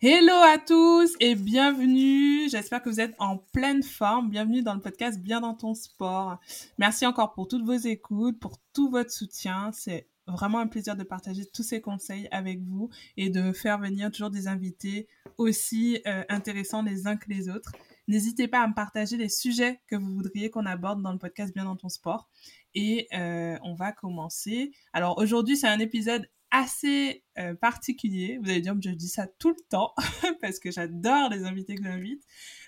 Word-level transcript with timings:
Hello 0.00 0.32
à 0.44 0.58
tous 0.58 1.16
et 1.18 1.34
bienvenue. 1.34 2.48
J'espère 2.48 2.80
que 2.80 2.88
vous 2.88 3.00
êtes 3.00 3.16
en 3.18 3.36
pleine 3.36 3.82
forme. 3.82 4.30
Bienvenue 4.30 4.62
dans 4.62 4.74
le 4.74 4.80
podcast 4.80 5.20
Bien 5.20 5.40
dans 5.40 5.54
ton 5.54 5.74
sport. 5.74 6.38
Merci 6.78 7.04
encore 7.04 7.32
pour 7.32 7.48
toutes 7.48 7.64
vos 7.64 7.74
écoutes, 7.74 8.38
pour 8.38 8.58
tout 8.72 8.90
votre 8.90 9.10
soutien. 9.10 9.72
C'est 9.72 10.06
vraiment 10.28 10.60
un 10.60 10.68
plaisir 10.68 10.94
de 10.94 11.02
partager 11.02 11.46
tous 11.46 11.64
ces 11.64 11.80
conseils 11.80 12.28
avec 12.30 12.62
vous 12.62 12.90
et 13.16 13.28
de 13.28 13.50
faire 13.50 13.80
venir 13.80 14.12
toujours 14.12 14.30
des 14.30 14.46
invités 14.46 15.08
aussi 15.36 16.00
euh, 16.06 16.22
intéressants 16.28 16.84
les 16.84 17.08
uns 17.08 17.16
que 17.16 17.28
les 17.28 17.48
autres. 17.48 17.72
N'hésitez 18.06 18.46
pas 18.46 18.60
à 18.60 18.68
me 18.68 18.74
partager 18.74 19.16
les 19.16 19.28
sujets 19.28 19.80
que 19.88 19.96
vous 19.96 20.14
voudriez 20.14 20.48
qu'on 20.48 20.64
aborde 20.64 21.02
dans 21.02 21.12
le 21.12 21.18
podcast 21.18 21.52
Bien 21.52 21.64
dans 21.64 21.74
ton 21.74 21.88
sport. 21.88 22.28
Et 22.72 23.08
euh, 23.14 23.58
on 23.64 23.74
va 23.74 23.90
commencer. 23.90 24.70
Alors 24.92 25.18
aujourd'hui, 25.18 25.56
c'est 25.56 25.66
un 25.66 25.80
épisode 25.80 26.24
assez 26.50 27.24
euh, 27.38 27.54
particulier. 27.54 28.38
Vous 28.42 28.50
allez 28.50 28.60
dire 28.60 28.74
que 28.74 28.80
je 28.82 28.90
dis 28.90 29.08
ça 29.08 29.26
tout 29.26 29.50
le 29.50 29.68
temps 29.68 29.94
parce 30.40 30.58
que 30.58 30.70
j'adore 30.70 31.30
les 31.30 31.44
invités 31.44 31.74
que 31.74 31.84
j'invite. 31.84 32.22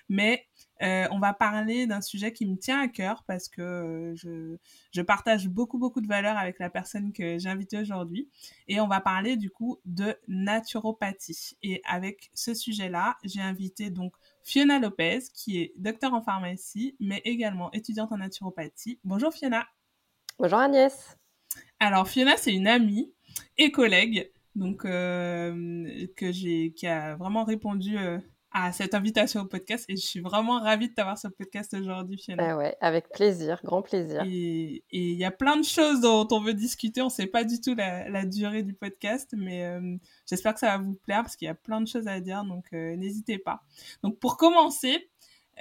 Mais 0.09 0.45
euh, 0.81 1.07
on 1.11 1.19
va 1.19 1.33
parler 1.33 1.85
d'un 1.85 2.01
sujet 2.01 2.33
qui 2.33 2.45
me 2.45 2.57
tient 2.57 2.81
à 2.81 2.87
cœur 2.87 3.23
parce 3.27 3.49
que 3.49 3.61
euh, 3.61 4.15
je, 4.15 4.57
je, 4.91 5.01
partage 5.01 5.47
beaucoup, 5.47 5.77
beaucoup 5.77 6.01
de 6.01 6.07
valeurs 6.07 6.37
avec 6.37 6.57
la 6.59 6.69
personne 6.69 7.13
que 7.13 7.37
j'ai 7.37 7.49
invitée 7.49 7.77
aujourd'hui. 7.79 8.29
Et 8.67 8.79
on 8.81 8.87
va 8.87 8.99
parler 8.99 9.37
du 9.37 9.49
coup 9.49 9.79
de 9.85 10.15
naturopathie. 10.27 11.57
Et 11.61 11.81
avec 11.85 12.31
ce 12.33 12.53
sujet-là, 12.53 13.17
j'ai 13.23 13.41
invité 13.41 13.89
donc 13.89 14.13
Fiona 14.43 14.79
Lopez, 14.79 15.19
qui 15.33 15.59
est 15.59 15.73
docteur 15.77 16.13
en 16.13 16.21
pharmacie, 16.21 16.95
mais 16.99 17.21
également 17.25 17.71
étudiante 17.73 18.11
en 18.11 18.17
naturopathie. 18.17 18.99
Bonjour 19.03 19.31
Fiona. 19.31 19.67
Bonjour 20.39 20.59
Agnès. 20.59 21.15
Alors 21.79 22.07
Fiona, 22.07 22.37
c'est 22.37 22.53
une 22.53 22.67
amie 22.67 23.13
et 23.57 23.71
collègue, 23.71 24.31
donc 24.55 24.85
euh, 24.85 26.07
que 26.15 26.31
j'ai, 26.31 26.73
qui 26.73 26.87
a 26.87 27.15
vraiment 27.15 27.43
répondu 27.43 27.97
euh, 27.97 28.19
à 28.53 28.73
cette 28.73 28.93
invitation 28.93 29.41
au 29.41 29.45
podcast 29.45 29.85
et 29.87 29.95
je 29.95 30.05
suis 30.05 30.19
vraiment 30.19 30.59
ravie 30.59 30.89
de 30.89 30.93
t'avoir 30.93 31.17
sur 31.17 31.29
le 31.29 31.35
podcast 31.35 31.73
aujourd'hui, 31.73 32.17
Fiona. 32.17 32.51
Ah 32.51 32.57
ouais, 32.57 32.75
avec 32.81 33.09
plaisir, 33.09 33.61
grand 33.63 33.81
plaisir. 33.81 34.23
Et 34.25 34.83
il 34.91 35.17
y 35.17 35.23
a 35.23 35.31
plein 35.31 35.55
de 35.55 35.63
choses 35.63 36.01
dont 36.01 36.27
on 36.31 36.41
veut 36.41 36.53
discuter. 36.53 37.01
On 37.01 37.09
sait 37.09 37.27
pas 37.27 37.45
du 37.45 37.61
tout 37.61 37.75
la, 37.75 38.09
la 38.09 38.25
durée 38.25 38.63
du 38.63 38.73
podcast, 38.73 39.33
mais 39.37 39.65
euh, 39.65 39.95
j'espère 40.29 40.53
que 40.53 40.59
ça 40.59 40.77
va 40.77 40.83
vous 40.83 40.95
plaire 40.95 41.21
parce 41.21 41.37
qu'il 41.37 41.45
y 41.45 41.49
a 41.49 41.55
plein 41.55 41.79
de 41.79 41.87
choses 41.87 42.07
à 42.07 42.19
dire, 42.19 42.43
donc 42.43 42.65
euh, 42.73 42.95
n'hésitez 42.97 43.37
pas. 43.37 43.61
Donc 44.03 44.19
pour 44.19 44.35
commencer, 44.35 45.09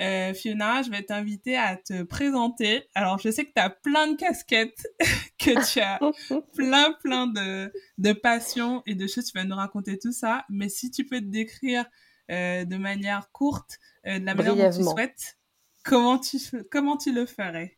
euh, 0.01 0.33
Fiona, 0.33 0.83
je 0.83 0.91
vais 0.91 1.03
t'inviter 1.03 1.57
à 1.57 1.77
te 1.77 2.03
présenter. 2.03 2.89
Alors, 2.95 3.19
je 3.19 3.31
sais 3.31 3.45
que 3.45 3.53
tu 3.55 3.61
as 3.61 3.69
plein 3.71 4.09
de 4.09 4.17
casquettes, 4.17 4.87
que 5.39 5.71
tu 5.71 5.81
as 5.81 6.01
plein, 6.57 6.93
plein 7.03 7.27
de, 7.27 7.71
de 7.99 8.13
passions 8.13 8.83
et 8.87 8.95
de 8.95 9.07
choses. 9.07 9.27
Tu 9.27 9.37
vas 9.37 9.45
nous 9.45 9.57
raconter 9.57 9.99
tout 9.99 10.13
ça. 10.13 10.45
Mais 10.49 10.69
si 10.69 10.91
tu 10.91 11.05
peux 11.05 11.21
te 11.21 11.27
décrire 11.27 11.85
euh, 12.31 12.65
de 12.65 12.77
manière 12.77 13.31
courte, 13.33 13.79
euh, 14.07 14.19
de 14.19 14.25
la 14.25 14.35
manière 14.35 14.71
dont 14.71 14.77
tu 14.77 14.85
souhaites, 14.85 15.39
comment 15.85 16.19
tu, 16.19 16.39
comment 16.71 16.97
tu 16.97 17.13
le 17.13 17.27
ferais? 17.27 17.77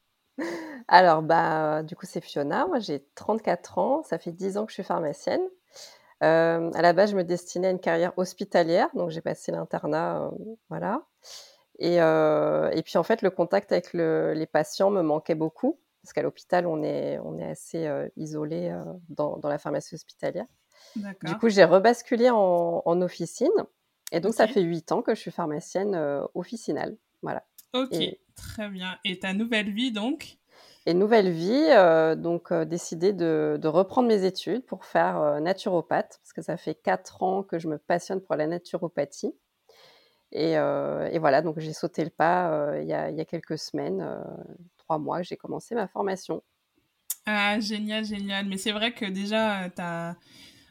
Alors, 0.86 1.22
bah, 1.22 1.82
du 1.82 1.96
coup, 1.96 2.06
c'est 2.06 2.20
Fiona. 2.20 2.66
Moi, 2.66 2.78
j'ai 2.78 3.04
34 3.16 3.78
ans. 3.78 4.02
Ça 4.04 4.18
fait 4.18 4.32
10 4.32 4.58
ans 4.58 4.64
que 4.64 4.70
je 4.70 4.74
suis 4.74 4.84
pharmacienne. 4.84 5.42
À 6.20 6.82
la 6.82 6.92
base, 6.92 7.10
je 7.10 7.16
me 7.16 7.24
destinais 7.24 7.66
à 7.66 7.70
une 7.70 7.80
carrière 7.80 8.12
hospitalière. 8.16 8.88
Donc, 8.94 9.10
j'ai 9.10 9.20
passé 9.20 9.50
l'internat. 9.50 10.30
voilà. 10.68 11.02
Et, 11.82 12.00
euh, 12.00 12.70
et, 12.70 12.82
puis 12.82 12.96
en 12.96 13.02
fait, 13.02 13.22
le 13.22 13.30
contact 13.30 13.72
avec 13.72 13.92
le, 13.92 14.34
les 14.34 14.46
patients 14.46 14.90
me 14.90 15.02
manquait 15.02 15.34
beaucoup, 15.34 15.80
parce 16.00 16.12
qu'à 16.12 16.22
l'hôpital, 16.22 16.64
on 16.64 16.80
est, 16.84 17.18
on 17.24 17.40
est 17.40 17.44
assez 17.44 17.88
euh, 17.88 18.08
isolé 18.16 18.70
euh, 18.70 18.84
dans, 19.08 19.36
dans, 19.38 19.48
la 19.48 19.58
pharmacie 19.58 19.96
hospitalière. 19.96 20.46
Du 21.24 21.36
coup, 21.38 21.48
j'ai 21.48 21.64
rebasculé 21.64 22.30
en, 22.30 22.82
en, 22.84 23.02
officine. 23.02 23.50
Et 24.12 24.20
donc, 24.20 24.30
okay. 24.30 24.36
ça 24.36 24.46
fait 24.46 24.60
huit 24.60 24.92
ans 24.92 25.02
que 25.02 25.16
je 25.16 25.20
suis 25.20 25.32
pharmacienne 25.32 25.96
officinale. 26.34 26.96
Voilà. 27.20 27.42
Ok, 27.72 27.94
et, 27.94 28.20
très 28.36 28.68
bien. 28.68 28.96
Et 29.04 29.18
ta 29.18 29.32
nouvelle 29.32 29.72
vie, 29.72 29.90
donc? 29.90 30.38
Et 30.86 30.94
nouvelle 30.94 31.30
vie, 31.30 31.66
donc 32.16 32.52
décidé 32.52 33.12
de, 33.12 33.58
de, 33.60 33.68
reprendre 33.68 34.06
mes 34.06 34.24
études 34.24 34.64
pour 34.66 34.84
faire 34.84 35.40
naturopathe, 35.40 36.20
parce 36.22 36.32
que 36.32 36.42
ça 36.42 36.56
fait 36.56 36.76
quatre 36.76 37.24
ans 37.24 37.42
que 37.42 37.58
je 37.58 37.66
me 37.66 37.78
passionne 37.78 38.20
pour 38.20 38.36
la 38.36 38.46
naturopathie. 38.46 39.34
Et, 40.32 40.56
euh, 40.56 41.10
et, 41.10 41.18
voilà, 41.18 41.42
donc 41.42 41.58
j'ai 41.58 41.74
sauté 41.74 42.04
le 42.04 42.10
pas 42.10 42.50
euh, 42.52 42.82
il, 42.82 42.88
y 42.88 42.94
a, 42.94 43.10
il, 43.10 43.16
y 43.16 43.20
a, 43.20 43.24
quelques 43.26 43.58
semaines, 43.58 44.00
euh, 44.00 44.22
trois 44.78 44.98
mois, 44.98 45.20
j'ai 45.20 45.36
commencé 45.36 45.74
ma 45.74 45.86
formation. 45.86 46.42
Ah, 47.26 47.60
génial, 47.60 48.04
génial. 48.04 48.46
Mais 48.46 48.56
c'est 48.56 48.72
vrai 48.72 48.94
que 48.94 49.04
déjà, 49.04 49.68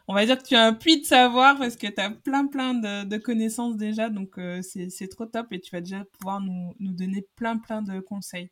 on 0.07 0.13
va 0.15 0.25
dire 0.25 0.37
que 0.37 0.47
tu 0.47 0.55
as 0.55 0.65
un 0.65 0.73
puits 0.73 1.01
de 1.01 1.05
savoir 1.05 1.57
parce 1.59 1.75
que 1.75 1.87
tu 1.87 2.01
as 2.01 2.09
plein, 2.09 2.47
plein 2.47 2.73
de, 2.73 3.17
connaissances 3.17 3.77
déjà. 3.77 4.09
Donc, 4.09 4.37
c'est 4.61 5.07
trop 5.09 5.25
top 5.25 5.53
et 5.53 5.61
tu 5.61 5.71
vas 5.71 5.79
déjà 5.79 6.03
pouvoir 6.19 6.41
nous, 6.41 6.73
nous 6.79 6.93
donner 6.93 7.25
plein, 7.35 7.57
plein 7.57 7.81
de 7.83 7.99
conseils. 7.99 8.49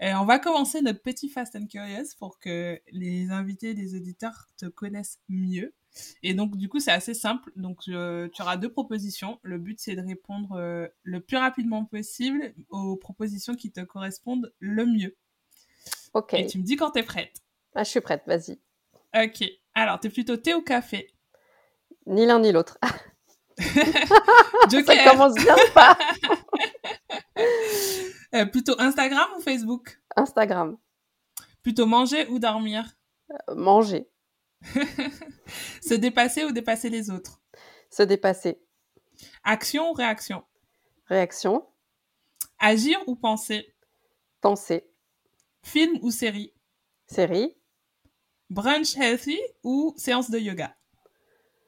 On 0.00 0.24
va 0.24 0.38
commencer 0.38 0.80
notre 0.80 1.02
petit 1.02 1.28
Fast 1.28 1.56
and 1.56 1.66
Curious 1.66 2.14
pour 2.18 2.38
que 2.38 2.80
les 2.92 3.30
invités 3.30 3.70
et 3.70 3.74
les 3.74 3.94
auditeurs 3.96 4.46
te 4.56 4.66
connaissent 4.66 5.18
mieux. 5.28 5.74
Et 6.22 6.34
donc, 6.34 6.56
du 6.56 6.68
coup, 6.68 6.80
c'est 6.80 6.92
assez 6.92 7.14
simple. 7.14 7.50
Donc, 7.56 7.80
euh, 7.88 8.28
tu 8.32 8.42
auras 8.42 8.56
deux 8.56 8.70
propositions. 8.70 9.38
Le 9.42 9.58
but, 9.58 9.78
c'est 9.80 9.96
de 9.96 10.02
répondre 10.06 10.52
euh, 10.52 10.88
le 11.02 11.20
plus 11.20 11.36
rapidement 11.36 11.84
possible 11.84 12.54
aux 12.68 12.96
propositions 12.96 13.54
qui 13.54 13.72
te 13.72 13.80
correspondent 13.80 14.52
le 14.58 14.86
mieux. 14.86 15.16
Ok. 16.14 16.34
Et 16.34 16.46
tu 16.46 16.58
me 16.58 16.62
dis 16.64 16.76
quand 16.76 16.90
tu 16.92 17.00
es 17.00 17.02
prête. 17.02 17.36
Ah, 17.74 17.84
je 17.84 17.90
suis 17.90 18.00
prête, 18.00 18.22
vas-y. 18.26 18.58
Ok. 19.14 19.44
Alors, 19.74 20.00
tu 20.00 20.06
es 20.08 20.10
plutôt 20.10 20.36
thé 20.36 20.54
ou 20.54 20.62
café? 20.62 21.12
Ni 22.06 22.26
l'un 22.26 22.40
ni 22.40 22.52
l'autre. 22.52 22.78
Ça 23.58 25.10
commence 25.10 25.34
bien 25.34 25.54
ou 25.54 25.72
pas? 25.72 25.96
Euh, 28.34 28.44
Plutôt 28.44 28.74
Instagram 28.78 29.28
ou 29.36 29.40
Facebook? 29.40 30.00
Instagram. 30.16 30.76
Plutôt 31.62 31.86
manger 31.86 32.26
ou 32.26 32.38
dormir? 32.38 32.96
Euh, 33.30 33.54
Manger. 33.54 34.08
Se 35.82 35.94
dépasser 35.94 36.44
ou 36.44 36.52
dépasser 36.52 36.88
les 36.88 37.10
autres? 37.10 37.40
Se 37.90 38.02
dépasser. 38.02 38.60
Action 39.44 39.90
ou 39.90 39.92
réaction? 39.92 40.44
Réaction. 41.06 41.66
Agir 42.58 42.98
ou 43.06 43.16
penser? 43.16 43.74
Penser. 44.40 44.88
Film 45.62 45.98
ou 46.02 46.10
série? 46.10 46.52
Série. 47.06 47.56
Brunch 48.50 48.96
healthy 48.96 49.38
ou 49.62 49.94
séance 49.96 50.30
de 50.30 50.38
yoga? 50.38 50.74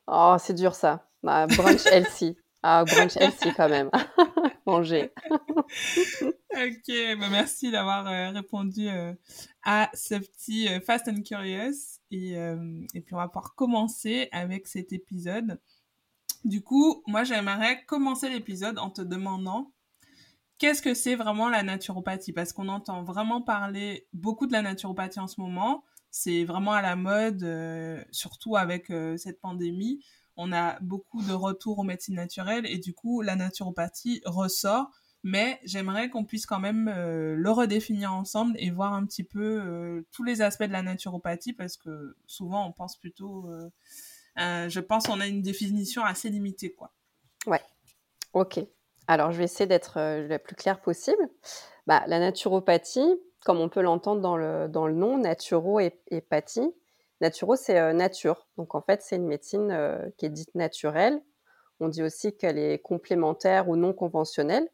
Oh, 0.07 0.37
c'est 0.39 0.55
dur 0.55 0.75
ça. 0.75 1.09
Ah, 1.27 1.47
brunch 1.47 1.87
healthy. 1.93 2.37
Ah, 2.63 2.85
brunch 2.85 3.17
healthy 3.17 3.53
quand 3.55 3.69
même. 3.69 3.91
Ok, 6.51 6.93
bah 7.19 7.29
merci 7.31 7.71
d'avoir 7.71 8.07
euh, 8.07 8.31
répondu 8.31 8.89
euh, 8.89 9.15
à 9.63 9.91
ce 9.95 10.15
petit 10.15 10.69
euh, 10.69 10.81
Fast 10.81 11.09
and 11.09 11.23
Curious. 11.23 12.01
Et, 12.11 12.33
et, 12.95 13.01
puis 13.01 13.15
on 13.15 13.19
va 13.19 13.29
pouvoir 13.29 13.55
commencer 13.55 14.29
avec 14.33 14.67
cet 14.67 14.93
épisode. 14.93 15.61
Du 16.45 16.63
coup, 16.63 17.03
moi 17.07 17.25
j'aimerais 17.25 17.85
commencer 17.87 18.29
l'épisode 18.29 18.79
en 18.79 18.91
te 18.91 19.03
demandant 19.03 19.73
qu'est-ce 20.59 20.83
que 20.83 20.95
c'est 20.95 21.15
vraiment 21.15 21.49
la 21.49 21.63
naturopathie? 21.63 22.33
Parce 22.33 22.53
qu'on 22.53 22.69
entend 22.69 23.05
vraiment 23.05 23.43
parler 23.43 24.07
beaucoup 24.13 24.47
de 24.47 24.53
la 24.53 24.63
naturopathie 24.63 25.21
en 25.21 25.27
ce 25.27 25.41
moment. 25.41 25.85
C'est 26.11 26.45
vraiment 26.45 26.73
à 26.73 26.81
la 26.83 26.97
mode, 26.97 27.47
surtout 28.11 28.57
avec 28.57 28.91
cette 29.17 29.41
pandémie 29.41 30.03
on 30.39 30.53
a 30.53 30.79
beaucoup 30.81 31.23
de 31.23 31.33
retours 31.33 31.81
aux 31.81 31.85
médecines 31.85 32.15
naturelles 32.15 32.65
et 32.65 32.79
du 32.79 32.95
coup 32.95 33.21
la 33.21 33.37
naturopathie 33.37 34.23
ressort 34.25 34.91
mais 35.25 35.59
j'aimerais 35.65 36.11
qu'on 36.11 36.25
puisse 36.25 36.47
quand 36.47 36.61
même 36.61 36.89
euh, 36.89 37.35
le 37.37 37.51
redéfinir 37.51 38.13
ensemble 38.13 38.55
et 38.59 38.71
voir 38.71 38.95
un 38.95 39.05
petit 39.05 39.25
peu 39.25 39.61
euh, 39.61 40.07
tous 40.13 40.23
les 40.23 40.41
aspects 40.41 40.65
de 40.65 40.73
la 40.73 40.83
naturopathie 40.83 41.53
parce 41.53 41.77
que 41.77 42.17
souvent 42.27 42.67
on 42.67 42.73
pense 42.73 42.97
plutôt 42.97 43.51
euh, 43.51 44.69
je 44.69 44.81
pense 44.81 45.09
on 45.09 45.21
a 45.21 45.27
une 45.27 45.43
définition 45.43 46.05
assez 46.05 46.31
limitée 46.31 46.73
quoi. 46.73 46.93
Ouais. 47.47 47.61
Ok. 48.33 48.61
Alors 49.09 49.33
je 49.33 49.39
vais 49.39 49.45
essayer 49.45 49.67
d'être 49.67 49.99
la 49.99 50.39
plus 50.39 50.55
claire 50.55 50.81
possible. 50.81 51.29
Bah, 51.89 52.05
la 52.07 52.21
naturopathie 52.21 53.21
comme 53.45 53.59
on 53.59 53.69
peut 53.69 53.83
l'entendre 53.83 54.21
dans 54.21 54.37
le, 54.37 54.69
dans 54.69 54.87
le 54.87 54.95
nom 54.95 55.19
naturo 55.19 55.81
et 55.81 56.21
pathie 56.29 56.73
Naturo, 57.21 57.57
c'est 57.57 57.79
euh, 57.79 57.93
nature. 57.93 58.47
Donc 58.57 58.75
en 58.75 58.81
fait, 58.81 59.03
c'est 59.03 59.17
une 59.17 59.27
médecine 59.27 59.71
euh, 59.71 60.09
qui 60.17 60.27
est 60.27 60.31
dite 60.31 60.55
naturelle. 60.55 61.21
On 61.81 61.89
dit 61.89 62.03
aussi 62.03 62.37
qu'elle 62.37 62.59
est 62.59 62.79
complémentaire 62.79 63.69
ou 63.69 63.77
non 63.77 63.93
conventionnelle. 63.93 64.69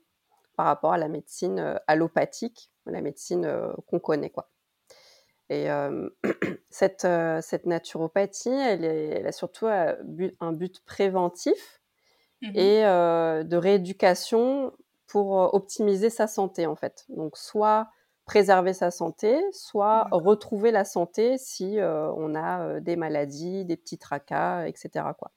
par 0.56 0.66
rapport 0.66 0.92
à 0.92 0.98
la 0.98 1.08
médecine 1.08 1.80
allopathique, 1.88 2.70
la 2.86 3.00
médecine 3.00 3.46
qu'on 3.88 3.98
connaît, 3.98 4.30
quoi. 4.30 4.50
Et 5.50 5.66
cette, 6.70 7.06
cette 7.42 7.66
naturopathie, 7.66 8.50
elle, 8.50 8.84
elle 8.84 9.26
a 9.26 9.32
surtout 9.32 9.66
un 9.66 10.52
but, 10.52 10.80
préventif 10.86 11.82
mmh 12.40 12.50
et 12.54 12.82
de 12.82 13.56
rééducation 13.56 14.72
pour 15.08 15.52
optimiser 15.52 16.08
sa 16.08 16.28
santé, 16.28 16.66
en 16.66 16.76
fait. 16.76 17.04
Donc, 17.08 17.36
soit 17.36 17.88
préserver 18.24 18.72
sa 18.72 18.90
santé, 18.90 19.38
soit 19.52 20.08
retrouver 20.10 20.70
la 20.70 20.84
santé 20.84 21.36
si 21.38 21.78
on 21.80 22.34
a 22.34 22.80
des 22.80 22.96
maladies, 22.96 23.64
des 23.64 23.76
petits 23.76 23.98
tracas, 23.98 24.66
etc. 24.66 25.06
Quoi. 25.18 25.30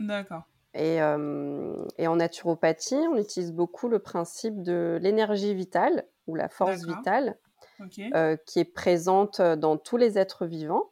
D'accord. 0.00 0.42
Et, 0.74 0.96
et, 0.96 2.06
en 2.06 2.16
naturopathie, 2.16 2.94
on 2.94 3.16
utilise 3.16 3.52
beaucoup 3.52 3.88
le 3.88 3.98
principe 3.98 4.62
de 4.62 4.98
l'énergie 5.02 5.54
vitale 5.54 6.04
ou 6.26 6.34
la 6.36 6.48
force 6.48 6.84
vitale, 6.84 7.38
qui 7.88 8.60
est 8.60 8.72
présente 8.72 9.40
dans 9.40 9.76
tous 9.76 9.96
les 9.96 10.18
êtres 10.18 10.46
vivants 10.46 10.90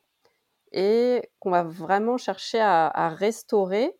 et 0.73 1.31
qu'on 1.39 1.51
va 1.51 1.63
vraiment 1.63 2.17
chercher 2.17 2.61
à, 2.61 3.09
restaurer 3.11 3.97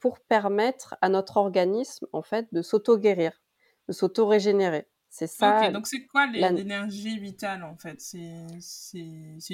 pour 0.00 0.20
permettre 0.20 0.96
à 1.00 1.08
notre 1.08 1.36
organisme 1.36 2.06
en 2.12 2.22
fait 2.22 2.46
de 2.52 2.62
s'auto-guérir, 2.62 3.40
de 3.88 3.92
s'auto-régénérer. 3.92 4.88
C'est 5.16 5.28
ça. 5.28 5.70
donc 5.70 5.86
c'est 5.86 6.06
quoi 6.06 6.26
l'énergie 6.26 7.20
vitale 7.20 7.62
en 7.62 7.76
fait? 7.76 8.00
C'est 8.00 8.18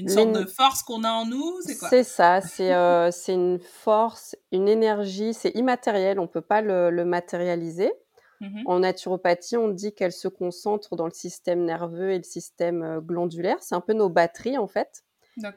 une 0.00 0.08
sorte 0.08 0.32
de 0.32 0.46
force 0.46 0.82
qu'on 0.82 1.04
a 1.04 1.10
en 1.10 1.26
nous 1.26 1.60
C'est 1.60 1.76
quoi? 1.76 1.90
C'est 1.90 2.02
ça, 2.02 2.40
euh, 2.60 3.10
c'est 3.12 3.34
une 3.34 3.58
force, 3.58 4.34
une 4.52 4.68
énergie, 4.68 5.34
c'est 5.34 5.50
immatériel, 5.50 6.18
on 6.18 6.22
ne 6.22 6.28
peut 6.28 6.40
pas 6.40 6.62
le, 6.62 7.04
matérialiser. 7.04 7.92
Mmh 8.40 8.62
en 8.64 8.78
naturopathie, 8.78 9.58
on 9.58 9.68
dit 9.68 9.92
qu'elle 9.92 10.12
se 10.12 10.26
concentre 10.26 10.96
dans 10.96 11.04
le 11.04 11.12
système 11.12 11.66
nerveux 11.66 12.12
et 12.12 12.16
le 12.16 12.24
système 12.24 12.82
euh, 12.82 13.00
glandulaire. 13.02 13.58
C'est 13.60 13.74
un 13.74 13.82
peu 13.82 13.92
nos 13.92 14.08
batteries 14.08 14.56
en 14.56 14.66
fait. 14.66 15.04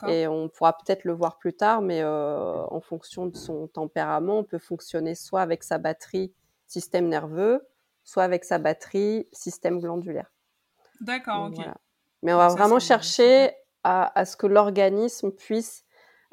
Et 0.10 0.28
on 0.28 0.50
pourra 0.50 0.74
peut-être 0.74 1.06
le 1.06 1.14
voir 1.14 1.38
plus 1.38 1.54
tard, 1.54 1.82
mais 1.82 2.02
euh, 2.02 2.62
en 2.66 2.82
fonction 2.82 3.26
de 3.26 3.38
son 3.38 3.68
tempérament, 3.68 4.40
on 4.40 4.44
peut 4.44 4.60
fonctionner 4.60 5.16
soit 5.16 5.42
avec 5.42 5.64
sa 5.64 5.78
batterie 5.78 6.34
système 6.68 7.08
nerveux, 7.08 7.66
soit 8.04 8.24
avec 8.24 8.44
sa 8.46 8.60
batterie, 8.60 9.28
système 9.32 9.80
glandulaire. 9.80 10.32
D'accord, 11.02 11.50
ok. 11.52 11.66
Mais 12.22 12.34
on 12.34 12.38
va 12.38 12.48
vraiment 12.48 12.80
chercher 12.80 13.52
à, 13.84 14.26
ce 14.26 14.38
que 14.38 14.48
l'organisme 14.48 15.32
puisse 15.32 15.84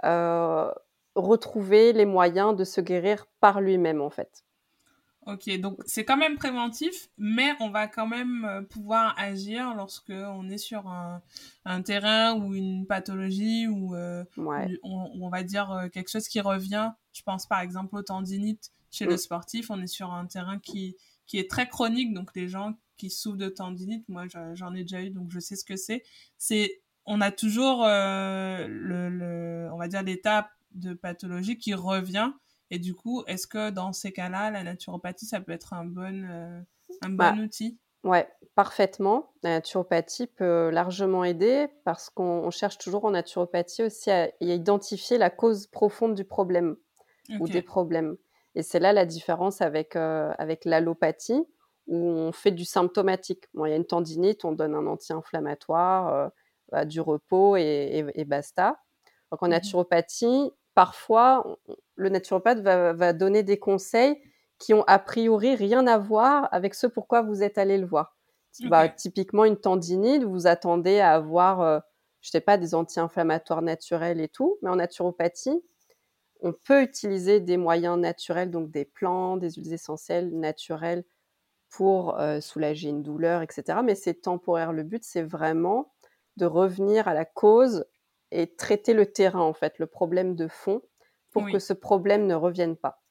euh, 0.04 0.70
retrouver 1.16 1.92
les 1.92 2.06
moyens 2.06 2.54
de 2.56 2.64
se 2.64 2.80
guérir 2.80 3.26
par 3.40 3.60
lui-même, 3.60 4.00
en 4.00 4.10
fait. 4.10 4.44
Ok, 5.26 5.50
donc 5.60 5.78
c'est 5.84 6.04
quand 6.04 6.16
même 6.16 6.36
préventif, 6.36 7.08
mais 7.18 7.52
on 7.60 7.70
va 7.70 7.88
quand 7.88 8.06
même 8.06 8.46
euh, 8.46 8.62
pouvoir 8.62 9.14
agir 9.18 9.74
lorsque 9.74 10.10
on 10.10 10.48
est 10.48 10.58
sur 10.58 10.88
un, 10.88 11.82
terrain 11.82 12.34
ou 12.34 12.54
une 12.54 12.86
pathologie 12.86 13.66
ou 13.66 13.94
euh, 13.94 14.24
on, 14.82 15.28
va 15.28 15.42
dire 15.42 15.88
quelque 15.92 16.08
chose 16.08 16.26
qui 16.26 16.40
revient. 16.40 16.92
Je 17.12 17.22
pense 17.22 17.46
par 17.46 17.60
exemple 17.60 17.96
au 17.96 18.02
tendinite 18.02 18.72
chez 18.90 19.04
le 19.04 19.14
mm. 19.14 19.18
sportif. 19.18 19.70
On 19.70 19.80
est 19.82 19.86
sur 19.86 20.10
un 20.10 20.24
terrain 20.26 20.58
qui 20.58 20.96
qui 21.30 21.38
est 21.38 21.48
très 21.48 21.68
chronique. 21.68 22.12
Donc, 22.12 22.30
les 22.34 22.48
gens 22.48 22.74
qui 22.96 23.08
souffrent 23.08 23.38
de 23.38 23.48
tendinite, 23.48 24.06
moi, 24.08 24.24
j'en 24.54 24.74
ai 24.74 24.82
déjà 24.82 25.00
eu, 25.00 25.10
donc 25.10 25.30
je 25.30 25.38
sais 25.38 25.54
ce 25.54 25.64
que 25.64 25.76
c'est. 25.76 26.02
C'est, 26.38 26.82
on 27.06 27.20
a 27.20 27.30
toujours 27.30 27.84
euh, 27.84 28.66
le, 28.68 29.70
on 29.72 29.78
va 29.78 29.86
dire, 29.86 30.02
l'étape 30.02 30.50
de 30.72 30.92
pathologie 30.92 31.56
qui 31.56 31.72
revient. 31.72 32.32
Et 32.72 32.80
du 32.80 32.94
coup, 32.94 33.22
est-ce 33.28 33.46
que 33.46 33.70
dans 33.70 33.92
ces 33.92 34.10
cas-là, 34.12 34.50
la 34.50 34.64
naturopathie, 34.64 35.26
ça 35.26 35.40
peut 35.40 35.52
être 35.52 35.72
un 35.72 35.84
bon, 35.84 36.24
euh, 36.28 36.60
un 37.02 37.10
bon 37.10 37.16
bah, 37.16 37.34
outil? 37.34 37.78
Ouais, 38.02 38.28
parfaitement. 38.56 39.32
La 39.44 39.50
naturopathie 39.50 40.26
peut 40.26 40.70
largement 40.70 41.22
aider 41.22 41.68
parce 41.84 42.10
qu'on 42.10 42.50
cherche 42.50 42.78
toujours 42.78 43.04
en 43.04 43.12
naturopathie 43.12 43.84
aussi 43.84 44.10
à, 44.10 44.30
identifier 44.40 45.16
la 45.16 45.30
cause 45.30 45.68
profonde 45.68 46.16
du 46.16 46.24
problème 46.24 46.74
ou 47.38 47.46
des 47.46 47.62
problèmes. 47.62 48.16
Et 48.54 48.62
c'est 48.62 48.80
là 48.80 48.92
la 48.92 49.06
différence 49.06 49.60
avec, 49.60 49.96
euh, 49.96 50.32
avec 50.38 50.64
l'allopathie, 50.64 51.44
où 51.86 51.96
on 51.96 52.32
fait 52.32 52.50
du 52.50 52.64
symptomatique. 52.64 53.44
Bon, 53.54 53.66
il 53.66 53.70
y 53.70 53.72
a 53.72 53.76
une 53.76 53.86
tendinite, 53.86 54.44
on 54.44 54.52
donne 54.52 54.74
un 54.74 54.86
anti-inflammatoire, 54.86 56.14
euh, 56.14 56.28
bah, 56.70 56.84
du 56.84 57.00
repos 57.00 57.56
et, 57.56 58.04
et, 58.14 58.24
basta. 58.24 58.80
Donc 59.30 59.42
en 59.42 59.46
mmh 59.46 59.50
naturopathie, 59.50 60.50
parfois, 60.74 61.58
le 61.96 62.08
naturopathe 62.08 62.60
va, 62.60 62.92
va, 62.92 63.12
donner 63.12 63.42
des 63.42 63.58
conseils 63.58 64.20
qui 64.58 64.74
ont 64.74 64.84
a 64.86 64.98
priori 64.98 65.54
rien 65.54 65.86
à 65.86 65.98
voir 65.98 66.48
avec 66.52 66.74
ce 66.74 66.86
pourquoi 66.86 67.22
vous 67.22 67.42
êtes 67.42 67.58
allé 67.58 67.78
le 67.78 67.86
voir. 67.86 68.16
Bah, 68.64 68.88
typiquement, 68.88 69.44
une 69.44 69.56
tendinite, 69.56 70.24
vous 70.24 70.46
attendez 70.46 70.98
à 70.98 71.14
avoir, 71.14 71.60
euh, 71.60 71.78
je 72.20 72.30
sais 72.30 72.40
pas, 72.40 72.58
des 72.58 72.74
anti-inflammatoires 72.74 73.62
naturels 73.62 74.20
et 74.20 74.28
tout, 74.28 74.58
mais 74.62 74.70
en 74.70 74.76
naturopathie, 74.76 75.62
on 76.42 76.52
peut 76.52 76.82
utiliser 76.82 77.40
des 77.40 77.56
moyens 77.56 77.98
naturels, 77.98 78.50
donc 78.50 78.70
des 78.70 78.84
plantes, 78.84 79.40
des 79.40 79.52
huiles 79.52 79.72
essentielles 79.72 80.30
naturelles 80.30 81.04
pour 81.68 82.18
euh, 82.18 82.40
soulager 82.40 82.88
une 82.88 83.02
douleur, 83.02 83.42
etc. 83.42 83.78
Mais 83.84 83.94
c'est 83.94 84.14
temporaire. 84.14 84.72
Le 84.72 84.82
but, 84.82 85.04
c'est 85.04 85.22
vraiment 85.22 85.92
de 86.36 86.46
revenir 86.46 87.08
à 87.08 87.14
la 87.14 87.24
cause 87.24 87.86
et 88.30 88.54
traiter 88.54 88.94
le 88.94 89.06
terrain, 89.06 89.40
en 89.40 89.52
fait, 89.52 89.78
le 89.78 89.86
problème 89.86 90.34
de 90.34 90.48
fond, 90.48 90.82
pour 91.30 91.50
que 91.50 91.58
ce 91.58 91.72
problème 91.72 92.26
ne 92.26 92.34
revienne 92.34 92.76
pas. 92.76 93.02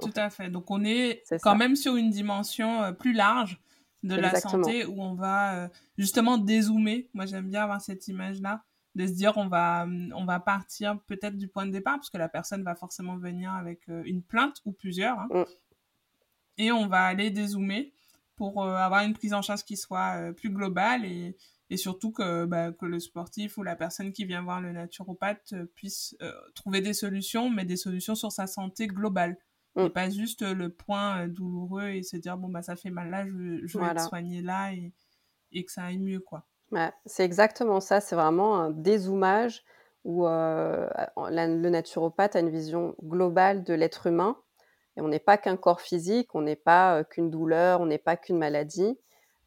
Tout 0.00 0.12
à 0.16 0.30
fait. 0.30 0.50
Donc, 0.50 0.70
on 0.70 0.84
est, 0.84 1.22
quand 1.42 1.56
même 1.56 1.76
sur 1.76 1.96
une 1.96 2.10
dimension 2.10 2.82
euh, 2.82 2.92
plus 2.92 3.12
large 3.12 3.60
de 4.04 4.14
la 4.14 4.34
santé 4.40 4.84
où 4.84 5.02
on 5.02 5.14
va 5.14 5.64
euh, 5.64 5.68
justement 5.96 6.38
dézoomer. 6.38 7.08
Moi, 7.14 7.26
j'aime 7.26 7.48
bien 7.48 7.62
avoir 7.62 7.80
cette 7.80 8.06
image-là 8.08 8.62
de 8.98 9.06
se 9.06 9.12
dire 9.12 9.32
on 9.36 9.46
va 9.46 9.86
on 10.14 10.24
va 10.24 10.40
partir 10.40 11.00
peut-être 11.06 11.36
du 11.36 11.46
point 11.46 11.64
de 11.64 11.70
départ 11.70 11.94
parce 11.94 12.10
que 12.10 12.18
la 12.18 12.28
personne 12.28 12.64
va 12.64 12.74
forcément 12.74 13.16
venir 13.16 13.52
avec 13.52 13.88
euh, 13.88 14.02
une 14.04 14.22
plainte 14.22 14.60
ou 14.64 14.72
plusieurs 14.72 15.18
hein. 15.20 15.28
mm. 15.30 15.44
et 16.58 16.72
on 16.72 16.88
va 16.88 17.04
aller 17.04 17.30
dézoomer 17.30 17.94
pour 18.34 18.64
euh, 18.64 18.74
avoir 18.74 19.04
une 19.04 19.14
prise 19.14 19.34
en 19.34 19.40
charge 19.40 19.64
qui 19.64 19.76
soit 19.76 20.16
euh, 20.16 20.32
plus 20.32 20.50
globale 20.50 21.04
et, 21.04 21.36
et 21.70 21.76
surtout 21.76 22.10
que, 22.10 22.44
bah, 22.44 22.72
que 22.72 22.86
le 22.86 22.98
sportif 22.98 23.56
ou 23.56 23.62
la 23.62 23.76
personne 23.76 24.12
qui 24.12 24.24
vient 24.24 24.42
voir 24.42 24.60
le 24.60 24.72
naturopathe 24.72 25.54
puisse 25.76 26.16
trouver 26.56 26.80
des 26.80 26.94
solutions 26.94 27.50
mais 27.50 27.64
des 27.64 27.76
solutions 27.76 28.16
sur 28.16 28.32
sa 28.32 28.48
santé 28.48 28.88
globale 28.88 29.38
mm. 29.76 29.82
et 29.82 29.90
pas 29.90 30.10
juste 30.10 30.42
le 30.42 30.70
point 30.70 31.28
douloureux 31.28 31.90
et 31.90 32.02
se 32.02 32.16
dire 32.16 32.36
bon 32.36 32.48
bah 32.48 32.62
ça 32.62 32.74
fait 32.74 32.90
mal 32.90 33.10
là 33.10 33.24
je, 33.28 33.64
je 33.64 33.78
vais 33.78 33.86
être 33.86 34.08
soigner 34.08 34.42
là 34.42 34.72
et, 34.72 34.92
et 35.52 35.64
que 35.64 35.70
ça 35.70 35.84
aille 35.84 35.98
mieux 35.98 36.18
quoi 36.18 36.47
c'est 37.06 37.24
exactement 37.24 37.80
ça, 37.80 38.00
c'est 38.00 38.16
vraiment 38.16 38.56
un 38.56 38.70
dézoomage 38.70 39.64
où 40.04 40.26
euh, 40.26 40.88
le 41.16 41.68
naturopathe 41.68 42.36
a 42.36 42.40
une 42.40 42.50
vision 42.50 42.94
globale 43.02 43.64
de 43.64 43.74
l'être 43.74 44.06
humain. 44.06 44.36
Et 44.96 45.00
on 45.00 45.08
n'est 45.08 45.18
pas 45.18 45.38
qu'un 45.38 45.56
corps 45.56 45.80
physique, 45.80 46.34
on 46.34 46.42
n'est 46.42 46.56
pas 46.56 46.98
euh, 46.98 47.04
qu'une 47.04 47.30
douleur, 47.30 47.80
on 47.80 47.86
n'est 47.86 47.98
pas 47.98 48.16
qu'une 48.16 48.38
maladie. 48.38 48.98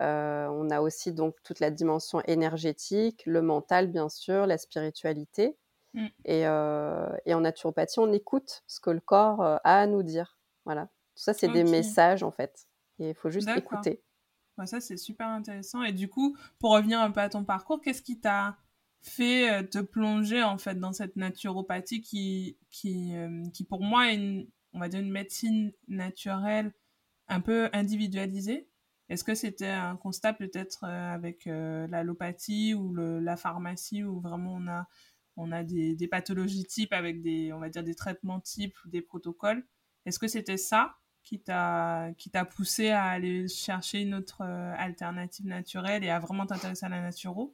Euh, 0.02 0.48
on 0.48 0.70
a 0.70 0.82
aussi 0.82 1.14
donc 1.14 1.36
toute 1.44 1.60
la 1.60 1.70
dimension 1.70 2.22
énergétique, 2.22 3.24
le 3.26 3.42
mental 3.42 3.88
bien 3.88 4.10
sûr, 4.10 4.46
la 4.46 4.58
spiritualité. 4.58 5.58
Mmh. 5.94 6.08
Et, 6.26 6.48
en 6.48 7.42
naturopathie, 7.42 8.00
on 8.00 8.14
écoute 8.14 8.64
ce 8.66 8.80
que 8.80 8.92
le 8.92 9.02
corps 9.02 9.42
a 9.42 9.58
à 9.64 9.88
nous 9.88 10.04
dire. 10.04 10.38
Voilà. 10.66 10.86
Tout 11.16 11.24
ça, 11.24 11.34
c'est 11.34 11.50
des 11.50 11.66
messages 11.66 12.24
en 12.24 12.32
fait. 12.32 12.68
Et 13.00 13.10
il 13.10 13.16
faut 13.16 13.30
juste 13.30 13.50
écouter 13.50 14.02
ça, 14.66 14.80
c'est 14.80 14.98
super 14.98 15.28
intéressant. 15.28 15.84
Et 15.84 15.94
du 15.94 16.08
coup, 16.08 16.38
pour 16.60 16.72
revenir 16.72 17.00
un 17.00 17.12
peu 17.12 17.22
à 17.22 17.30
ton 17.30 17.44
parcours, 17.44 17.82
qu'est-ce 17.82 18.02
qui 18.02 18.20
t'a 18.20 18.58
fait 19.02 19.52
euh, 19.52 19.64
te 19.64 19.80
plonger 19.80 20.44
en 20.44 20.58
fait 20.58 20.76
dans 20.80 20.94
cette 20.94 21.16
naturopathie 21.16 22.02
qui, 22.02 22.58
qui, 22.70 23.16
euh, 23.16 23.44
qui 23.52 23.64
pour 23.64 23.82
moi 23.82 24.12
est 24.12 24.16
une, 24.16 24.48
on 24.74 24.80
va 24.80 24.90
dire 24.90 25.00
une 25.00 25.12
médecine 25.12 25.72
naturelle 25.88 26.74
un 27.28 27.42
peu 27.42 27.70
individualisée? 27.74 28.68
Est-ce 29.10 29.24
que 29.24 29.36
c'était 29.36 29.68
un 29.68 29.98
constat 29.98 30.34
peut-être 30.34 30.84
euh, 30.84 31.14
avec 31.14 31.46
l'allopathie 31.46 32.74
ou 32.74 32.94
la 32.94 33.36
pharmacie 33.36 34.04
où 34.04 34.22
vraiment 34.22 34.54
on 34.54 34.68
a, 34.68 34.88
on 35.36 35.52
a 35.52 35.64
des, 35.64 35.96
des 35.96 36.08
pathologies 36.08 36.66
types 36.66 36.94
avec 36.94 37.22
des, 37.22 37.52
on 37.52 37.60
va 37.60 37.70
dire 37.70 37.84
des 37.84 37.96
traitements 37.96 38.40
types 38.40 38.78
ou 38.86 38.90
des 38.90 39.02
protocoles? 39.02 39.66
Est-ce 40.06 40.20
que 40.20 40.28
c'était 40.28 40.58
ça 40.58 40.96
qui 41.24 41.40
t'a 41.40 42.10
qui 42.18 42.30
t'a 42.30 42.46
poussé 42.46 42.90
à 42.90 43.06
aller 43.06 43.48
chercher 43.48 44.02
une 44.02 44.16
autre 44.16 44.42
euh, 44.42 44.74
alternative 44.78 45.46
naturelle 45.46 46.04
et 46.04 46.10
à 46.10 46.20
vraiment 46.20 46.46
t'intéresser 46.46 46.86
à 46.86 46.90
la 46.90 47.02
naturo? 47.02 47.54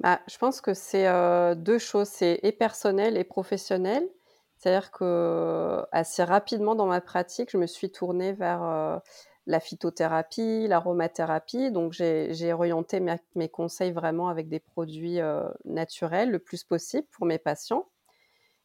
Bah, 0.00 0.20
je 0.28 0.36
pense 0.36 0.60
que 0.60 0.74
c'est 0.74 1.06
euh, 1.06 1.54
deux 1.54 1.78
choses, 1.78 2.08
c'est 2.08 2.40
et 2.42 2.52
personnel 2.52 3.16
et 3.16 3.24
professionnel. 3.24 4.06
C'est-à-dire 4.58 4.90
que 4.90 5.82
assez 5.92 6.24
rapidement 6.24 6.74
dans 6.74 6.86
ma 6.86 7.00
pratique, 7.00 7.50
je 7.50 7.58
me 7.58 7.66
suis 7.66 7.90
tournée 7.90 8.32
vers 8.32 8.62
euh, 8.62 8.98
la 9.46 9.60
phytothérapie, 9.60 10.66
l'aromathérapie. 10.66 11.70
Donc 11.70 11.92
j'ai 11.92 12.52
orienté 12.52 13.00
mes, 13.00 13.48
conseils 13.48 13.92
vraiment 13.92 14.28
avec 14.28 14.48
des 14.48 14.60
produits 14.60 15.18
naturels 15.64 16.30
le 16.30 16.38
plus 16.38 16.64
possible 16.64 17.06
pour 17.12 17.26
mes 17.26 17.38
patients. 17.38 17.86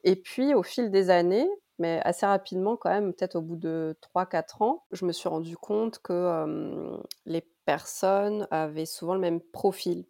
Et 0.04 0.16
puis 0.16 0.54
au 0.54 0.64
fil 0.64 0.92
des 0.92 1.10
années, 1.10 1.48
mais 1.82 2.00
assez 2.06 2.26
rapidement 2.26 2.78
quand 2.78 2.90
même, 2.90 3.14
peut-être 3.14 3.36
au 3.36 3.42
bout 3.42 3.58
de 3.58 3.98
3-4 4.16 4.64
ans, 4.64 4.84
je 4.92 5.06
me 5.06 5.12
suis 5.12 5.28
rendu 5.28 5.58
compte 5.58 6.00
que 6.00 7.02
les 7.26 7.42
personnes 7.66 8.48
avaient 8.52 8.86
souvent 8.86 9.16
le 9.16 9.20
même 9.20 9.42
profil. 9.42 10.06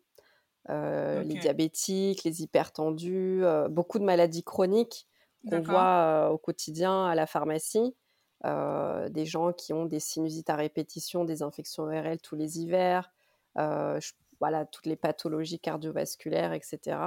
Les 0.70 1.40
diabétiques, 1.42 2.24
les 2.24 2.44
hypertendus, 2.44 3.44
beaucoup 3.70 3.98
de 3.98 4.04
maladies 4.04 4.44
chroniques 4.44 5.08
qu'on 5.50 5.62
voit 5.62 6.30
au 6.32 6.38
quotidien 6.38 7.06
à 7.06 7.16
la 7.16 7.26
pharmacie. 7.26 7.96
des 8.44 9.26
gens 9.26 9.54
qui 9.54 9.74
ont 9.74 9.86
des 9.86 10.00
sinusites 10.00 10.50
à 10.50 10.56
répétition, 10.56 11.26
des 11.26 11.44
infections 11.44 11.84
ORL 11.84 12.20
tous 12.20 12.36
les 12.36 12.60
hivers, 12.60 13.12
voilà, 13.56 14.66
toutes 14.66 14.88
les 14.88 14.96
pathologies 14.96 15.60
cardiovasculaires, 15.60 16.54
etc. 16.54 16.98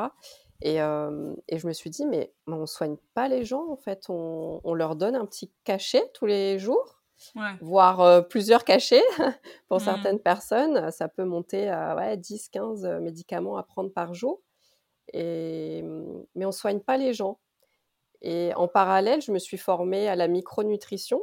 Et, 0.62 0.76
je 0.78 1.66
me 1.66 1.72
suis 1.72 1.90
dit, 1.90 2.06
mais, 2.06 2.32
on 2.46 2.60
ne 2.60 2.66
soigne 2.66 2.96
pas 3.14 3.28
les 3.28 3.44
gens, 3.44 3.68
en 3.68 3.76
fait. 3.76 4.06
On, 4.08 4.74
leur 4.74 4.96
donne 4.96 5.16
un 5.16 5.26
petit 5.26 5.52
cachet 5.64 6.10
tous 6.14 6.26
les 6.26 6.58
jours, 6.58 7.02
voire 7.60 8.26
plusieurs 8.28 8.64
cachets. 8.64 9.04
Pour 9.68 9.78
mmh. 9.78 9.84
certaines 9.84 10.20
personnes, 10.20 10.90
ça 10.90 11.08
peut 11.08 11.24
monter 11.24 11.68
à 11.68 11.96
ouais, 11.96 12.16
10, 12.16 12.48
15 12.48 12.84
médicaments 13.00 13.56
à 13.56 13.62
prendre 13.62 13.90
par 13.90 14.14
jour. 14.14 14.40
Et, 15.12 15.82
mais 16.34 16.44
on 16.44 16.48
ne 16.48 16.52
soigne 16.52 16.80
pas 16.80 16.96
les 16.96 17.12
gens. 17.12 17.38
Et 18.22 18.52
en 18.56 18.68
parallèle, 18.68 19.20
je 19.20 19.32
me 19.32 19.38
suis 19.38 19.58
formée 19.58 20.08
à 20.08 20.16
la 20.16 20.28
micronutrition. 20.28 21.20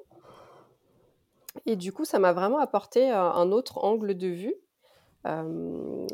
Et 1.66 1.76
du 1.76 1.92
coup, 1.92 2.06
ça 2.06 2.20
m'a 2.20 2.32
vraiment 2.32 2.60
apporté 2.60 3.10
un 3.10 3.52
autre 3.52 3.84
angle 3.84 4.16
de 4.16 4.28
vue, 4.28 4.56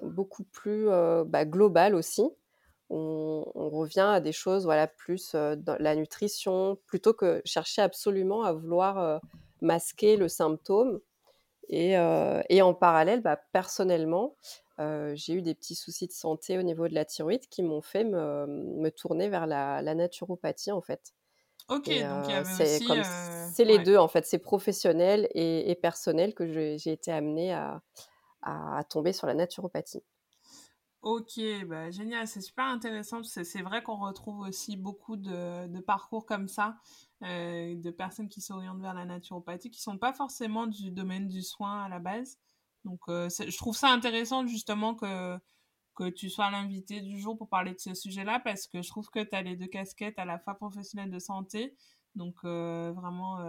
beaucoup 0.01 0.43
plus 0.45 0.87
bah, 1.25 1.45
global 1.45 1.93
aussi 1.93 2.31
on, 2.89 3.43
revient 3.69 3.99
à 3.99 4.19
des 4.21 4.31
choses 4.31 4.65
voilà 4.65 4.87
plus 4.87 5.33
dans 5.33 5.77
la 5.79 5.95
nutrition 5.95 6.77
plutôt 6.85 7.13
que 7.13 7.41
chercher 7.45 7.81
absolument 7.81 8.43
à 8.43 8.53
vouloir 8.53 9.21
masquer 9.61 10.17
le 10.17 10.27
symptôme 10.27 10.99
et, 11.69 11.97
en 11.97 12.73
parallèle 12.73 13.21
bah, 13.21 13.39
personnellement 13.51 14.35
j'ai 14.79 15.33
eu 15.33 15.41
des 15.41 15.53
petits 15.53 15.75
soucis 15.75 16.07
de 16.07 16.13
santé 16.13 16.57
au 16.57 16.63
niveau 16.63 16.87
de 16.87 16.93
la 16.93 17.05
thyroïde 17.05 17.47
qui 17.49 17.61
m'ont 17.61 17.81
fait 17.81 18.03
me, 18.03 18.89
tourner 18.89 19.29
vers 19.29 19.47
la, 19.47 19.81
naturopathie 19.81 20.71
en 20.71 20.81
fait 20.81 21.13
Ok, 21.69 21.89
donc. 21.89 22.31
C'est 23.53 23.65
les 23.65 23.79
deux 23.79 23.97
en 23.97 24.07
fait, 24.07 24.25
c'est 24.25 24.39
professionnel 24.39 25.27
et, 25.33 25.75
personnel 25.75 26.33
que 26.33 26.47
j'ai 26.47 26.91
été 26.91 27.11
amenée 27.11 27.53
à 27.53 28.83
tomber 28.89 29.13
sur 29.13 29.27
la 29.27 29.33
naturopathie. 29.33 30.03
Ok, 31.09 31.39
bah, 31.67 31.89
génial, 31.89 32.27
c'est 32.27 32.41
super 32.41 32.65
intéressant. 32.65 33.23
C'est 33.23 33.61
vrai 33.61 33.81
qu'on 33.81 33.95
retrouve 33.95 34.39
aussi 34.39 34.75
beaucoup 34.75 35.15
de, 35.15 35.79
parcours 35.79 36.25
comme 36.25 36.49
ça, 36.49 36.75
euh, 37.23 37.75
de 37.75 37.91
personnes 37.91 38.27
qui 38.27 38.41
s'orientent 38.41 38.81
vers 38.81 38.93
la 38.93 39.05
naturopathie, 39.05 39.71
qui 39.71 39.79
sont 39.79 39.97
pas 39.97 40.11
forcément 40.11 40.67
du 40.67 40.91
domaine 40.91 41.29
du 41.29 41.43
soin 41.43 41.85
à 41.85 41.87
la 41.87 41.99
base. 41.99 42.37
Donc, 42.83 42.99
euh, 43.07 43.29
je 43.29 43.55
trouve 43.55 43.77
ça 43.77 43.87
intéressant 43.87 44.45
justement 44.47 44.95
que, 44.95 45.39
que 45.95 46.09
tu 46.09 46.29
sois 46.29 46.51
l'invité 46.51 46.99
du 46.99 47.17
jour 47.21 47.37
pour 47.37 47.47
parler 47.47 47.73
de 47.73 47.79
ce 47.79 47.93
sujet-là, 47.93 48.41
parce 48.41 48.67
que 48.67 48.81
je 48.81 48.89
trouve 48.89 49.09
que 49.09 49.23
tu 49.23 49.33
as 49.33 49.43
les 49.43 49.55
deux 49.55 49.67
casquettes, 49.67 50.19
à 50.19 50.25
la 50.25 50.37
fois 50.39 50.55
professionnelle 50.55 51.09
de 51.09 51.19
santé, 51.19 51.73
donc 52.17 52.35
euh, 52.43 52.91
vraiment 52.95 53.39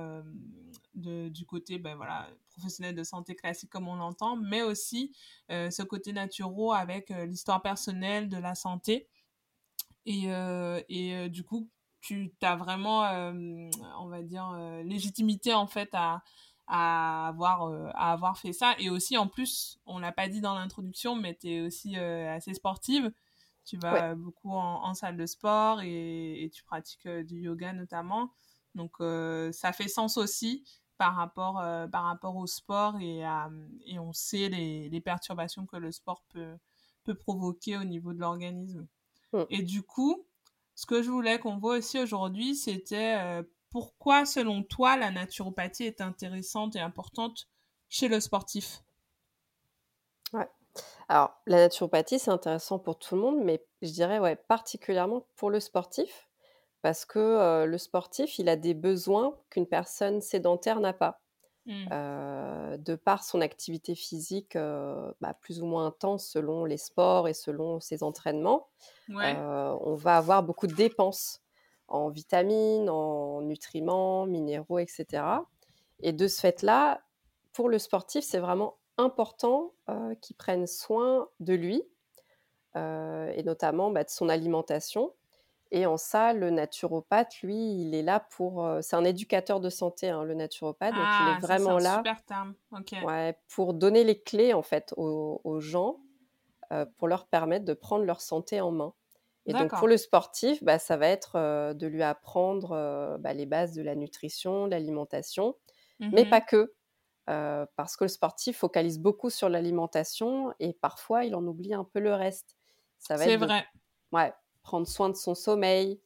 du 0.95 1.47
côté 1.47 1.79
ben, 1.79 1.97
voilà, 1.97 2.29
professionnel 2.59 2.95
de 2.95 3.05
santé 3.05 3.35
classique 3.35 3.71
comme 3.71 3.89
on 3.89 3.97
l'entend, 3.97 4.37
mais 4.37 4.63
aussi 4.63 5.13
euh, 5.51 5.71
ce 5.71 5.83
côté 5.83 6.13
naturel 6.13 6.39
avec 6.75 7.11
euh, 7.11 7.27
l'histoire 7.27 7.63
personnelle 7.63 8.29
de 8.29 8.37
la 8.37 8.55
santé. 8.55 9.09
Et, 10.07 10.33
euh, 10.33 10.81
et 10.89 11.29
du 11.29 11.45
coup, 11.45 11.69
tu 12.01 12.33
as 12.43 12.57
vraiment, 12.57 13.03
on 13.99 14.07
va 14.07 14.23
dire, 14.23 14.51
légitimité 14.85 15.53
en 15.53 15.67
fait 15.67 15.91
à, 15.93 16.23
à, 16.67 17.29
avoir, 17.29 17.71
à 17.95 18.13
avoir 18.13 18.39
fait 18.39 18.55
ça. 18.55 18.75
Et 18.79 18.89
aussi, 18.89 19.19
en 19.19 19.27
plus, 19.27 19.79
on 19.85 19.99
l'a 19.99 20.13
pas 20.13 20.29
dit 20.29 20.41
dans 20.41 20.55
l'introduction, 20.55 21.15
mais 21.15 21.35
tu 21.35 21.49
es 21.49 21.61
aussi 21.61 21.97
assez 21.97 22.55
sportive. 22.55 23.13
Tu 23.67 23.77
vas 23.77 24.15
beaucoup 24.15 24.53
en, 24.53 24.95
salle 24.95 25.19
de 25.19 25.27
sport 25.27 25.83
et, 25.83 26.45
et 26.45 26.49
tu 26.49 26.63
pratiques 26.65 27.07
du 27.07 27.41
yoga 27.41 27.75
notamment. 27.75 28.31
Donc, 28.79 28.97
ça 29.53 29.73
fait 29.73 29.89
sens 29.89 30.17
aussi 30.17 30.65
par 30.99 31.15
rapport, 31.15 31.61
euh, 31.61 31.87
par 31.87 32.05
rapport 32.05 32.37
au 32.37 32.47
sport 32.47 32.99
et, 33.01 33.23
et 33.87 33.99
on 33.99 34.13
sait 34.13 34.49
les, 34.49 34.89
les, 34.89 35.01
perturbations 35.01 35.65
que 35.65 35.77
le 35.77 35.93
sport 35.93 36.25
peut, 36.29 36.57
peut 37.05 37.15
provoquer 37.15 37.77
au 37.77 37.85
niveau 37.85 38.13
de 38.13 38.19
l'organisme. 38.19 38.87
Mm. 39.33 39.43
Et 39.51 39.63
du 39.63 39.83
coup, 39.83 40.27
ce 40.75 40.87
que 40.87 41.03
je 41.03 41.11
voulais 41.11 41.39
qu'on 41.39 41.57
voit 41.57 41.79
aussi 41.79 42.01
aujourd'hui, 42.01 42.57
c'était 42.57 43.17
euh, 43.17 43.43
pourquoi, 43.71 44.27
selon 44.27 44.63
toi, 44.65 44.97
la 44.97 45.11
naturopathie 45.11 45.85
est 45.85 46.01
intéressante 46.01 46.75
et 46.75 46.81
importante 46.81 47.49
chez 47.89 48.09
le 48.09 48.19
sportif? 48.19 48.83
Ouais. 50.33 50.49
Alors, 51.09 51.41
la 51.47 51.59
naturopathie, 51.59 52.19
c'est 52.19 52.31
intéressant 52.31 52.79
pour 52.79 52.99
tout 52.99 53.15
le 53.15 53.21
monde, 53.21 53.39
mais 53.43 53.65
je 53.83 53.91
dirais 53.91 54.19
ouais, 54.19 54.37
particulièrement 54.37 55.27
pour 55.37 55.51
le 55.51 55.61
sportif 55.61 56.28
parce 56.83 57.05
que 57.05 57.65
le 57.65 57.79
sportif, 57.79 58.39
il 58.39 58.49
a 58.49 58.57
des 58.57 58.75
besoins 58.75 59.35
qu'une 59.51 59.67
personne 59.67 60.21
sédentaire 60.21 60.81
n'a 60.81 60.93
pas. 60.93 61.21
Mmh. 61.67 62.79
de 62.79 62.95
par 62.95 63.23
son 63.23 63.43
activité 63.43 63.95
physique 63.95 64.57
bah, 65.21 65.35
plus 65.43 65.61
ou 65.61 65.67
moins 65.67 65.85
intense 65.85 66.27
selon 66.27 66.65
les 66.65 66.79
sports 66.79 67.29
et 67.29 67.35
selon 67.35 67.79
ses 67.79 68.03
entraînements, 68.03 68.69
on 69.11 69.95
va 69.95 70.17
avoir 70.17 70.43
beaucoup 70.43 70.67
de 70.67 70.75
dépenses 70.75 71.43
en 71.89 72.09
vitamines, 72.09 72.89
en 72.89 73.43
nutriments, 73.43 74.25
minéraux, 74.25 74.79
etc. 74.79 75.23
Et 76.01 76.13
de 76.13 76.27
ce 76.27 76.41
fait-là, 76.41 77.03
pour 77.53 77.69
le 77.69 77.79
sportif, 77.79 78.25
c'est 78.25 78.39
vraiment 78.39 78.79
important 78.97 79.75
qu'il 80.23 80.37
prenne 80.37 80.67
soin 80.67 81.29
de 81.41 81.53
lui 81.53 81.83
et 82.77 83.43
notamment 83.45 83.91
bah, 83.91 84.05
de 84.05 84.11
son 84.11 84.31
alimentation 84.31 85.13
et 85.71 85.87
en 85.87 85.97
ça, 85.97 86.33
le 86.33 86.51
naturopathe, 86.51 87.43
lui, 87.43 87.81
il 87.83 87.95
est 87.95 88.03
là 88.03 88.21
pour. 88.21 88.67
c'est 88.81 88.97
un 88.97 89.05
éducateur 89.05 89.61
de 89.61 89.69
santé, 89.69 90.09
hein, 90.09 90.25
le 90.25 90.35
naturopathe. 90.35 90.95
donc, 90.95 91.03
il 91.03 91.29
est 91.29 91.37
ah, 91.37 91.39
vraiment 91.41 91.79
là. 91.79 91.97
Super 91.97 92.25
terme. 92.25 92.55
Ouais, 93.03 93.39
pour 93.49 93.75
donner 93.75 94.05
les 94.05 94.21
clés, 94.21 94.55
en 94.55 94.63
fait, 94.63 94.95
aux, 94.97 95.61
gens, 95.61 95.99
pour 96.97 97.09
leur 97.09 97.27
permettre 97.27 97.65
de 97.65 97.75
prendre 97.75 98.05
leur 98.05 98.21
santé 98.21 98.61
en 98.61 98.71
main. 98.71 98.95
Et 99.47 99.53
donc, 99.53 99.75
pour 99.79 99.89
le 99.89 99.97
sportif, 99.97 100.63
bah, 100.63 100.79
ça 100.79 100.97
va 100.97 101.09
être 101.09 101.73
de 101.75 101.87
lui 101.87 102.03
apprendre 102.03 103.19
bah, 103.19 103.35
les 103.35 103.47
bases 103.47 103.75
de 103.75 103.83
la 103.83 103.95
nutrition, 103.95 104.67
de 104.67 104.71
l'alimentation, 104.71 105.55
mais 106.01 106.25
mmh 106.25 106.31
pas 106.31 106.41
que. 106.41 106.73
parce 107.27 107.97
que 107.97 108.05
le 108.05 108.09
sportif 108.09 108.59
focalise 108.59 108.99
beaucoup 108.99 109.29
sur 109.29 109.51
l'alimentation 109.51 110.55
et 110.61 110.73
parfois, 110.73 111.25
il 111.25 111.35
en 111.35 111.47
oublie 111.47 111.75
un 111.75 111.85
peu 111.85 112.01
le 112.01 112.15
reste. 112.15 112.57
C'est 112.99 113.37
vrai. 113.37 113.67
Ouais, 114.11 114.33
prendre 114.69 114.87
soin 114.87 115.09
de 115.09 115.17
son 115.17 115.35
sommeil, 115.35 115.99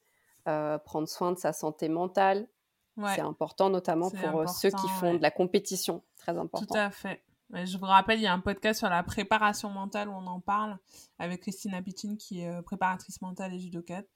euh, 0.47 0.79
prendre 0.79 1.09
soin 1.09 1.33
de 1.33 1.39
sa 1.39 1.53
santé 1.53 1.89
mentale. 1.89 2.47
C'est 2.97 3.21
important, 3.21 3.71
notamment 3.71 4.11
pour 4.11 4.41
euh, 4.41 4.47
ceux 4.47 4.71
qui 4.71 4.89
font 5.01 5.15
de 5.15 5.23
la 5.23 5.33
compétition. 5.33 6.05
Très 6.17 6.37
important. 6.39 6.67
Tout 6.67 6.79
à 6.79 6.91
fait. 6.91 7.25
Je 7.53 7.77
vous 7.77 7.87
rappelle, 7.87 8.21
il 8.21 8.23
y 8.23 8.29
a 8.29 8.33
un 8.33 8.39
podcast 8.39 8.79
sur 8.79 8.89
la 8.89 9.03
préparation 9.03 9.69
mentale 9.69 10.09
où 10.09 10.13
on 10.13 10.27
en 10.27 10.39
parle 10.39 10.79
avec 11.19 11.41
Christina 11.41 11.83
Piccin, 11.83 12.15
qui 12.17 12.43
est 12.43 12.49
euh, 12.49 12.63
préparatrice 12.63 13.21
mentale 13.21 13.53
et 13.53 13.59
judocate. 13.59 14.07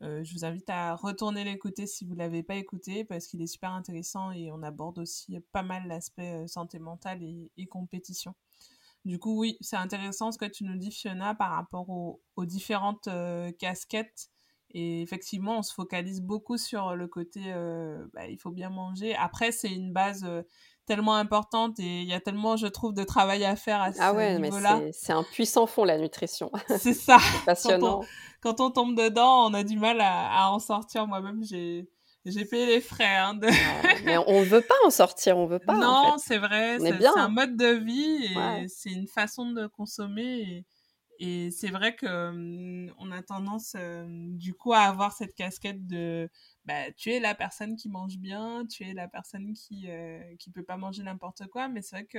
je 0.00 0.32
vous 0.32 0.44
invite 0.44 0.70
à 0.70 0.94
retourner 0.94 1.42
l'écouter 1.42 1.88
si 1.88 2.04
vous 2.04 2.14
ne 2.14 2.18
l'avez 2.18 2.44
pas 2.44 2.54
écouté 2.54 3.04
parce 3.04 3.26
qu'il 3.26 3.42
est 3.42 3.48
super 3.48 3.72
intéressant 3.72 4.30
et 4.30 4.52
on 4.52 4.62
aborde 4.62 4.98
aussi 5.00 5.40
pas 5.50 5.64
mal 5.64 5.88
l'aspect 5.88 6.46
santé 6.46 6.78
mentale 6.78 7.18
et 7.22 7.66
compétition. 7.66 8.34
Du 9.06 9.20
coup, 9.20 9.38
oui, 9.38 9.56
c'est 9.60 9.76
intéressant 9.76 10.32
ce 10.32 10.36
que 10.36 10.46
tu 10.46 10.64
nous 10.64 10.76
dis, 10.76 10.90
Fiona, 10.90 11.32
par 11.32 11.52
rapport 11.52 11.88
aux, 11.88 12.44
différentes 12.44 13.06
euh, 13.06 13.52
casquettes. 13.56 14.30
Et 14.72 15.00
effectivement, 15.00 15.58
on 15.58 15.62
se 15.62 15.72
focalise 15.72 16.20
beaucoup 16.20 16.58
sur 16.58 16.96
le 16.96 17.06
côté 17.06 17.40
euh, 17.46 18.04
bah, 18.12 18.26
il 18.26 18.36
faut 18.36 18.50
bien 18.50 18.68
manger. 18.68 19.14
Après, 19.14 19.52
c'est 19.52 19.70
une 19.70 19.92
base 19.92 20.24
euh, 20.24 20.42
tellement 20.86 21.14
importante 21.14 21.78
et 21.78 22.02
il 22.02 22.08
y 22.08 22.14
a 22.14 22.20
tellement, 22.20 22.56
je 22.56 22.66
trouve, 22.66 22.94
de 22.94 23.04
travail 23.04 23.44
à 23.44 23.54
faire 23.54 23.80
à 23.80 23.92
ce 23.92 23.98
ah 24.00 24.12
ouais, 24.12 24.40
niveau-là. 24.40 24.82
C'est 24.90 25.12
un 25.12 25.22
puissant 25.22 25.68
fond, 25.68 25.84
la 25.84 25.98
nutrition. 25.98 26.50
C'est 26.78 26.92
ça. 26.92 27.18
passionnant. 27.46 28.02
Quand 28.40 28.60
on, 28.60 28.72
tombe 28.72 28.96
dedans, 28.96 29.46
on 29.48 29.54
a 29.54 29.62
du 29.62 29.78
mal 29.78 30.00
à 30.00 30.50
en 30.50 30.58
sortir. 30.58 31.06
Moi-même, 31.06 31.44
j'ai 31.44 31.88
j'ai 32.26 32.44
payé 32.44 32.66
les 32.66 32.80
frais. 32.80 33.16
Hein, 33.16 33.38
mais 34.04 34.18
on 34.18 34.42
veut 34.42 34.60
pas 34.60 34.74
en 34.84 34.90
sortir, 34.90 35.38
on 35.38 35.46
veut 35.46 35.58
pas. 35.58 35.76
Non, 35.76 36.16
c'est 36.18 36.38
vrai. 36.38 36.78
C'est 36.80 37.06
un 37.06 37.28
mode 37.28 37.56
de 37.56 37.72
vie 37.72 38.34
et 38.34 38.68
c'est 38.68 38.90
une 38.90 39.06
façon 39.06 39.50
de 39.52 39.66
consommer. 39.66 40.64
Et, 41.18 41.50
c'est 41.50 41.70
vrai 41.70 41.96
que 41.96 42.06
hum, 42.06 42.92
on 42.98 43.10
a 43.10 43.22
tendance 43.22 43.74
hum, 43.74 44.36
du 44.36 44.52
coup 44.52 44.74
à 44.74 44.80
avoir 44.80 45.12
cette 45.12 45.34
casquette 45.34 45.86
de 45.86 46.28
bah, 46.66 46.90
tu 46.96 47.10
es 47.10 47.20
la 47.20 47.34
personne 47.34 47.76
qui 47.76 47.88
mange 47.88 48.18
bien, 48.18 48.66
tu 48.66 48.84
es 48.84 48.92
la 48.92 49.08
personne 49.08 49.54
qui 49.54 49.88
euh, 49.88 50.20
qui 50.38 50.50
peut 50.50 50.62
pas 50.64 50.76
manger 50.76 51.02
n'importe 51.02 51.46
quoi. 51.46 51.68
Mais 51.68 51.80
c'est 51.80 51.96
vrai 51.96 52.04
que 52.04 52.18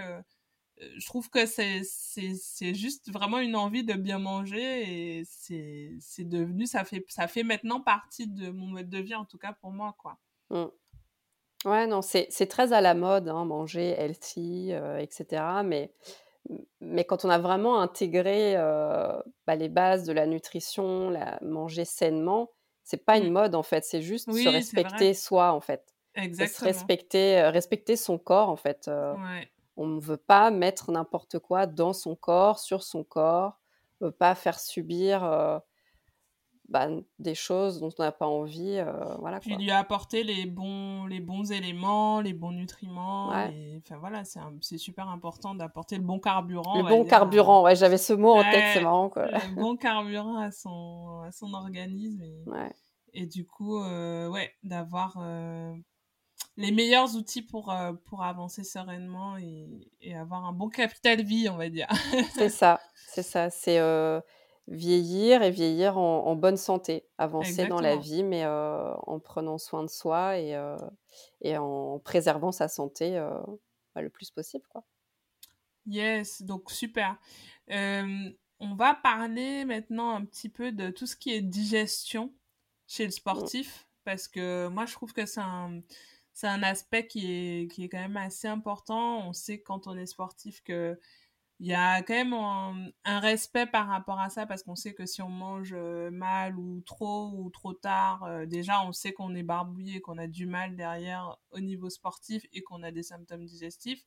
je 0.80 1.06
trouve 1.06 1.30
que 1.30 1.46
c'est 1.46 1.82
c'est 1.84 2.74
juste 2.74 3.12
vraiment 3.12 3.40
une 3.40 3.56
envie 3.56 3.84
de 3.84 3.94
bien 3.94 4.20
manger 4.20 5.20
et 5.20 5.24
c'est 5.26 6.24
devenu 6.24 6.66
ça 6.68 6.84
fait 6.84 7.04
ça 7.08 7.28
fait 7.28 7.44
maintenant 7.44 7.82
partie 7.82 8.28
de 8.28 8.50
mon 8.50 8.68
mode 8.68 8.90
de 8.90 9.00
vie 9.00 9.16
en 9.16 9.26
tout 9.26 9.38
cas 9.38 9.54
pour 9.54 9.72
moi 9.72 9.96
quoi. 9.98 10.18
Mmh. 10.50 10.66
Ouais, 11.66 11.88
non, 11.88 12.02
c'est 12.02 12.28
très 12.48 12.72
à 12.72 12.82
la 12.82 12.94
mode, 12.94 13.28
hein, 13.28 13.44
manger 13.44 13.90
healthy, 13.98 14.70
euh, 14.72 15.00
etc. 15.00 15.44
Mais, 15.66 15.92
mais 16.80 17.04
quand 17.04 17.26
on 17.26 17.30
a 17.30 17.40
vraiment 17.40 17.82
intégré 17.82 18.56
euh, 18.56 19.20
bah, 19.48 19.56
les 19.56 19.68
bases 19.68 20.06
de 20.06 20.14
la 20.14 20.28
nutrition, 20.28 21.10
la, 21.10 21.40
manger 21.42 21.84
sainement, 21.84 22.52
c'est 22.84 23.04
pas 23.04 23.18
une 23.18 23.30
Mmh. 23.30 23.34
mode 23.34 23.56
en 23.56 23.64
fait, 23.64 23.84
c'est 23.84 24.02
juste 24.02 24.28
se 24.28 24.32
Oui, 24.32 24.44
c'est 24.44 24.50
respecter 24.50 25.14
soi 25.14 25.52
en 25.52 25.60
fait. 25.60 25.94
Et 26.16 26.22
se 26.22 26.24
Exactement. 26.24 26.72
respecter, 26.72 27.40
euh, 27.40 27.50
respecter 27.50 27.96
son 27.96 28.18
corps 28.18 28.50
en 28.50 28.56
fait. 28.56 28.88
Ouais. 28.88 29.52
On 29.78 29.88
ne 29.88 30.00
veut 30.02 30.18
pas 30.18 30.52
mettre 30.52 30.92
n'importe 30.92 31.40
quoi 31.40 31.66
dans 31.68 31.94
son 31.94 32.16
corps, 32.16 32.60
sur 32.60 32.84
son 32.84 33.04
corps, 33.04 33.60
on 34.02 34.06
veut 34.08 34.12
pas 34.12 34.36
faire 34.36 34.60
subir 34.60 35.24
euh, 35.24 35.60
bah, 36.70 36.90
des 37.18 37.34
choses 37.36 37.80
dont 37.80 37.90
on 37.98 38.04
n'a 38.04 38.12
pas 38.12 38.28
envie, 38.28 38.78
euh, 38.78 39.16
voilà 39.20 39.40
Puis 39.40 39.52
quoi. 39.52 39.60
lui 39.60 39.72
apporter 39.72 40.24
les 40.24 40.46
bons, 40.46 41.06
les 41.06 41.22
bons 41.22 41.50
éléments, 41.54 42.20
les 42.20 42.34
bons 42.34 42.52
nutriments, 42.52 43.30
Ouais. 43.30 43.52
les... 43.52 43.82
enfin 43.86 43.98
voilà, 44.00 44.24
c'est 44.26 44.78
super 44.78 45.08
important 45.08 45.56
d'apporter 45.56 45.96
le 45.96 46.04
bon 46.04 46.20
carburant, 46.20 46.78
Le 46.78 46.84
bon 46.84 47.04
dire, 47.04 47.10
carburant, 47.10 47.64
ouais, 47.64 47.76
j'avais 47.78 47.98
ce 47.98 48.12
mot 48.12 48.32
en 48.34 48.42
tête, 48.44 48.66
c'est 48.74 48.82
marrant 48.82 49.10
quoi. 49.10 49.28
le 49.28 49.56
bon 49.56 49.78
carburant 49.78 50.38
à 50.40 50.52
son, 50.52 51.22
à 51.26 51.32
son 51.32 51.54
organisme 51.54 52.22
et, 52.22 52.44
Ouais. 52.48 52.72
et 53.14 53.26
du 53.28 53.46
coup, 53.46 53.80
euh, 53.82 54.28
ouais, 54.28 54.52
d'avoir 54.64 55.18
euh, 55.22 55.74
les 56.58 56.72
meilleurs 56.72 57.16
outils 57.16 57.42
pour, 57.44 57.72
euh, 57.72 57.94
pour 57.94 58.24
avancer 58.24 58.64
sereinement 58.64 59.38
et, 59.38 59.90
et 60.02 60.16
avoir 60.16 60.46
un 60.46 60.54
bon 60.54 60.70
capital 60.70 61.22
vie, 61.24 61.50
on 61.50 61.58
va 61.58 61.70
dire. 61.70 61.88
C'est 62.28 62.50
ça, 62.50 62.82
c'est 63.06 63.24
ça, 63.24 63.50
c'est 63.50 63.80
euh, 63.80 64.20
vieillir 64.68 65.44
et 65.44 65.52
vieillir 65.52 65.98
en, 65.98 66.26
en 66.26 66.36
bonne 66.36 66.58
santé, 66.58 67.08
avancer 67.18 67.66
dans 67.66 67.82
la 67.82 67.96
vie, 67.96 68.24
mais 68.24 68.44
euh, 68.44 68.94
en 69.06 69.20
prenant 69.20 69.58
soin 69.58 69.84
de 69.84 69.90
soi 69.90 70.38
et, 70.40 70.60
et 71.42 71.58
en 71.58 72.00
préservant 72.00 72.52
sa 72.52 72.68
santé 72.68 73.20
bah, 73.96 74.02
le 74.02 74.10
plus 74.10 74.30
possible, 74.32 74.66
quoi. 74.70 74.84
Yes, 75.86 76.42
donc 76.42 76.70
super. 76.70 77.18
On 78.60 78.76
va 78.76 78.96
parler 78.96 79.66
maintenant 79.66 80.16
un 80.16 80.26
petit 80.26 80.50
peu 80.50 80.72
de 80.72 80.90
tout 80.90 81.06
ce 81.06 81.16
qui 81.16 81.32
est 81.32 81.42
digestion 81.42 82.34
chez 82.88 83.04
le 83.06 83.12
Mm. 83.12 83.12
sportif, 83.12 83.88
parce 84.04 84.28
que 84.28 84.68
moi 84.68 84.86
je 84.86 84.94
trouve 84.94 85.14
que 85.14 85.26
c'est 85.26 85.42
un, 85.42 85.82
c'est 86.38 86.48
un 86.48 86.62
aspect 86.62 87.08
qui 87.08 87.32
est, 87.32 87.72
qui 87.72 87.84
est 87.84 87.90
quand 87.90 87.98
même 87.98 88.16
assez 88.16 88.48
important. 88.48 89.28
On 89.28 89.34
sait 89.34 89.60
quand 89.60 89.88
on 89.88 89.98
est 89.98 90.06
sportif 90.06 90.62
que 90.64 91.00
il 91.60 91.66
y 91.68 91.74
a 91.74 92.04
quand 92.04 92.14
même 92.14 92.34
un, 92.34 92.90
un 93.06 93.20
respect 93.20 93.66
par 93.66 93.88
rapport 93.88 94.20
à 94.20 94.30
ça, 94.30 94.46
parce 94.46 94.62
qu'on 94.62 94.76
sait 94.76 94.94
que 94.94 95.08
si 95.08 95.24
on 95.24 95.30
mange 95.30 95.74
euh, 95.76 96.12
mal 96.12 96.60
ou 96.60 96.82
trop 96.82 97.32
ou 97.36 97.50
trop 97.50 97.74
tard, 97.74 98.24
euh, 98.26 98.46
déjà 98.46 98.84
on 98.86 98.92
sait 98.92 99.14
qu'on 99.14 99.34
est 99.34 99.42
barbouillé, 99.42 100.00
qu'on 100.00 100.20
a 100.20 100.28
du 100.28 100.46
mal 100.46 100.76
derrière 100.76 101.38
au 101.50 101.60
niveau 101.60 101.90
sportif 101.90 102.46
et 102.54 102.62
qu'on 102.62 102.84
a 102.84 102.92
des 102.92 103.02
symptômes 103.04 103.46
digestifs. 103.46 104.04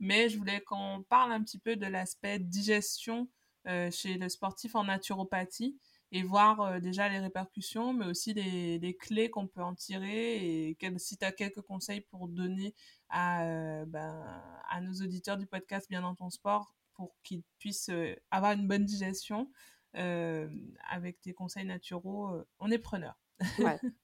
Mais 0.00 0.28
je 0.28 0.36
voulais 0.36 0.60
qu'on 0.60 1.02
parle 1.08 1.32
un 1.32 1.42
petit 1.42 1.58
peu 1.58 1.76
de 1.76 1.86
l'aspect 1.86 2.38
digestion 2.40 3.26
euh, 3.66 3.90
chez 3.90 4.18
le 4.18 4.28
sportif 4.28 4.74
en 4.74 4.84
naturopathie 4.84 5.78
et 6.12 6.22
voir 6.22 6.60
euh, 6.60 6.80
déjà 6.80 7.08
les 7.08 7.18
répercussions, 7.18 7.92
mais 7.92 8.06
aussi 8.06 8.34
les, 8.34 8.96
clés 8.98 9.30
qu'on 9.30 9.46
peut 9.46 9.62
en 9.62 9.74
tirer 9.74 10.36
et 10.36 10.76
si 10.98 11.16
tu 11.16 11.24
as 11.24 11.32
quelques 11.32 11.60
conseils 11.60 12.00
pour 12.00 12.28
donner 12.28 12.74
à, 13.08 13.44
euh, 13.44 13.84
ben, 13.86 14.24
à 14.68 14.80
nos 14.80 14.92
auditeurs 14.92 15.36
du 15.36 15.46
podcast 15.46 15.88
Bien 15.88 16.02
dans 16.02 16.14
ton 16.14 16.30
sport 16.30 16.74
pour 16.94 17.14
qu'ils 17.22 17.42
puissent 17.58 17.90
euh, 17.90 18.14
avoir 18.30 18.52
une 18.52 18.66
bonne 18.66 18.84
digestion 18.84 19.50
avec 19.92 21.20
tes 21.20 21.32
conseils 21.32 21.64
naturaux, 21.64 22.30
on 22.60 22.70
est 22.70 22.78
preneur. 22.78 23.18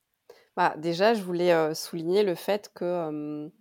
Bah, 0.57 0.75
déjà, 0.79 1.13
je 1.13 1.23
voulais 1.23 1.75
souligner 1.75 2.23
le 2.23 2.35
fait 2.35 2.73
que 2.75 3.53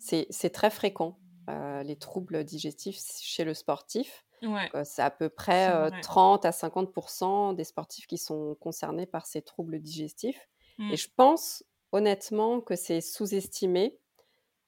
c'est 0.00 0.50
très 0.50 0.70
fréquent, 0.70 1.20
les 1.46 1.94
troubles 1.94 2.42
digestifs 2.42 2.98
chez 3.20 3.44
le 3.44 3.52
sportif. 3.52 4.24
Ouais, 4.42 4.70
C'est 4.84 5.02
à 5.02 5.10
peu 5.10 5.28
près 5.28 5.66
c'est 5.68 5.72
euh, 5.72 5.88
vrai. 5.88 6.00
30 6.00 6.44
à 6.44 6.52
50% 6.52 7.52
des 7.54 7.64
sportifs 7.64 8.06
qui 8.06 8.18
sont 8.18 8.54
concernés 8.60 9.06
par 9.06 9.26
ces 9.26 9.42
troubles 9.42 9.80
digestifs. 9.80 10.48
Et 10.90 10.96
je 10.96 11.08
pense 11.14 11.64
honnêtement 11.92 12.60
que 12.60 12.76
c'est 12.76 13.00
sous-estimé 13.00 13.98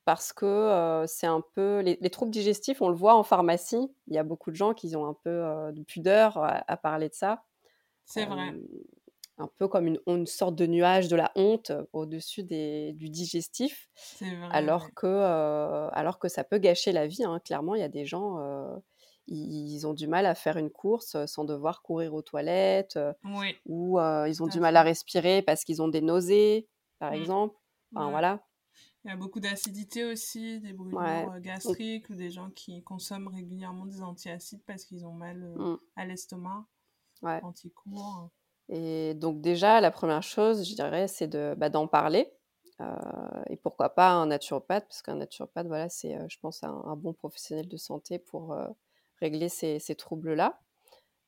parce 0.05 0.33
que 0.33 0.47
euh, 0.47 1.07
c'est 1.07 1.27
un 1.29 1.43
peu... 1.55 1.81
Les, 1.81 1.99
les 2.01 2.11
troubles 2.11 2.33
digestifs, 2.33 2.83
on 2.83 2.89
le 2.89 2.97
voit 2.97 3.15
en 3.15 3.23
pharmacie, 3.23 3.95
il 4.09 4.15
y 4.15 4.19
a 4.19 4.25
beaucoup 4.25 4.51
de 4.51 4.57
gens 4.57 4.75
qui 4.75 4.95
ont 4.97 5.07
un 5.07 5.15
peu 5.15 5.31
euh, 5.31 5.73
de 5.73 5.83
pudeur 5.83 6.39
à, 6.39 6.65
à 6.69 6.77
parler 6.77 7.09
de 7.09 7.15
ça. 7.15 7.45
C'est 8.05 8.27
vrai. 8.27 8.53
Un 9.39 9.49
peu 9.57 9.69
comme 9.69 9.87
une, 9.87 10.01
une 10.07 10.27
sorte 10.27 10.55
de 10.55 10.67
nuage 10.67 11.09
de 11.09 11.17
la 11.17 11.33
honte 11.35 11.73
au-dessus 11.95 12.43
des- 12.43 12.93
du 12.93 13.09
digestif, 13.09 13.89
C'est 13.95 14.35
vrai. 14.35 14.49
alors 14.51 14.93
que, 14.95 15.07
alors 15.93 16.19
que 16.19 16.29
ça 16.29 16.45
peut 16.45 16.59
gâcher 16.59 16.93
la 16.93 17.07
vie. 17.07 17.25
hein. 17.25 17.41
Clairement, 17.45 17.75
il 17.75 17.81
y 17.81 17.85
a 17.85 17.89
des 17.89 18.05
gens, 18.05 18.39
ils, 19.31 19.87
ont 19.87 19.95
du 19.95 20.07
mal 20.09 20.27
à 20.27 20.35
faire 20.35 20.57
une 20.57 20.71
course 20.71 21.17
sans 21.27 21.45
devoir 21.45 21.83
courir 21.83 22.15
aux 22.15 22.23
toilettes, 22.23 22.99
Oui, 23.25 23.57
ou 23.67 23.99
euh, 23.99 24.29
ils 24.29 24.43
ont 24.43 24.47
du 24.47 24.61
mal 24.61 24.77
à 24.77 24.83
respirer 24.83 25.43
parce 25.43 25.65
qu'ils 25.65 25.81
ont 25.83 25.89
des 25.89 26.01
nausées, 26.01 26.69
par 26.99 27.13
Mm. 27.13 27.15
exemple. 27.15 27.57
Enfin, 27.95 28.07
Ouais. 28.07 28.11
voilà. 28.11 28.41
Il 29.05 29.09
y 29.09 29.11
a 29.13 29.17
beaucoup 29.17 29.41
d'acidité 29.41 30.05
aussi, 30.05 30.61
des 30.61 30.73
brûlures 30.73 31.01
Ouais. 31.01 31.41
gastriques 31.41 32.11
ou 32.11 32.15
des 32.15 32.31
gens 32.31 32.51
qui 32.51 32.83
consomment 32.83 33.29
régulièrement 33.29 33.87
des 33.87 34.03
antiacides 34.03 34.63
parce 34.67 34.85
qu'ils 34.85 35.07
ont 35.07 35.13
mal 35.13 35.43
euh, 35.43 35.57
Mm. 35.57 35.77
à 35.97 36.05
l'estomac, 36.05 36.67
Ouais. 37.23 37.41
anticours. 37.43 38.31
Et 38.69 39.15
donc 39.15 39.41
déjà, 39.41 39.81
la 39.81 39.91
première 39.91 40.23
chose, 40.23 40.69
je 40.69 40.75
dirais, 40.75 41.09
c'est 41.09 41.27
de, 41.29 41.55
bah, 41.57 41.71
d'en 41.71 41.87
parler. 41.89 42.33
Euh, 42.81 43.43
et 43.49 43.57
pourquoi 43.57 43.91
pas 43.91 44.11
un 44.11 44.27
naturopathe, 44.27 44.87
parce 44.87 45.03
qu'un 45.03 45.17
naturopathe, 45.17 45.67
voilà, 45.67 45.89
c'est, 45.89 46.17
je 46.29 46.39
pense, 46.41 46.63
un, 46.63 46.83
un 46.87 46.97
bon 46.97 47.13
professionnel 47.13 47.69
de 47.69 47.77
santé 47.77 48.19
pour 48.19 48.55
régler 49.21 49.49
ces, 49.49 49.79
ces 49.79 49.95
troubles-là. 49.95 50.59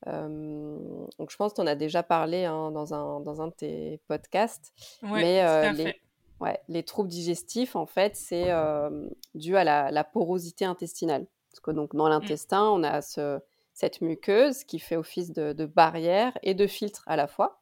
Euh, 0.07 0.77
donc 1.17 1.31
je 1.31 1.37
pense 1.37 1.53
que 1.53 1.55
tu 1.57 1.61
en 1.61 1.67
as 1.67 1.75
déjà 1.75 2.03
parlé 2.03 2.43
hein, 2.45 2.71
dans, 2.71 2.93
un, 2.93 3.21
dans 3.21 3.41
un 3.41 3.47
de 3.47 3.53
tes 3.53 4.01
podcasts. 4.07 4.73
Ouais, 5.01 5.21
mais 5.21 5.41
euh, 5.43 5.71
les, 5.71 5.83
fait. 5.85 6.01
ouais, 6.41 6.59
les 6.67 6.83
troubles 6.83 7.09
digestifs, 7.09 7.75
en 7.75 7.85
fait, 7.85 8.15
c'est 8.15 8.51
euh, 8.51 9.07
dû 9.33 9.55
à 9.55 9.63
la, 9.63 9.91
la 9.91 10.03
porosité 10.03 10.65
intestinale. 10.65 11.25
Parce 11.51 11.61
que 11.61 11.71
donc 11.71 11.95
dans 11.95 12.07
Mm. 12.07 12.11
l'intestin, 12.11 12.63
on 12.65 12.83
a 12.83 13.01
ce, 13.01 13.39
cette 13.73 14.01
muqueuse 14.01 14.63
qui 14.65 14.79
fait 14.79 14.95
office 14.97 15.31
de, 15.31 15.53
de 15.53 15.65
barrière 15.65 16.37
et 16.43 16.53
de 16.53 16.67
filtre 16.67 17.03
à 17.07 17.15
la 17.15 17.27
fois. 17.27 17.61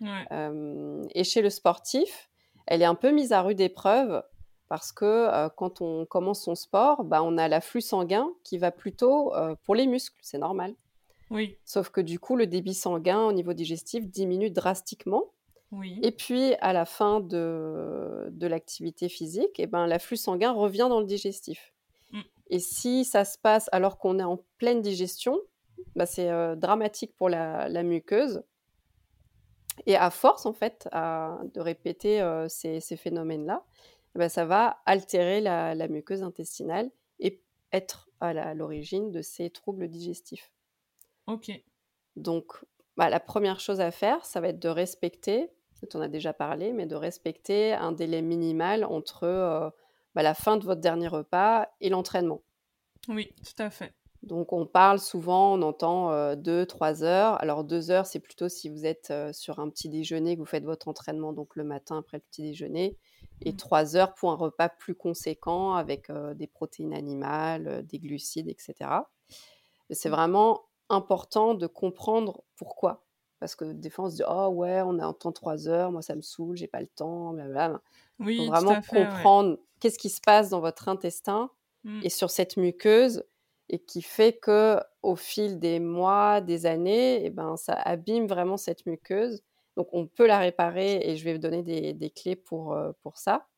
Ouais. 0.00 0.26
Et 1.14 1.24
chez 1.24 1.42
le 1.42 1.50
sportif, 1.50 2.30
elle 2.66 2.80
est 2.80 2.86
un 2.86 2.94
peu 2.94 3.10
mise 3.10 3.32
à 3.32 3.42
rude 3.42 3.60
épreuve 3.60 4.22
parce 4.70 4.92
que 4.92 5.04
euh, 5.04 5.48
quand 5.50 5.82
on 5.82 6.06
commence 6.06 6.44
son 6.44 6.54
sport, 6.54 7.04
bah, 7.04 7.22
on 7.22 7.36
a 7.36 7.48
l'afflux 7.48 7.82
sanguin 7.82 8.30
qui 8.44 8.56
va 8.56 8.70
plutôt 8.70 9.34
euh, 9.34 9.54
pour 9.64 9.74
les 9.74 9.86
muscles, 9.86 10.16
c'est 10.22 10.38
normal. 10.38 10.74
Oui, 11.30 11.58
Sauf 11.64 11.90
que 11.90 12.00
du 12.00 12.18
coup, 12.18 12.36
le 12.36 12.46
débit 12.46 12.72
sanguin 12.74 13.24
au 13.24 13.32
niveau 13.32 13.52
digestif 13.52 14.08
diminue 14.08 14.50
drastiquement. 14.50 15.24
oui. 15.72 15.98
Et 16.02 16.12
puis, 16.12 16.54
à 16.60 16.72
la 16.72 16.84
fin 16.84 17.20
de, 17.20 18.28
de 18.30 18.46
l'activité 18.46 19.08
physique, 19.08 19.58
eh 19.58 19.66
ben, 19.66 19.86
l'afflux 19.88 20.16
sanguin 20.16 20.52
revient 20.52 20.86
dans 20.88 21.00
le 21.00 21.06
digestif. 21.06 21.72
Mm. 22.12 22.20
Et 22.50 22.58
si 22.60 23.04
ça 23.04 23.24
se 23.24 23.38
passe 23.38 23.68
alors 23.72 23.98
qu'on 23.98 24.18
est 24.20 24.24
en 24.24 24.40
pleine 24.58 24.82
digestion, 24.82 25.38
bah, 25.96 26.06
c'est 26.06 26.30
euh, 26.30 26.54
dramatique 26.56 27.14
pour 27.16 27.28
la, 27.28 27.68
la 27.68 27.82
muqueuse. 27.82 28.42
Et 29.86 29.96
à 29.96 30.10
force, 30.10 30.46
en 30.46 30.52
fait, 30.52 30.88
à- 30.92 31.38
de 31.54 31.60
répéter 31.60 32.20
euh, 32.20 32.48
ces, 32.48 32.80
ces 32.80 32.96
phénomènes-là, 32.96 33.64
ben, 34.14 34.28
ça 34.28 34.44
va 34.44 34.80
altérer 34.86 35.40
la, 35.40 35.74
la 35.74 35.88
muqueuse 35.88 36.22
intestinale 36.22 36.90
et 37.18 37.42
être 37.72 38.08
à 38.20 38.54
l'origine 38.54 39.10
de 39.10 39.22
ces 39.22 39.50
troubles 39.50 39.88
digestifs. 39.88 40.52
Ok. 41.26 41.50
Donc, 42.16 42.64
bah, 42.96 43.08
la 43.08 43.20
première 43.20 43.60
chose 43.60 43.80
à 43.80 43.90
faire, 43.90 44.24
ça 44.24 44.40
va 44.40 44.48
être 44.48 44.58
de 44.58 44.68
respecter, 44.68 45.50
tu 45.88 45.96
en 45.96 46.00
as 46.00 46.08
déjà 46.08 46.32
parlé, 46.32 46.72
mais 46.72 46.86
de 46.86 46.96
respecter 46.96 47.72
un 47.72 47.92
délai 47.92 48.20
minimal 48.20 48.84
entre 48.84 49.24
euh, 49.24 49.70
bah, 50.14 50.22
la 50.22 50.34
fin 50.34 50.56
de 50.56 50.64
votre 50.64 50.80
dernier 50.80 51.08
repas 51.08 51.68
et 51.80 51.88
l'entraînement. 51.88 52.42
Oui, 53.08 53.32
tout 53.42 53.62
à 53.62 53.70
fait. 53.70 53.94
Donc, 54.22 54.52
on 54.52 54.66
parle 54.66 54.98
souvent, 54.98 55.54
on 55.54 55.62
entend 55.62 56.34
2-3 56.34 57.04
heures. 57.04 57.40
Alors, 57.40 57.64
2 57.64 57.90
heures, 57.90 58.04
c'est 58.04 58.20
plutôt 58.20 58.50
si 58.50 58.68
vous 58.68 58.84
êtes 58.84 59.10
euh, 59.10 59.32
sur 59.32 59.60
un 59.60 59.70
petit 59.70 59.88
déjeuner, 59.88 60.34
que 60.34 60.40
vous 60.40 60.46
faites 60.46 60.64
votre 60.64 60.88
entraînement, 60.88 61.32
donc 61.32 61.56
le 61.56 61.64
matin 61.64 61.98
après 61.98 62.18
le 62.18 62.22
petit 62.30 62.42
déjeuner. 62.42 62.98
Et 63.42 63.52
Mm. 63.52 63.56
3 63.56 63.96
heures 63.96 64.14
pour 64.14 64.30
un 64.32 64.36
repas 64.36 64.68
plus 64.68 64.94
conséquent 64.94 65.74
avec 65.74 66.10
euh, 66.10 66.34
des 66.34 66.46
protéines 66.46 66.94
animales, 66.94 67.86
des 67.86 67.98
glucides, 67.98 68.48
etc. 68.48 69.10
C'est 69.90 70.08
Mm. 70.08 70.10
vraiment 70.10 70.66
important 70.88 71.54
de 71.54 71.66
comprendre 71.66 72.44
pourquoi. 72.56 73.04
Parce 73.40 73.54
que 73.56 73.72
des 73.72 73.90
fois, 73.90 74.06
on 74.06 74.10
se 74.10 74.16
dit, 74.16 74.22
oh 74.28 74.48
ouais, 74.48 74.82
on 74.82 74.98
a 74.98 75.06
un 75.06 75.12
temps 75.14 75.32
3 75.32 75.68
heures, 75.68 75.92
moi 75.92 76.02
ça 76.02 76.14
me 76.16 76.22
saoule, 76.22 76.56
j'ai 76.56 76.68
pas 76.68 76.80
le 76.80 76.86
temps, 76.88 77.32
blablabla. 77.34 77.80
Il 78.22 78.28
faut 78.36 78.44
Oui, 78.44 78.52
tout 78.56 78.64
vraiment 78.64 78.76
ouais. 78.92 79.30
comprendre 79.30 79.58
qu'est-ce 79.80 79.98
qui 79.98 80.10
se 80.10 80.20
passe 80.20 80.50
dans 80.50 80.60
votre 80.60 80.88
intestin 80.88 81.50
Mm. 81.84 82.02
et 82.02 82.10
sur 82.10 82.30
cette 82.30 82.56
muqueuse 82.56 83.24
et 83.70 83.78
qui 83.78 84.02
fait 84.02 84.34
que 84.38 84.78
au 85.02 85.16
fil 85.16 85.58
des 85.60 85.80
mois, 85.80 86.40
des 86.42 86.66
années, 86.66 87.24
eh 87.24 87.30
ben, 87.30 87.56
ça 87.56 87.74
abîme 87.74 88.26
vraiment 88.26 88.56
cette 88.58 88.86
muqueuse. 88.86 89.42
Donc 89.76 89.88
on 89.92 90.06
peut 90.06 90.26
la 90.26 90.38
réparer 90.38 91.00
et 91.02 91.16
je 91.16 91.24
vais 91.24 91.34
vous 91.34 91.38
donner 91.40 91.62
des, 91.62 91.94
des 91.94 92.10
clés 92.10 92.36
pour, 92.36 92.72
euh, 92.74 92.92
pour 93.02 93.18
ça. 93.18 93.48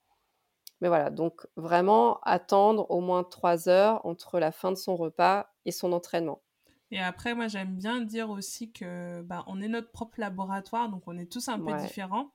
Mais 0.81 0.89
voilà, 0.89 1.11
donc 1.11 1.47
vraiment 1.57 2.21
attendre 2.23 2.91
au 2.91 3.01
moins 3.01 3.25
trois 3.25 3.69
heures 3.69 4.05
entre 4.05 4.39
la 4.41 4.53
fin 4.53 4.71
de 4.71 4.77
son 4.77 4.97
repas 4.97 5.55
et 5.65 5.73
son 5.73 5.93
entraînement. 5.93 6.43
Et 6.91 6.99
après, 7.01 7.35
moi, 7.35 7.49
j'aime 7.49 7.75
bien 7.77 8.03
dire 8.03 8.29
aussi 8.29 8.71
que 8.71 9.23
bah, 9.23 9.45
on 9.47 9.63
est 9.63 9.69
notre 9.69 9.91
propre 9.91 10.21
laboratoire, 10.21 10.91
donc 10.91 11.05
on 11.07 11.17
est 11.17 11.31
tous 11.31 11.49
un 11.49 11.59
peu 11.59 11.73
différents. 11.73 12.33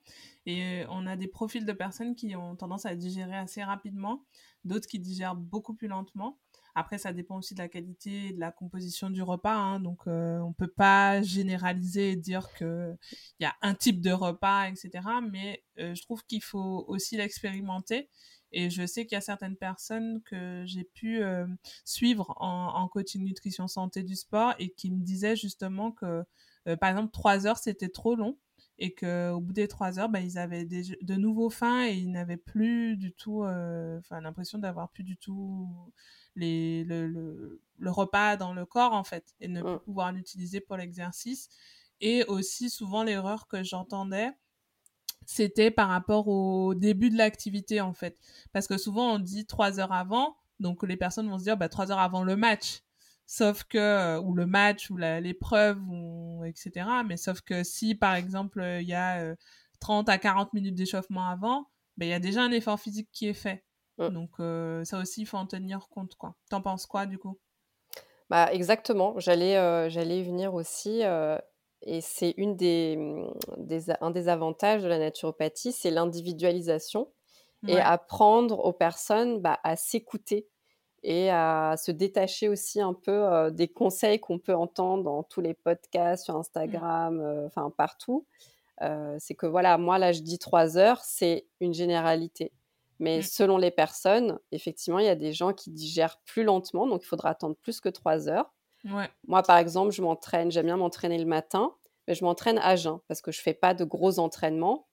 Et 0.48 0.84
on 0.90 1.06
a 1.06 1.16
des 1.16 1.28
profils 1.28 1.64
de 1.66 1.74
personnes 1.74 2.16
qui 2.16 2.36
ont 2.36 2.56
tendance 2.56 2.88
à 2.88 2.96
digérer 2.96 3.38
assez 3.38 3.64
rapidement, 3.64 4.26
d'autres 4.64 4.88
qui 4.88 5.00
digèrent 5.00 5.36
beaucoup 5.36 5.76
plus 5.76 5.88
lentement. 5.88 6.40
Après, 6.80 7.00
ça 7.00 7.12
dépend 7.12 7.38
aussi 7.40 7.56
de 7.56 7.60
la 7.60 7.70
qualité 7.70 8.28
et 8.28 8.34
de 8.34 8.40
la 8.40 8.52
composition 8.52 9.10
du 9.10 9.24
repas. 9.24 9.56
Hein, 9.56 9.80
donc, 9.80 10.02
euh, 10.06 10.38
on 10.42 10.54
peut 10.54 10.68
pas 10.68 11.24
généraliser 11.24 12.12
et 12.12 12.16
dire 12.16 12.54
qu'il 12.54 12.96
y 13.40 13.46
a 13.46 13.56
un 13.64 13.74
type 13.74 14.00
de 14.00 14.12
repas, 14.12 14.70
etc. 14.70 14.92
Mais 15.28 15.64
euh, 15.80 15.96
je 15.96 16.04
trouve 16.04 16.24
qu'il 16.28 16.44
faut 16.44 16.86
aussi 16.88 17.18
l'expérimenter. 17.18 18.12
Et 18.52 18.70
je 18.70 18.86
sais 18.86 19.08
qu'il 19.08 19.16
y 19.16 19.18
a 19.18 19.22
certaines 19.22 19.56
personnes 19.56 20.22
que 20.22 20.66
j'ai 20.68 20.84
pu 20.84 21.24
euh, 21.24 21.48
suivre 21.84 22.36
en, 22.38 22.68
en, 22.76 22.88
coaching 22.88 23.24
nutrition 23.24 23.68
santé 23.68 24.04
du 24.04 24.16
sport 24.16 24.54
et 24.60 24.70
qui 24.70 24.92
me 24.92 25.04
disaient 25.04 25.36
justement 25.36 25.92
que, 25.92 26.24
par 26.80 26.92
exemple, 26.92 27.12
trois 27.12 27.48
heures, 27.48 27.58
c'était 27.58 27.90
trop 27.90 28.14
long 28.16 28.38
et 28.80 28.94
qu'au 28.94 29.40
bout 29.42 29.54
des 29.54 29.68
trois 29.68 30.00
heures, 30.00 30.10
bah, 30.10 30.20
ils 30.20 30.38
avaient 30.38 30.66
de 30.66 31.16
nouveau 31.16 31.50
faim 31.50 31.86
et 31.86 31.94
ils 31.94 32.12
n'avaient 32.12 32.38
plus 32.38 32.96
du 32.98 33.12
tout, 33.14 33.44
enfin, 33.44 34.22
l'impression 34.22 34.60
d'avoir 34.60 34.90
plus 34.90 35.04
du 35.04 35.18
tout 35.18 35.68
les, 36.38 36.84
le, 36.84 37.08
le, 37.78 37.92
repas 37.92 38.38
dans 38.38 38.54
le 38.54 38.66
corps, 38.66 38.94
en 38.94 39.04
fait, 39.04 39.34
et 39.42 39.48
ne 39.48 39.62
plus 39.62 39.80
pouvoir 39.80 40.12
l'utiliser 40.12 40.62
pour 40.62 40.78
l'exercice. 40.78 41.50
Et 42.00 42.24
aussi, 42.26 42.70
souvent, 42.70 43.04
l'erreur 43.04 43.48
que 43.48 43.64
j'entendais, 43.64 44.30
c'était 45.26 45.72
par 45.72 45.90
rapport 45.90 46.28
au 46.28 46.76
début 46.76 47.10
de 47.10 47.18
l'activité, 47.18 47.82
en 47.82 47.94
fait. 47.94 48.18
Parce 48.54 48.68
que 48.68 48.78
souvent, 48.78 49.16
on 49.16 49.20
dit 49.20 49.46
trois 49.46 49.80
heures 49.80 49.92
avant, 49.92 50.38
donc 50.60 50.84
les 50.84 50.98
personnes 50.98 51.28
vont 51.30 51.40
se 51.40 51.44
dire, 51.44 51.58
bah, 51.58 51.70
trois 51.70 51.92
heures 51.92 52.00
avant 52.00 52.24
le 52.24 52.36
match. 52.36 52.84
Sauf 53.28 53.66
que, 53.66 53.78
euh, 53.78 54.22
ou 54.22 54.34
le 54.34 54.46
match, 54.46 54.90
ou 54.90 54.98
l'épreuve, 54.98 55.80
ou 55.90 56.44
etc. 56.46 57.04
Mais 57.06 57.18
sauf 57.18 57.42
que 57.42 57.64
si, 57.64 57.94
par 57.94 58.16
exemple, 58.16 58.66
il 58.82 58.88
y 58.88 58.94
a 58.94 59.36
30 59.80 60.10
euh, 60.10 60.12
à 60.14 60.18
40 60.18 60.54
minutes 60.54 60.76
d'échauffement 60.76 61.28
avant, 61.28 61.68
ben, 61.98 62.06
il 62.06 62.10
y 62.10 62.14
a 62.14 62.20
déjà 62.20 62.42
un 62.42 62.52
effort 62.52 62.80
physique 62.80 63.10
qui 63.12 63.28
est 63.28 63.34
fait. 63.34 63.64
Mmh. 63.98 64.10
Donc 64.10 64.30
euh, 64.40 64.84
ça 64.86 65.00
aussi, 65.00 65.22
il 65.22 65.26
faut 65.26 65.38
en 65.38 65.48
tenir 65.48 65.88
compte. 65.90 66.16
quoi. 66.16 66.36
T'en 66.50 66.62
penses 66.62 66.86
quoi 66.86 67.06
du 67.06 67.18
coup? 67.18 67.40
Bah, 68.30 68.52
Exactement, 68.52 69.20
j'allais 69.20 69.58
euh, 69.58 69.90
j'allais 69.90 70.22
venir 70.22 70.54
aussi. 70.54 71.04
Euh, 71.04 71.38
et 71.82 72.02
c'est 72.02 72.34
une 72.38 72.56
des, 72.56 72.96
mmh, 72.98 73.34
des, 73.58 73.92
un 74.02 74.12
des 74.12 74.30
avantages 74.30 74.84
de 74.84 74.88
la 74.88 75.00
naturopathie, 75.00 75.72
c'est 75.72 75.92
l'individualisation 75.92 77.12
et 77.68 77.80
apprendre 77.80 78.64
aux 78.64 78.72
personnes 78.72 79.42
bah, 79.42 79.60
à 79.64 79.76
s'écouter 79.76 80.48
et 81.10 81.30
à 81.30 81.76
se 81.78 81.90
détacher 81.92 82.50
aussi 82.50 82.82
un 82.82 82.94
peu 82.94 83.50
des 83.52 83.70
conseils 83.70 84.20
qu'on 84.20 84.40
peut 84.40 84.54
entendre 84.54 85.04
dans 85.04 85.24
tous 85.24 85.40
les 85.40 85.54
podcasts, 85.54 86.26
sur 86.26 86.36
mmh. 86.36 86.40
Instagram, 86.40 87.44
enfin 87.46 87.72
partout. 87.76 88.26
c'est 89.18 89.36
que 89.36 89.46
voilà, 89.46 89.78
moi 89.78 90.00
là 90.00 90.12
je 90.12 90.22
dis 90.22 90.38
trois 90.38 90.78
heures, 90.78 91.00
c'est 91.04 91.48
une 91.62 91.74
généralité. 91.74 92.52
Mais 93.00 93.20
mmh. 93.20 93.24
selon 93.24 93.58
les 93.58 93.72
personnes, 93.72 94.38
effectivement, 94.52 95.00
il 95.00 95.06
y 95.06 95.10
a 95.10 95.16
des 95.16 95.32
gens 95.32 95.54
qui 95.54 95.72
digèrent 95.72 96.20
plus 96.26 96.44
lentement, 96.44 96.88
donc 96.88 97.04
il 97.04 97.08
faudra 97.08 97.30
attendre 97.30 97.56
plus 97.56 97.80
que 97.80 97.90
trois 97.90 98.28
heures. 98.28 98.52
Moi, 99.28 99.44
par 99.44 99.58
exemple, 99.58 99.92
je 99.92 100.02
m'entraîne, 100.02 100.52
j'aime 100.52 100.66
bien 100.66 100.78
m'entraîner 100.78 101.18
le 101.18 101.26
matin, 101.26 101.74
mais 102.08 102.16
je 102.16 102.24
m'entraîne 102.24 102.58
à 102.60 102.76
jeun 102.76 103.00
parce 103.08 103.22
que 103.22 103.32
je 103.32 103.42
fais 103.42 103.54
pas 103.54 103.74
de 103.74 103.84
gros 103.84 104.20
entraînements. 104.20 104.88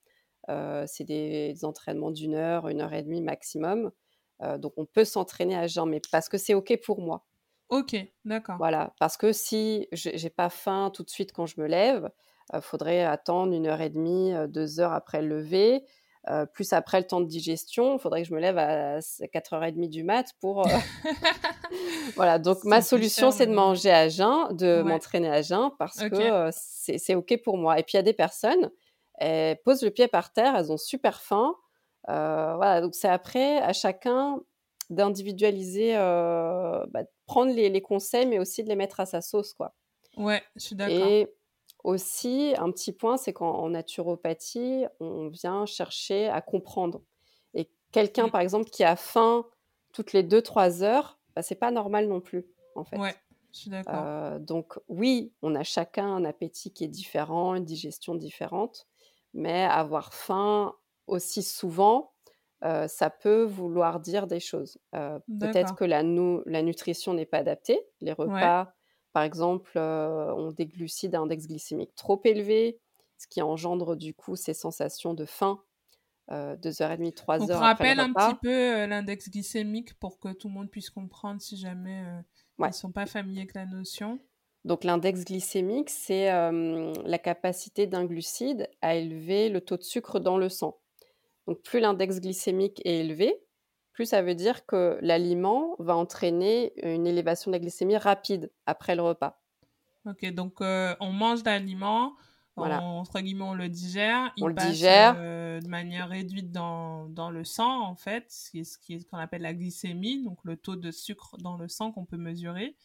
Euh, 0.49 0.85
c'est 0.87 1.05
des, 1.05 1.65
entraînements 1.65 2.11
d'une 2.11 2.35
heure, 2.35 2.69
une 2.69 2.81
heure 2.81 2.93
et 2.93 3.03
demie 3.03 3.21
maximum. 3.21 3.91
Euh, 4.43 4.59
donc 4.59 4.73
on 4.77 4.85
peut 4.85 5.05
s'entraîner 5.05 5.57
à 5.57 5.67
jeun, 5.67 5.89
mais 5.89 6.01
parce 6.11 6.29
que 6.29 6.39
c'est 6.39 6.55
OK 6.55 6.79
pour 6.85 7.01
moi. 7.01 7.25
Ok, 7.71 7.97
d'accord. 8.25 8.57
Voilà, 8.59 8.95
parce 9.01 9.17
que 9.17 9.33
si 9.33 9.89
j'ai 9.93 10.31
pas 10.31 10.51
faim 10.51 10.91
tout 10.93 11.03
de 11.03 11.11
suite 11.11 11.33
quand 11.33 11.47
je 11.47 11.61
me 11.61 11.67
lève, 11.67 12.11
il 12.53 12.57
euh, 12.57 12.61
faudrait 12.61 13.05
attendre 13.05 13.53
une 13.53 13.67
heure 13.67 13.81
et 13.81 13.91
demie, 13.91 14.33
deux 14.49 14.81
heures 14.81 14.93
après 14.93 15.23
le 15.23 15.29
lever. 15.41 15.85
Euh, 16.31 16.47
plus 16.47 16.73
après 16.73 17.01
le 17.01 17.07
temps 17.07 17.21
de 17.21 17.27
digestion, 17.27 17.97
il 17.97 17.99
faudrait 17.99 18.23
que 18.23 18.29
je 18.29 18.35
me 18.35 18.41
lève 18.41 18.57
à 18.57 19.01
4h30 19.01 19.91
du 19.91 20.05
mat 20.05 20.33
pour... 20.41 20.67
Euh, 20.67 20.71
voilà, 22.17 22.39
donc 22.39 22.65
ma 22.65 22.81
solution, 22.81 23.31
c'est 23.31 23.47
de 23.47 23.53
manger 23.53 23.91
à 23.91 24.09
jeun, 24.09 24.49
de 24.57 24.81
m'entraîner 24.81 25.29
à 25.29 25.43
jeun, 25.43 25.71
parce 25.79 25.99
que 25.99 26.15
euh, 26.15 26.51
c'est 26.51 27.15
OK 27.15 27.39
pour 27.43 27.59
moi. 27.59 27.79
Et 27.79 27.83
puis, 27.83 27.93
il 27.95 27.97
y 27.97 27.99
a 27.99 28.03
des 28.03 28.15
personnes, 28.15 28.71
elles 29.19 29.61
posent 29.65 29.83
le 29.83 29.91
pied 29.91 30.09
par 30.09 30.33
terre, 30.33 30.57
elles 30.57 30.73
ont 30.73 30.79
super 30.79 31.21
faim. 31.21 31.55
Voilà, 32.07 32.81
donc 32.81 32.95
c'est 32.95 33.09
après 33.09 33.59
à 33.59 33.73
chacun 33.73 34.41
d'individualiser, 34.91 35.95
bah, 35.95 37.05
prendre 37.27 37.53
les, 37.53 37.71
les, 37.71 37.83
conseils, 37.83 38.27
mais 38.27 38.39
aussi 38.39 38.63
de 38.63 38.69
les 38.69 38.77
mettre 38.77 39.01
à 39.01 39.07
sa 39.07 39.21
sauce, 39.21 39.55
quoi. 39.55 39.75
Ouais, 40.17 40.43
je 40.57 40.67
suis 40.67 40.77
d'accord. 40.77 41.27
Aussi, 41.85 42.55
un 42.57 42.71
petit 42.71 42.93
point, 42.93 43.19
c'est 43.19 43.35
qu'en 43.35 43.69
naturopathie, 43.69 44.87
on 45.01 45.29
vient 45.29 45.67
chercher 45.67 46.29
à 46.29 46.41
comprendre. 46.41 47.03
Et 47.53 47.71
quelqu'un, 47.93 48.29
mmh. 48.29 48.31
par 48.31 48.41
exemple, 48.41 48.71
qui 48.71 48.85
a 48.85 48.97
faim 48.97 49.45
toutes 49.93 50.15
les 50.15 50.23
2-3 50.23 50.83
heures, 50.83 51.19
bah, 51.37 51.43
c'est 51.43 51.55
pas 51.55 51.71
normal 51.71 52.09
non 52.09 52.23
plus, 52.23 52.47
en 52.75 52.85
fait. 52.85 52.99
Ouais, 52.99 53.15
je 53.53 53.59
suis 53.59 53.71
d'accord. 53.71 54.03
Euh, 54.03 54.39
donc, 54.39 54.79
oui, 54.89 55.35
on 55.43 55.55
a 55.55 55.63
chacun 55.63 56.07
un 56.07 56.25
appétit 56.25 56.73
qui 56.73 56.85
est 56.85 56.89
différent, 56.89 57.55
une 57.55 57.67
digestion 57.67 58.15
différente, 58.15 58.87
mais 59.35 59.65
avoir 59.65 60.15
faim 60.15 60.75
aussi 61.07 61.43
souvent, 61.43 62.13
euh, 62.65 62.89
ça 62.89 63.11
peut 63.11 63.43
vouloir 63.43 64.01
dire 64.01 64.27
des 64.27 64.41
choses. 64.41 64.79
Euh, 64.95 65.19
peut-être 65.39 65.75
que 65.75 65.85
la, 65.85 66.03
la 66.03 66.63
nutrition 66.63 67.13
n'est 67.15 67.27
pas 67.27 67.39
adaptée, 67.39 67.81
les 68.01 68.13
repas 68.13 68.73
par 69.13 69.23
exemple, 69.23 69.71
euh, 69.77 70.35
ont 70.35 70.51
des 70.51 70.67
glucides 70.67 71.15
à 71.15 71.21
index 71.21 71.47
glycémique 71.47 71.95
trop 71.95 72.21
élevé, 72.25 72.81
ce 73.17 73.29
qui 73.29 73.41
engendre 73.43 73.95
du 73.95 74.13
coup 74.13 74.35
ces 74.35 74.55
sensations 74.55 75.15
de 75.15 75.25
faim 75.25 75.63
euh, 76.33 76.57
2h30, 76.57 77.15
3h. 77.15 77.39
Donc, 77.47 77.51
rappelle 77.51 78.01
un 78.01 78.13
petit 78.13 78.35
peu 78.43 78.87
l'index 78.87 79.31
glycémique 79.31 79.95
pour 80.01 80.19
que 80.19 80.33
tout 80.33 80.49
le 80.49 80.55
monde 80.55 80.69
puisse 80.69 80.91
comprendre 80.91 81.41
si 81.41 81.57
jamais 81.57 82.03
ils 82.59 82.67
ne 82.67 82.73
sont 82.73 82.91
pas 82.91 83.07
familiers 83.07 83.43
avec 83.43 83.55
la 83.55 83.67
notion. 83.67 84.19
Donc, 84.65 84.83
l'index 84.83 85.25
glycémique, 85.25 85.91
c'est 85.91 86.27
la 86.33 87.19
capacité 87.19 87.87
d'un 87.87 88.07
glucide 88.07 88.69
à 88.83 88.97
élever 88.97 89.49
le 89.49 89.61
taux 89.61 89.77
de 89.77 89.85
sucre 89.85 90.19
dans 90.19 90.39
le 90.39 90.49
sang. 90.49 90.81
Donc, 91.47 91.63
plus 91.63 91.81
l'index 91.81 92.21
glycémique 92.21 92.81
est 92.85 93.01
élevé, 93.01 93.45
plus 93.95 94.07
ça 94.07 94.23
veut 94.23 94.35
dire 94.35 94.67
que 94.67 94.99
l'aliment 95.01 95.77
va 95.79 95.97
entraîner 95.97 96.73
une 96.83 97.07
élévation 97.07 97.51
de 97.51 97.55
la 97.55 97.61
glycémie 97.61 97.97
rapide 97.97 98.51
après 98.67 98.97
le 98.97 99.03
repas. 99.03 99.41
Ok, 100.05 100.27
donc 100.33 100.61
euh, 100.61 100.95
on 101.01 101.13
mange 101.13 101.45
l'aliment, 101.45 102.15
voilà. 102.57 102.83
entre 102.83 103.21
guillemets 103.21 103.45
on 103.45 103.55
le 103.55 103.69
digère, 103.69 104.33
il 104.37 104.45
on 104.45 104.53
passe, 104.53 104.67
le 104.67 104.73
digère 104.73 105.15
euh, 105.17 105.61
de 105.61 105.69
manière 105.69 106.09
réduite 106.09 106.51
dans, 106.51 107.09
dans, 107.09 107.31
le 107.31 107.45
sang 107.45 107.83
en 107.87 107.95
fait, 107.95 108.27
ce 108.31 108.51
qui 108.51 108.61
est 108.61 108.65
ce 108.65 109.07
qu'on 109.07 109.17
appelle 109.17 109.43
la 109.43 109.55
glycémie, 109.55 110.23
donc 110.23 110.39
le 110.43 110.57
taux 110.57 110.77
de 110.77 110.91
sucre 110.91 111.37
dans 111.39 111.57
le 111.57 111.69
sang 111.69 111.91
qu'on 111.91 112.05
peut 112.05 112.19
mesurer. 112.19 112.77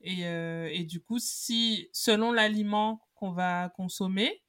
Et, 0.00 0.26
euh, 0.26 0.68
et, 0.70 0.84
du 0.84 1.00
coup, 1.00 1.18
si 1.18 1.88
selon 1.92 2.30
l'aliment 2.30 3.08
qu'on 3.14 3.32
va 3.32 3.68
consommer, 3.70 4.42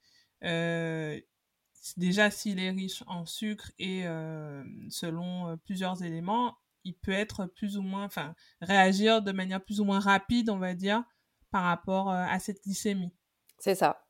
déjà 1.98 2.32
s'il 2.32 2.60
est 2.60 2.72
riche 2.72 3.04
en 3.08 3.26
sucre 3.26 3.72
et 3.80 4.06
euh, 4.06 4.64
selon 4.90 5.48
euh, 5.48 5.56
plusieurs 5.56 6.04
éléments, 6.04 6.56
il 6.84 6.94
peut 6.94 7.12
être 7.12 7.46
plus 7.46 7.78
ou 7.78 7.82
moins, 7.82 8.06
enfin, 8.06 8.34
réagir 8.62 9.22
de 9.22 9.32
manière 9.32 9.64
plus 9.64 9.80
ou 9.80 9.86
moins 9.86 10.00
rapide, 10.00 10.50
on 10.50 10.58
va 10.58 10.74
dire, 10.74 11.04
par 11.52 11.64
rapport 11.64 12.10
euh, 12.10 12.26
à 12.28 12.40
cette 12.40 12.64
glycémie. 12.64 13.12
C'est 13.58 13.76
ça. 13.76 14.06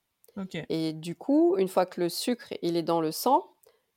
Et 0.70 0.94
du 0.94 1.16
coup, 1.16 1.58
une 1.58 1.68
fois 1.68 1.86
que 1.86 2.00
le 2.00 2.08
sucre 2.08 2.54
il 2.62 2.78
est 2.78 2.84
dans 2.84 3.02
le 3.02 3.12
sang, 3.12 3.44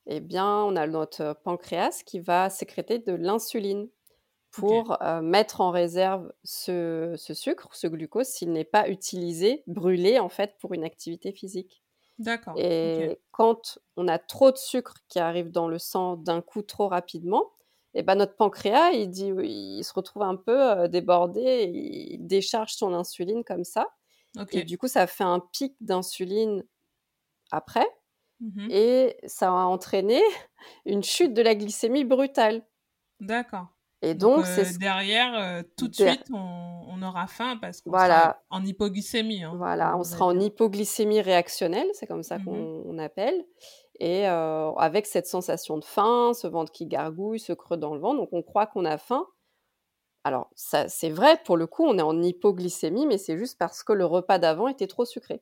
eh 0.07 0.19
bien, 0.19 0.57
on 0.63 0.75
a 0.75 0.87
notre 0.87 1.39
pancréas 1.43 2.03
qui 2.05 2.19
va 2.19 2.49
sécréter 2.49 2.99
de 2.99 3.13
l'insuline 3.13 3.87
pour 4.51 4.97
mettre 5.21 5.61
en 5.61 5.71
réserve 5.71 6.33
ce, 6.43 7.15
ce 7.17 7.33
sucre, 7.33 7.69
ce 7.71 7.87
glucose, 7.87 8.27
s'il 8.27 8.51
n'est 8.51 8.65
pas 8.65 8.89
utilisé, 8.89 9.63
brûlé 9.67 10.19
en 10.19 10.27
fait 10.27 10.57
pour 10.59 10.73
une 10.73 10.83
activité 10.83 11.31
physique. 11.31 11.82
D'accord. 12.19 12.53
Et 12.57 13.19
quand 13.31 13.79
on 13.97 14.07
a 14.07 14.19
trop 14.19 14.51
de 14.51 14.57
sucre 14.57 14.95
qui 15.09 15.19
arrive 15.19 15.51
dans 15.51 15.67
le 15.67 15.79
sang 15.79 16.15
d'un 16.15 16.41
coup 16.41 16.61
trop 16.61 16.87
rapidement, 16.87 17.51
et 17.95 17.99
eh 17.99 18.03
ben 18.03 18.15
notre 18.15 18.35
pancréas, 18.35 18.91
il, 18.91 19.09
dit, 19.09 19.31
il 19.43 19.83
se 19.83 19.93
retrouve 19.93 20.23
un 20.23 20.35
peu 20.35 20.71
euh, 20.71 20.87
débordé, 20.87 21.69
il 21.71 22.25
décharge 22.25 22.73
son 22.73 22.91
insuline 22.93 23.43
comme 23.43 23.63
ça. 23.63 23.87
Et 24.51 24.63
du 24.63 24.79
coup, 24.79 24.87
ça 24.87 25.05
fait 25.05 25.23
un 25.23 25.39
pic 25.39 25.75
d'insuline 25.79 26.63
après. 27.51 27.87
Mmh 28.39 28.67
et 28.71 29.17
ça 29.25 29.51
va 29.51 29.67
entraîner 29.67 30.21
une 30.85 31.03
chute 31.03 31.33
de 31.33 31.41
la 31.41 31.55
glycémie 31.55 32.03
brutale. 32.03 32.65
D'accord. 33.19 33.67
Et 34.03 34.15
donc, 34.15 34.45
c'est 34.45 34.77
derrière, 34.77 35.63
tout 35.77 35.87
de 35.87 35.95
suite, 35.95 36.25
on, 36.31 37.01
aura 37.01 37.27
faim 37.27 37.57
parce 37.59 37.81
qu'on 37.81 37.91
sera 37.91 38.37
en 38.49 38.63
hypoglycémie. 38.63 39.43
Hein, 39.43 39.55
voilà, 39.57 39.97
on 39.97 40.03
sera 40.03 40.25
en 40.25 40.39
hypoglycémie 40.39 41.21
réactionnelle, 41.21 41.87
c'est 41.93 42.07
comme 42.07 42.23
ça 42.23 42.37
mmh 42.37 42.45
qu'on 42.45 42.97
appelle. 42.97 43.45
Et 43.99 44.25
avec 44.25 45.05
cette 45.05 45.27
sensation 45.27 45.77
de 45.77 45.85
faim, 45.85 46.31
ce 46.33 46.47
ventre 46.47 46.71
qui 46.71 46.85
gargouille, 46.85 47.39
ce 47.39 47.53
creux 47.53 47.77
dans 47.77 47.93
le 47.93 47.99
ventre, 47.99 48.17
donc 48.17 48.29
on 48.33 48.41
croit 48.41 48.67
qu'on 48.67 48.85
a 48.85 48.97
faim. 48.97 49.25
Alors, 50.25 50.49
c'est 50.55 51.09
vrai, 51.09 51.39
pour 51.45 51.57
le 51.57 51.67
coup, 51.67 51.85
on 51.85 51.97
est 51.97 52.03
en 52.03 52.21
hypoglycémie, 52.21 53.05
mais 53.05 53.17
c'est 53.17 53.37
juste 53.37 53.57
parce 53.57 53.83
que 53.83 53.93
le 53.93 54.05
repas 54.05 54.37
d'avant 54.37 54.67
était 54.67 54.87
trop 54.87 55.05
sucré. 55.05 55.41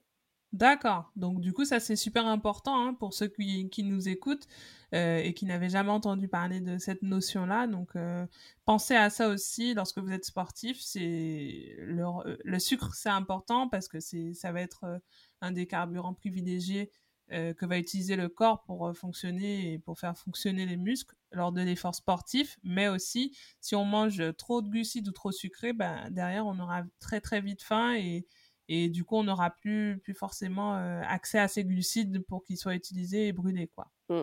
D'accord. 0.54 1.10
Donc 1.16 1.40
du 1.40 1.54
coup, 1.54 1.64
ça 1.64 1.80
c'est 1.80 1.96
super 1.96 2.28
important 2.28 2.88
hein, 2.88 2.94
pour 2.94 3.14
ceux 3.14 3.30
qui, 3.30 3.70
qui 3.70 3.84
nous 3.84 4.10
écoutent 4.10 4.48
euh, 4.94 5.20
et 5.20 5.34
qui 5.34 5.46
n'avaient 5.46 5.70
jamais 5.70 5.92
entendu 5.92 6.28
parler 6.28 6.60
de 6.60 6.78
cette 6.78 7.04
notion-là. 7.04 7.68
Donc 7.68 7.96
euh, 7.96 8.26
pensez 8.66 8.96
à 8.96 9.10
ça 9.10 9.30
aussi 9.30 9.74
lorsque 9.74 10.00
vous 10.00 10.12
êtes 10.12 10.26
sportif. 10.26 10.78
C'est 10.82 11.76
le, 11.80 12.04
le, 12.44 12.60
sucre, 12.60 12.94
c'est 12.96 13.08
important 13.10 13.70
parce 13.70 13.88
que 13.88 14.02
c'est 14.02 14.34
ça 14.34 14.52
va 14.52 14.60
être 14.60 14.84
euh, 14.84 15.00
un 15.40 15.52
des 15.54 15.68
carburants 15.68 16.14
privilégiés 16.14 16.92
que 17.30 17.66
va 17.66 17.78
utiliser 17.78 18.18
le 18.18 18.28
corps 18.28 18.62
pour 18.64 18.92
fonctionner 18.94 19.72
et 19.72 19.80
pour 19.80 19.98
faire 19.98 20.18
fonctionner 20.18 20.66
les 20.66 20.76
muscles 20.76 21.16
lors 21.32 21.54
de 21.54 21.62
l'effort 21.62 21.96
sportif. 21.96 22.60
Mais 22.62 22.90
aussi, 22.90 23.34
si 23.62 23.74
on 23.74 23.86
mange 23.86 24.22
trop 24.36 24.62
de 24.62 24.68
glucides 24.68 25.08
ou 25.08 25.12
trop 25.14 25.32
sucré, 25.32 25.72
ben 25.72 26.10
derrière 26.12 26.46
on 26.46 26.60
aura 26.60 26.84
très 27.00 27.22
très 27.22 27.40
vite 27.40 27.64
faim 27.64 27.94
et 27.96 28.26
et 28.74 28.88
du 28.88 29.04
coup 29.04 29.18
on 29.18 29.24
n'aura 29.24 29.50
plus 29.50 30.00
plus 30.02 30.14
forcément 30.14 30.78
euh, 30.78 31.02
accès 31.06 31.38
à 31.38 31.50
ces 31.50 31.66
glucides 31.66 32.24
pour 32.26 32.42
qu'ils 32.42 32.58
soient 32.58 32.74
utilisés 32.74 33.28
et 33.28 33.34
brûlés 33.34 33.68
quoi. 33.68 33.88
Mmh. 34.08 34.22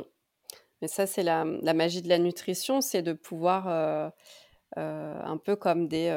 Mais 0.81 0.89
ça 0.89 1.07
c'est 1.07 1.23
la, 1.23 1.45
la, 1.45 1.75
magie 1.75 2.01
de 2.01 2.09
la 2.09 2.19
nutrition, 2.19 2.81
c'est 2.81 3.03
de 3.03 3.13
pouvoir 3.13 3.69
euh, 3.69 4.09
euh, 4.79 5.21
un 5.23 5.37
peu 5.37 5.55
comme 5.55 5.87
des 5.87 6.09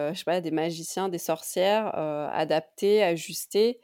magiciens, 0.52 1.10
des 1.10 1.18
sorcières 1.18 1.94
adapter, 1.96 3.04
ajuster 3.04 3.80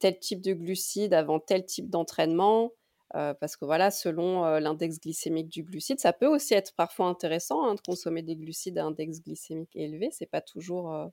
tel 0.00 0.18
type 0.18 0.42
de 0.42 0.52
glucides 0.52 1.14
avant 1.14 1.38
tel 1.38 1.64
type 1.64 1.88
d'entraînement. 1.88 2.72
parce 3.12 3.56
que 3.56 3.64
voilà, 3.64 3.90
selon 3.90 4.44
l'index 4.58 4.98
glycémique 5.00 5.48
du 5.48 5.62
glucide, 5.62 6.00
ça 6.00 6.12
peut 6.12 6.26
aussi 6.26 6.54
être 6.54 6.74
parfois 6.74 7.06
intéressant 7.06 7.64
hein, 7.64 7.74
de 7.76 7.80
consommer 7.80 8.22
des 8.22 8.36
glucides 8.36 8.78
à 8.78 8.84
index 8.84 9.22
glycémique 9.22 9.76
élevé. 9.76 10.08
C'est 10.10 10.26
pas 10.26 10.40
toujours 10.40 11.12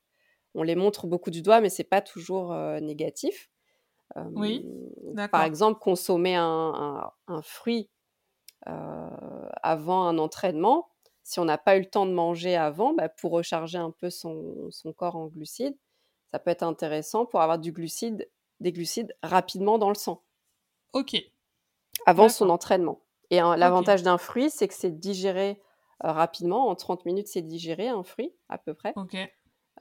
on 0.56 0.64
les 0.64 0.76
montre 0.76 1.08
beaucoup 1.08 1.32
du 1.32 1.42
doigt, 1.42 1.62
mais 1.62 1.70
c'est 1.70 1.84
pas 1.84 2.02
toujours 2.02 2.54
négatif. 2.82 3.50
oui, 4.34 4.66
Par 5.32 5.44
exemple, 5.44 5.80
consommer 5.80 6.36
un, 6.36 7.12
fruit 7.42 7.90
avant 8.66 10.08
un 10.08 10.18
entraînement, 10.18 10.90
si 11.24 11.40
on 11.40 11.46
n'a 11.46 11.58
pas 11.58 11.78
eu 11.78 11.80
le 11.80 11.90
temps 11.90 12.06
de 12.06 12.12
manger 12.12 12.56
avant, 12.56 12.94
bah, 12.94 13.10
pour 13.10 13.32
recharger 13.32 13.78
un 13.78 13.92
peu 13.92 14.10
son, 14.10 14.70
corps 14.96 15.16
en 15.16 15.28
glucides, 15.28 15.78
ça 16.32 16.40
peut 16.40 16.52
être 16.52 16.64
intéressant 16.64 17.26
pour 17.26 17.42
avoir 17.42 17.60
du 17.60 17.72
glucide, 17.72 18.30
des 18.60 18.72
glucides 18.72 19.16
rapidement 19.24 19.78
dans 19.78 19.90
le 19.90 19.96
sang. 19.96 20.24
Ok. 20.92 21.16
Avant 22.06 22.30
son 22.30 22.50
entraînement. 22.50 23.02
Et 23.30 23.38
l'avantage 23.38 24.04
d'un 24.04 24.18
fruit, 24.18 24.50
c'est 24.50 24.68
que 24.68 24.74
c'est 24.74 25.00
digéré 25.00 25.62
rapidement. 26.02 26.68
En 26.68 26.76
30 26.76 27.06
minutes, 27.06 27.28
c'est 27.28 27.42
digéré 27.42 27.88
un 27.88 28.04
fruit, 28.04 28.34
à 28.50 28.58
peu 28.58 28.74
près. 28.74 28.94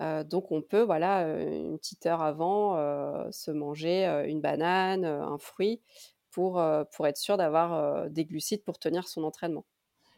Ok 0.00 0.26
donc 0.28 0.50
on 0.50 0.62
peut, 0.62 0.82
voilà, 0.82 1.28
une 1.42 1.78
petite 1.78 2.06
heure 2.06 2.22
avant, 2.22 2.76
se 3.30 3.50
manger 3.50 4.06
une 4.26 4.40
banane, 4.40 5.04
un 5.04 5.38
fruit, 5.38 5.80
pour, 6.30 6.62
pour 6.92 7.06
être 7.06 7.18
sûr 7.18 7.36
d'avoir 7.36 8.10
des 8.10 8.24
glucides 8.24 8.64
pour 8.64 8.78
tenir 8.78 9.06
son 9.06 9.22
entraînement. 9.22 9.64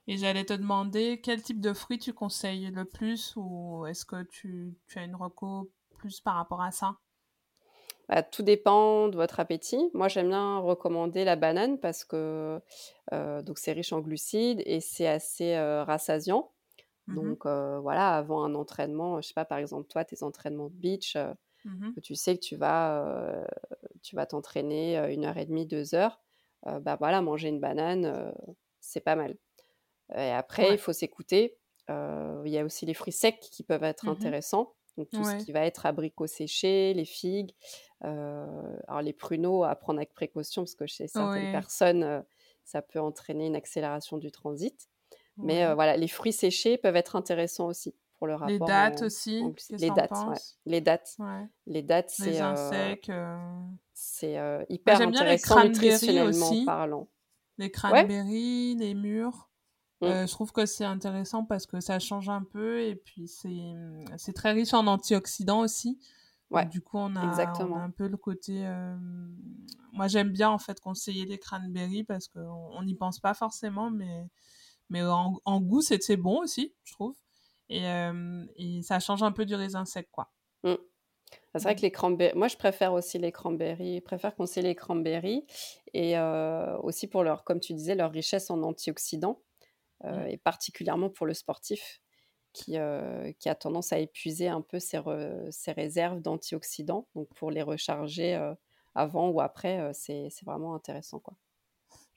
Et 0.07 0.17
j'allais 0.19 0.45
te 0.45 0.53
demander 0.53 1.21
quel 1.23 1.43
type 1.43 1.61
de 1.61 1.73
fruits 1.73 1.99
tu 1.99 2.13
conseilles 2.13 2.71
le 2.71 2.85
plus 2.85 3.35
ou 3.37 3.87
est-ce 3.87 4.05
que 4.05 4.23
tu, 4.25 4.75
tu, 4.87 4.99
as 4.99 5.05
une 5.05 5.17
reco 5.17 5.71
plus 5.97 6.21
par 6.21 6.35
rapport 6.35 6.61
à 6.61 6.71
ça? 6.71 6.97
Bah, 8.09 8.23
Tout 8.23 8.43
dépend 8.43 9.09
de 9.09 9.17
votre 9.17 9.41
appétit. 9.41 9.91
Moi, 9.95 10.09
j'aime 10.09 10.29
bien 10.29 10.59
recommander 10.59 11.25
la 11.25 11.37
banane 11.37 11.79
parce 11.79 12.05
que 12.05 12.61
donc 13.13 13.59
c'est 13.59 13.73
riche 13.73 13.93
en 13.93 14.01
glucides 14.01 14.63
et 14.67 14.81
c'est 14.81 15.09
assez 15.09 15.59
rassasiant. 15.59 16.54
Mmh 17.07 17.35
Donc 17.35 17.47
voilà, 17.47 18.17
avant 18.17 18.45
un 18.45 18.55
entraînement, 18.55 19.21
je 19.21 19.29
sais 19.29 19.35
pas, 19.35 19.45
par 19.45 19.59
exemple, 19.59 19.89
toi, 19.89 20.05
tes 20.05 20.23
entraînements 20.23 20.69
de 20.69 20.75
beach, 20.75 21.17
mmh 21.65 21.95
tu 22.03 22.15
sais 22.17 22.37
que 22.37 22.41
tu 22.45 22.57
vas, 22.57 23.47
tu 24.03 24.17
vas 24.17 24.27
t'entraîner 24.27 24.99
une 25.13 25.25
heure 25.27 25.39
et 25.39 25.47
demie, 25.47 25.67
deux 25.67 25.95
heures, 25.95 26.21
bah 26.65 26.97
voilà, 26.99 27.23
manger 27.23 27.49
une 27.49 27.61
banane, 27.61 28.35
c'est 28.81 29.01
pas 29.01 29.17
mal. 29.17 29.37
Et 30.17 30.31
après, 30.31 30.75
il 30.75 30.79
faut 30.79 30.93
s'écouter. 30.93 31.59
Il 31.89 32.51
y 32.51 32.59
a 32.59 32.65
aussi 32.65 32.87
les 32.87 32.95
fruits 32.95 33.13
secs 33.13 33.41
qui 33.41 33.63
peuvent 33.65 33.85
être 33.85 34.09
mmh 34.09 34.11
intéressants. 34.11 34.75
Donc 34.97 35.11
tout 35.11 35.25
ce 35.25 35.35
qui 35.35 35.53
va 35.53 35.67
être 35.67 35.87
abricots 35.87 36.27
séchés, 36.29 36.95
les 36.95 37.05
figues, 37.05 37.53
alors 38.01 39.03
les 39.03 39.13
pruneaux 39.13 39.65
à 39.65 39.75
prendre 39.77 39.99
avec 39.99 40.13
précaution 40.15 40.63
parce 40.63 40.75
que 40.77 40.87
chez 40.87 41.09
certaines 41.09 41.49
personnes, 41.49 42.25
ça 42.65 42.83
peut 42.83 43.01
entraîner 43.01 43.47
une 43.49 43.57
accélération 43.57 44.19
du 44.19 44.31
transit. 44.31 44.89
Mais 45.39 45.75
voilà, 45.75 45.97
les 45.97 46.09
fruits 46.09 46.33
séchés 46.33 46.79
peuvent 46.79 46.97
être 46.97 47.17
intéressants 47.17 47.67
aussi 47.67 47.95
pour 48.19 48.27
le 48.27 48.35
rapport. 48.35 48.49
Les 48.49 48.59
dates 48.59 49.03
aussi. 49.03 49.43
les, 49.71 49.91
dates, 49.91 50.13
les 50.67 50.81
dates, 50.81 51.17
les 51.67 51.83
dates. 51.83 52.11
c'est. 52.11 52.31
Les 52.31 52.41
insectes. 52.41 53.13
C'est 53.93 54.39
hyper 54.69 55.01
intéressant 55.01 55.65
nutritionnellement 55.65 56.51
aussi. 56.51 56.65
parlant. 56.65 57.09
Les 57.59 57.71
cranberries, 57.71 58.75
les 58.77 58.95
mûres. 58.95 59.49
Mmh. 60.01 60.27
je 60.27 60.33
trouve 60.33 60.53
que 60.53 60.67
c'est 60.67 60.85
intéressant 60.85 61.45
parce 61.45 61.67
que 61.67 61.81
ça 61.81 61.99
change 61.99 62.29
un 62.29 62.43
peu 62.43 62.83
et 62.83 62.97
puis 62.97 63.29
c'est 63.29 63.49
mmh, 63.49 64.33
très 64.35 64.53
riche 64.53 64.75
en 64.75 64.87
antioxydants 64.87 65.61
aussi. 65.61 65.99
Ouais, 66.51 66.67
du 66.67 66.81
coup, 66.83 66.99
on 66.99 67.17
a, 67.17 67.55
on 67.61 67.75
a, 67.75 67.79
un 67.79 67.91
peu 67.91 68.07
le 68.07 68.17
côté. 68.17 68.69
Moi, 69.93 70.09
j'aime 70.09 70.31
bien 70.31 70.51
en 70.51 70.59
fait 70.59 70.79
conseiller 70.81 71.25
les 71.25 71.39
cranberries 71.39 72.05
parce 72.05 72.29
qu'on 72.29 72.83
n'y 72.83 72.95
pense 72.95 73.19
pas 73.19 73.35
forcément, 73.35 73.91
mais 73.91 74.27
mais 74.91 75.03
en, 75.03 75.61
goût, 75.61 75.81
c'est 75.81 76.17
bon 76.17 76.41
aussi, 76.41 76.75
je 76.85 76.93
trouve. 76.93 77.17
Et, 77.69 77.87
euh, 77.87 78.45
et, 78.57 78.83
ça 78.83 79.01
change 79.01 79.23
un 79.23 79.33
peu 79.33 79.45
du 79.45 79.55
raisin 79.55 79.85
sec, 79.85 80.09
quoi. 80.11 80.31
Mmh. 80.63 80.75
C'est 81.55 81.63
vrai 81.63 81.75
que 81.75 81.81
les 81.81 81.91
cranberries, 81.91 82.37
moi 82.37 82.47
je 82.49 82.57
préfère 82.57 82.93
aussi 82.93 83.19
les 83.19 83.33
cranberries, 83.33 83.97
je 83.97 84.03
préfère 84.03 84.37
conseiller 84.37 84.69
les 84.69 84.75
cranberries 84.75 85.45
et 85.93 86.17
euh, 86.17 86.77
aussi 86.79 87.09
pour 87.09 87.25
leur, 87.25 87.43
comme 87.45 87.61
tu 87.61 87.75
disais, 87.75 87.95
leur 87.95 88.13
richesse 88.13 88.51
en 88.51 88.63
antioxydants 88.63 89.43
euh, 90.05 90.27
mmh. 90.27 90.29
et 90.29 90.37
particulièrement 90.37 91.11
pour 91.11 91.27
le 91.27 91.35
sportif 91.35 92.01
qui, 92.53 92.77
qui 93.41 93.49
a 93.49 93.55
tendance 93.57 93.93
à 93.93 93.99
épuiser 93.99 94.47
un 94.47 94.61
peu 94.61 94.79
ses, 94.79 95.01
ses 95.51 95.73
réserves 95.73 96.21
d'antioxydants. 96.21 97.09
Donc 97.17 97.29
pour 97.35 97.51
les 97.51 97.63
recharger 97.63 98.41
avant 98.95 99.29
ou 99.29 99.41
après, 99.41 99.91
c'est 99.93 100.31
vraiment 100.45 100.77
intéressant 100.77 101.19
quoi. 101.19 101.35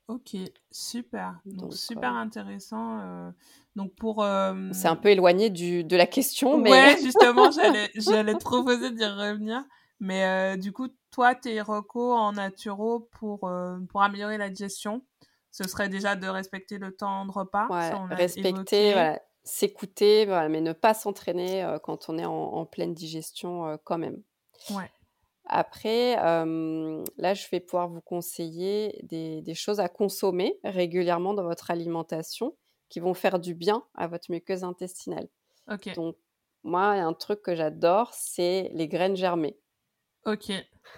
Ok, 0.07 0.37
super. 0.71 1.39
Donc, 1.45 1.73
super 1.73 2.13
intéressant. 2.13 2.99
Euh, 3.01 3.29
donc 3.75 3.93
pour. 3.95 4.25
C'est 4.71 4.87
un 4.87 4.95
peu 4.95 5.09
éloigné 5.09 5.49
du, 5.49 5.83
de 5.83 5.97
la 5.97 6.07
question, 6.07 6.57
mais. 6.57 6.71
Ouais, 6.71 6.97
justement, 7.03 7.51
j'allais, 7.51 7.89
j'allais 7.95 8.33
te 8.33 8.43
proposer 8.43 8.91
d'y 8.91 9.05
revenir. 9.05 9.63
Mais 9.99 10.57
du 10.57 10.71
coup, 10.71 10.87
toi, 11.11 11.35
tes 11.35 11.59
recos 11.61 12.15
en 12.15 12.33
naturo 12.33 13.09
pour, 13.11 13.49
pour 13.89 14.01
améliorer 14.01 14.37
la 14.37 14.49
digestion, 14.49 15.01
ce 15.51 15.67
serait 15.67 15.89
déjà 15.89 16.15
de 16.15 16.27
respecter 16.27 16.77
le 16.77 16.95
temps 16.95 17.25
de 17.25 17.31
repas. 17.31 17.67
Ouais, 17.67 18.15
respecter, 18.15 18.93
voilà, 18.93 19.19
s'écouter, 19.43 20.25
voilà, 20.25 20.47
mais 20.49 20.61
ne 20.61 20.71
pas 20.71 20.93
s'entraîner 20.93 21.67
quand 21.83 22.09
on 22.09 22.17
est 22.17 22.25
en, 22.25 22.31
en 22.31 22.65
pleine 22.65 22.93
digestion 22.93 23.77
quand 23.83 23.97
même. 23.97 24.21
Ouais. 24.69 24.89
Après, 25.49 26.15
là, 26.15 27.33
je 27.33 27.47
vais 27.51 27.59
pouvoir 27.59 27.87
vous 27.87 28.01
conseiller 28.01 28.99
des, 29.03 29.55
choses 29.55 29.79
à 29.79 29.89
consommer 29.89 30.59
régulièrement 30.63 31.33
dans 31.33 31.43
votre 31.43 31.71
alimentation 31.71 32.55
qui 32.89 32.99
vont 32.99 33.13
faire 33.13 33.39
du 33.39 33.53
bien 33.53 33.83
à 33.95 34.07
votre 34.07 34.31
muqueuse 34.31 34.63
intestinale. 34.63 35.27
Ok. 35.69 35.93
Donc, 35.95 36.15
moi, 36.63 36.91
un 36.91 37.13
truc 37.13 37.41
que 37.41 37.55
j'adore, 37.55 38.13
c'est 38.13 38.69
les 38.73 38.87
graines 38.87 39.15
germées. 39.15 39.57
Ok. 40.25 40.51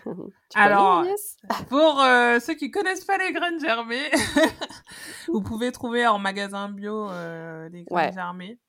Alors, 0.55 1.03
pour 1.69 2.01
ceux 2.41 2.55
qui 2.55 2.71
connaissent 2.71 3.05
pas 3.05 3.17
les 3.17 3.31
graines 3.31 3.59
germées, 3.59 4.09
vous 5.27 5.41
pouvez 5.41 5.71
trouver 5.71 6.07
en 6.07 6.19
magasin 6.19 6.69
bio 6.69 7.07
les 7.71 7.83
graines 7.83 8.13
germées. 8.13 8.59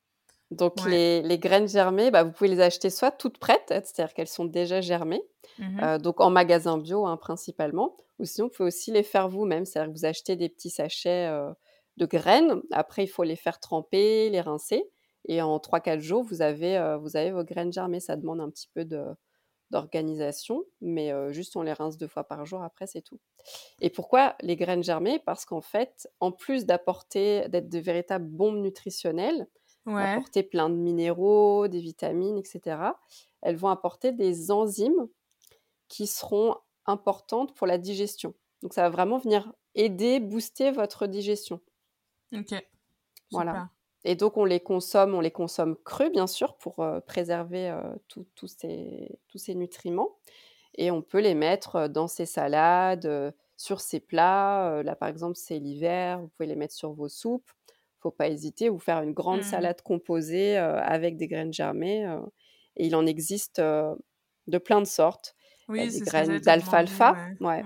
Donc 0.51 0.85
les, 0.85 1.39
graines 1.39 1.69
germées, 1.69 2.11
bah, 2.11 2.23
vous 2.23 2.31
pouvez 2.31 2.49
les 2.49 2.59
acheter 2.59 2.89
soit 2.89 3.11
toutes 3.11 3.37
prêtes, 3.37 3.69
c'est-à-dire 3.69 4.13
qu'elles 4.13 4.27
sont 4.27 4.45
déjà 4.45 4.81
germées, 4.81 5.23
mmh 5.57 5.79
euh, 5.81 5.97
donc 5.97 6.19
en 6.19 6.29
magasin 6.29 6.77
bio 6.77 7.05
hein, 7.05 7.15
principalement, 7.15 7.95
ou 8.19 8.25
sinon 8.25 8.47
vous 8.47 8.53
pouvez 8.53 8.67
aussi 8.67 8.91
les 8.91 9.03
faire 9.03 9.29
vous-même, 9.29 9.65
c'est-à-dire 9.65 9.93
que 9.93 9.97
vous 9.97 10.05
achetez 10.05 10.35
des 10.35 10.49
petits 10.49 10.69
sachets 10.69 11.27
euh, 11.27 11.53
de 11.95 12.05
graines, 12.05 12.61
après 12.71 13.05
il 13.05 13.07
faut 13.07 13.23
les 13.23 13.37
faire 13.37 13.61
tremper, 13.61 14.29
les 14.29 14.41
rincer, 14.41 14.83
et 15.25 15.41
en 15.41 15.57
3-4 15.57 15.99
jours 15.99 16.23
vous 16.23 16.41
avez, 16.41 16.77
euh, 16.77 16.97
vous 16.97 17.15
avez 17.15 17.31
vos 17.31 17.45
graines 17.45 17.71
germées, 17.71 18.01
ça 18.01 18.17
demande 18.17 18.41
un 18.41 18.49
petit 18.49 18.67
peu 18.73 18.83
de, 18.83 19.05
d'organisation, 19.69 20.65
mais 20.81 21.13
juste 21.31 21.55
on 21.55 21.61
les 21.61 21.71
rince 21.71 21.97
deux 21.97 22.09
fois 22.09 22.25
par 22.25 22.45
jour, 22.45 22.61
après 22.61 22.87
c'est 22.87 23.01
tout. 23.01 23.21
Et 23.79 23.89
pourquoi 23.89 24.35
les 24.41 24.57
graines 24.57 24.83
germées? 24.83 25.19
Parce 25.19 25.45
qu'en 25.45 25.61
fait, 25.61 26.09
en 26.19 26.33
plus 26.33 26.65
d'apporter, 26.65 27.47
d'être 27.47 27.69
de 27.69 27.79
véritables 27.79 28.27
bombes 28.27 28.57
nutritionnelles, 28.57 29.47
apporter 29.85 30.43
plein 30.43 30.69
de 30.69 30.75
minéraux, 30.75 31.67
des 31.67 31.79
vitamines, 31.79 32.37
etc. 32.37 32.77
Elles 33.41 33.55
vont 33.55 33.69
apporter 33.69 34.11
des 34.11 34.51
enzymes 34.51 35.07
qui 35.87 36.07
seront 36.07 36.55
importantes 36.85 37.53
pour 37.55 37.67
la 37.67 37.77
digestion. 37.77 38.33
Donc 38.61 38.73
ça 38.73 38.83
va 38.83 38.89
vraiment 38.89 39.17
venir 39.17 39.51
aider, 39.75 40.19
booster 40.19 40.71
votre 40.71 41.07
digestion. 41.07 41.59
Ok. 42.33 42.53
Voilà. 43.31 43.69
Et 44.03 44.15
donc 44.15 44.37
on 44.37 44.45
les 44.45 44.59
consomme, 44.59 45.13
on 45.13 45.21
les 45.21 45.31
consomme 45.31 45.75
crus 45.83 46.11
bien 46.11 46.27
sûr 46.27 46.55
pour 46.55 46.79
euh, 46.79 46.99
préserver 47.01 47.69
euh, 47.69 47.81
tous 48.07 48.47
ces, 48.47 49.55
nutriments. 49.55 50.17
Et 50.75 50.89
on 50.89 51.01
peut 51.01 51.19
les 51.19 51.35
mettre 51.35 51.75
euh, 51.75 51.87
dans 51.87 52.07
ces 52.07 52.25
salades, 52.25 53.33
sur 53.57 53.79
ces 53.79 53.99
plats. 53.99 54.81
là 54.83 54.95
par 54.95 55.07
exemple 55.07 55.35
c'est 55.35 55.59
l'hiver, 55.59 56.19
vous 56.19 56.29
pouvez 56.29 56.47
les 56.47 56.55
mettre 56.55 56.73
sur 56.73 56.93
vos 56.93 57.09
soupes. 57.09 57.51
Faut 58.01 58.11
pas 58.11 58.29
hésiter 58.29 58.69
ou 58.69 58.79
faire 58.79 59.01
une 59.01 59.13
grande 59.13 59.41
mmh. 59.41 59.43
salade 59.43 59.81
composée 59.81 60.57
avec 60.57 61.17
des 61.17 61.27
graines 61.27 61.53
germées. 61.53 62.03
et 62.75 62.87
il 62.87 62.95
en 62.95 63.05
existe 63.05 63.61
de 63.61 64.57
plein 64.57 64.81
de 64.81 64.87
sortes. 64.87 65.35
Oui, 65.67 65.87
des 65.89 66.01
graines 66.01 66.39
d'alfalfa. 66.39 67.15
Ouais. 67.39 67.63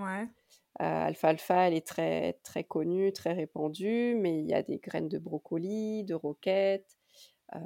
Euh, 0.81 0.83
alfalfa, 0.83 1.67
elle 1.67 1.73
est 1.73 1.87
très, 1.87 2.33
très 2.43 2.65
connue, 2.65 3.13
très 3.13 3.31
répandue, 3.31 4.15
mais 4.15 4.39
il 4.39 4.45
y 4.45 4.53
a 4.53 4.61
des 4.61 4.77
graines 4.77 5.07
de 5.07 5.17
brocoli, 5.17 6.03
de 6.03 6.13
roquette, 6.13 6.97
euh, 7.55 7.59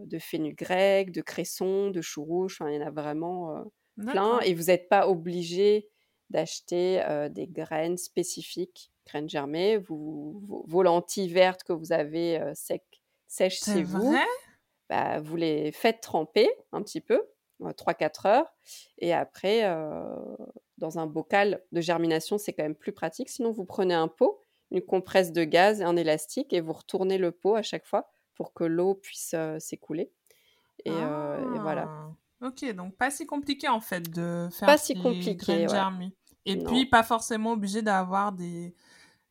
de 0.00 0.18
fenugrec, 0.18 1.12
de 1.12 1.20
cresson, 1.20 1.90
de 1.90 2.00
chou 2.00 2.24
rouge. 2.24 2.58
il 2.66 2.74
y 2.74 2.78
en 2.78 2.86
a 2.86 2.90
vraiment 2.90 3.56
euh, 3.56 3.62
plein. 4.08 4.40
Et 4.40 4.54
vous 4.54 4.64
n'êtes 4.64 4.88
pas 4.88 5.08
obligé 5.08 5.88
d'acheter 6.30 7.00
des 7.30 7.46
graines 7.46 7.96
spécifiques, 7.96 8.90
graines 9.06 9.28
germées. 9.28 9.78
Vous, 9.78 10.40
vos, 10.66 10.82
lentilles 10.82 11.28
vertes 11.32 11.64
que 11.64 11.72
vous 11.72 11.92
avez 11.92 12.40
sec, 12.54 12.82
sèches 13.26 13.64
chez 13.64 13.82
vous, 13.82 14.16
bah, 14.88 15.20
vous 15.20 15.36
les 15.36 15.72
faites 15.72 16.00
tremper 16.00 16.48
un 16.72 16.82
petit 16.82 17.00
peu, 17.00 17.22
3-4 17.60 18.26
heures. 18.26 18.54
Et 18.98 19.12
après, 19.12 19.62
dans 20.78 20.98
un 20.98 21.06
bocal 21.06 21.62
de 21.72 21.80
germination, 21.80 22.38
c'est 22.38 22.52
quand 22.52 22.62
même 22.62 22.74
plus 22.74 22.92
pratique. 22.92 23.28
Sinon, 23.28 23.52
vous 23.52 23.64
prenez 23.64 23.94
un 23.94 24.08
pot, 24.08 24.40
une 24.70 24.82
compresse 24.82 25.32
de 25.32 25.44
gaz 25.44 25.80
et 25.80 25.84
un 25.84 25.96
élastique 25.96 26.52
et 26.52 26.60
vous 26.60 26.72
retournez 26.72 27.18
le 27.18 27.32
pot 27.32 27.54
à 27.54 27.62
chaque 27.62 27.86
fois 27.86 28.10
pour 28.34 28.52
que 28.52 28.64
l'eau 28.64 28.94
puisse 28.94 29.32
euh, 29.34 29.58
s'écouler. 29.58 30.12
Et, 30.84 30.90
euh, 30.92 31.58
voilà. 31.60 31.88
Ah, 31.88 32.46
ok, 32.48 32.72
donc 32.74 32.94
pas 32.96 33.10
si 33.10 33.26
compliqué 33.26 33.68
en 33.68 33.80
fait 33.80 34.10
de 34.10 34.48
faire 34.52 34.66
pas 34.66 34.78
si 34.78 34.94
compliqué, 34.94 35.66
ouais. 35.66 36.12
Et 36.44 36.58
puis 36.58 36.86
pas 36.86 37.02
forcément 37.02 37.52
obligé 37.52 37.82
d'avoir 37.82 38.30
des, 38.30 38.74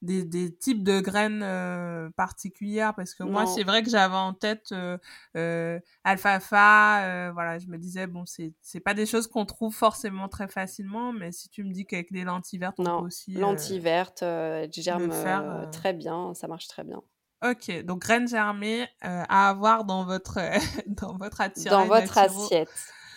des, 0.05 0.55
types 0.55 0.83
de 0.83 0.99
graines 0.99 1.41
euh, 1.43 2.09
particulières 2.15 2.93
parce 2.95 3.13
que 3.13 3.23
moi 3.23 3.45
c'est 3.45 3.63
vrai 3.63 3.83
que 3.83 3.89
j'avais 3.89 4.15
en 4.15 4.33
tête 4.33 4.71
euh, 4.71 4.97
euh, 5.35 5.79
alfalfa 6.03 7.31
voilà 7.33 7.59
je 7.59 7.67
me 7.67 7.77
disais 7.77 8.07
bon 8.07 8.25
c'est 8.25 8.53
c'est 8.61 8.79
pas 8.79 8.93
des 8.93 9.05
choses 9.05 9.27
qu'on 9.27 9.45
trouve 9.45 9.73
forcément 9.73 10.27
très 10.27 10.47
facilement 10.47 11.11
mais 11.11 11.31
si 11.31 11.49
tu 11.49 11.63
me 11.63 11.71
dis 11.71 11.85
qu'avec 11.85 12.11
les 12.11 12.23
lentilles 12.23 12.59
vertes 12.59 12.79
on 12.79 12.83
peut 12.83 13.05
aussi 13.05 13.33
lentilles 13.33 13.79
vertes 13.79 14.23
germent 14.71 15.11
faire, 15.11 15.69
très 15.71 15.93
bien 15.93 16.33
ça 16.33 16.47
marche 16.47 16.67
très 16.67 16.83
bien. 16.83 17.01
Ok 17.43 17.83
donc 17.83 18.01
graines 18.01 18.27
germées 18.27 18.87
à 19.01 19.49
avoir 19.49 19.85
dans 19.85 20.05
votre 20.05 20.39
dans 20.87 21.17
votre 21.17 21.41
assiette 21.41 21.71
dans 21.71 21.85
votre 21.85 22.17
assiette 22.17 22.69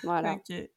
voilà. 0.02 0.34
Ok 0.34 0.70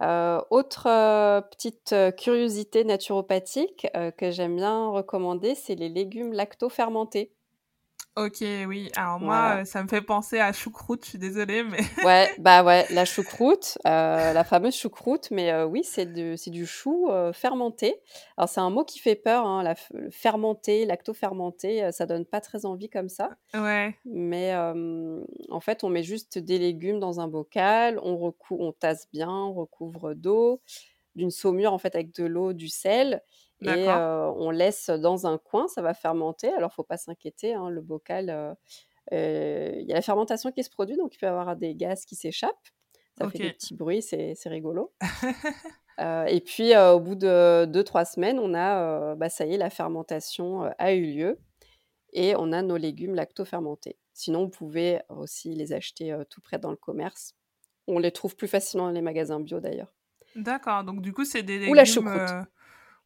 euh, 0.00 0.40
autre 0.50 0.86
euh, 0.88 1.40
petite 1.40 1.92
euh, 1.92 2.10
curiosité 2.12 2.84
naturopathique 2.84 3.86
que 4.16 4.30
j'aime 4.30 4.56
bien 4.56 4.88
recommander, 4.90 5.54
c'est 5.54 5.74
les 5.74 5.88
légumes 5.88 6.32
lacto-fermentés. 6.32 7.32
Ok, 8.18 8.42
oui. 8.66 8.90
Alors 8.96 9.20
moi, 9.20 9.64
ça 9.64 9.80
me 9.80 9.86
fait 9.86 10.02
penser 10.02 10.40
à 10.40 10.52
choucroute, 10.52 11.04
je 11.04 11.10
suis 11.10 11.18
désolée, 11.18 11.62
mais... 11.62 11.78
ouais, 12.04 12.28
bah 12.38 12.64
ouais, 12.64 12.84
la 12.90 13.04
choucroute, 13.04 13.78
euh, 13.86 14.32
la 14.32 14.42
fameuse 14.42 14.74
choucroute, 14.74 15.30
mais 15.30 15.52
euh, 15.52 15.66
oui, 15.66 15.84
c'est 15.84 16.06
du 16.06 16.66
chou 16.66 17.08
euh, 17.10 17.32
fermenté. 17.32 17.94
Alors 18.36 18.48
c'est 18.48 18.60
un 18.60 18.70
mot 18.70 18.84
qui 18.84 18.98
fait 18.98 19.14
peur, 19.14 19.46
hein, 19.46 19.62
la, 19.62 19.76
fermenté, 20.10 20.84
lacto-fermenté, 20.84 21.92
ça 21.92 22.06
donne 22.06 22.24
pas 22.24 22.40
très 22.40 22.66
envie 22.66 22.90
comme 22.90 23.08
ça. 23.08 23.30
Ouais. 23.54 23.96
Mais 24.04 24.52
en 24.54 25.60
fait, 25.60 25.84
on 25.84 25.88
met 25.88 26.02
juste 26.02 26.38
des 26.38 26.58
légumes 26.58 26.98
dans 26.98 27.20
un 27.20 27.28
bocal, 27.28 28.00
on, 28.02 28.34
on 28.50 28.72
tasse 28.72 29.08
bien, 29.12 29.30
on 29.30 29.54
recouvre 29.54 30.14
d'eau, 30.14 30.60
d'une 31.14 31.30
saumure 31.30 31.72
en 31.72 31.78
fait 31.78 31.94
avec 31.94 32.12
de 32.14 32.24
l'eau, 32.24 32.52
du 32.52 32.68
sel, 32.68 33.22
et 33.62 33.88
on 33.88 34.50
laisse 34.50 34.90
dans 34.90 35.26
un 35.26 35.38
coin, 35.38 35.68
ça 35.68 35.82
va 35.82 35.94
fermenter. 35.94 36.48
Alors, 36.52 36.72
faut 36.72 36.84
pas 36.84 36.96
s'inquiéter, 36.96 37.54
hein, 37.54 37.70
le 37.70 37.80
bocal, 37.80 38.56
il 39.10 39.84
y 39.86 39.92
a 39.92 39.94
la 39.94 40.02
fermentation 40.02 40.52
qui 40.52 40.62
se 40.62 40.70
produit, 40.70 40.96
donc 40.96 41.14
il 41.14 41.18
peut 41.18 41.26
y 41.26 41.28
avoir 41.28 41.56
des 41.56 41.74
gaz 41.74 42.04
qui 42.04 42.14
s'échappent. 42.14 42.54
Ça 43.18 43.28
fait 43.30 43.38
des 43.38 43.52
petits 43.52 43.74
bruits, 43.74 44.02
c'est 44.02 44.36
rigolo. 44.46 44.92
et 46.28 46.40
puis, 46.40 46.76
au 46.76 47.00
bout 47.00 47.16
de 47.16 47.66
2-3 47.66 48.14
semaines, 48.14 48.38
on 48.38 48.54
a, 48.54 49.14
bah, 49.16 49.28
ça 49.28 49.44
y 49.44 49.54
est, 49.54 49.58
la 49.58 49.70
fermentation 49.70 50.70
a 50.78 50.92
eu 50.92 51.02
lieu 51.02 51.38
et 52.12 52.36
on 52.36 52.52
a 52.52 52.62
nos 52.62 52.76
légumes 52.76 53.14
lacto-fermentés. 53.14 53.98
Sinon, 54.14 54.44
vous 54.44 54.50
pouvez 54.50 55.00
aussi 55.08 55.54
les 55.54 55.72
acheter 55.72 56.16
tout 56.30 56.40
près 56.40 56.58
dans 56.58 56.70
le 56.70 56.76
commerce. 56.76 57.34
On 57.86 57.98
les 57.98 58.12
trouve 58.12 58.36
plus 58.36 58.48
facilement 58.48 58.86
dans 58.86 58.92
les 58.92 59.02
magasins 59.02 59.40
bio 59.40 59.60
d'ailleurs. 59.60 59.94
D'accord, 60.36 60.84
donc 60.84 61.00
du 61.02 61.12
coup, 61.12 61.24
c'est 61.24 61.42
des 61.42 61.58
légumes. 61.58 61.72
Ou 61.72 61.74
la 61.74 61.84
choucroute. 61.84 62.30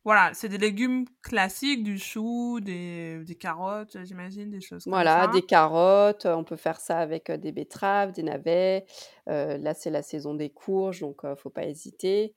Voilà, 0.05 0.31
c'est 0.35 0.49
des 0.49 0.59
légumes 0.59 1.05
classiques, 1.23 1.85
du 1.85 1.99
chou, 1.99 2.59
des, 2.61 3.23
des 3.25 3.35
carottes, 3.37 3.97
j'imagine, 4.03 4.51
des 4.51 4.61
choses 4.61 4.85
comme 4.85 4.93
voilà, 4.93 5.29
des 5.29 5.43
carottes, 5.43 6.27
on 6.27 6.43
peut 6.43 6.57
faire 6.57 6.81
ça 6.81 6.99
avec 6.99 7.31
des 7.31 7.53
betteraves, 7.53 8.13
des 8.13 8.25
navets. 8.25 8.85
là, 9.27 9.75
c'est 9.75 9.91
la 9.91 10.03
saison 10.03 10.35
des 10.35 10.51
courges, 10.51 11.01
donc 11.01 11.23
ne 11.23 11.37
faut 11.37 11.51
pas 11.51 11.67
hésiter. 11.67 12.35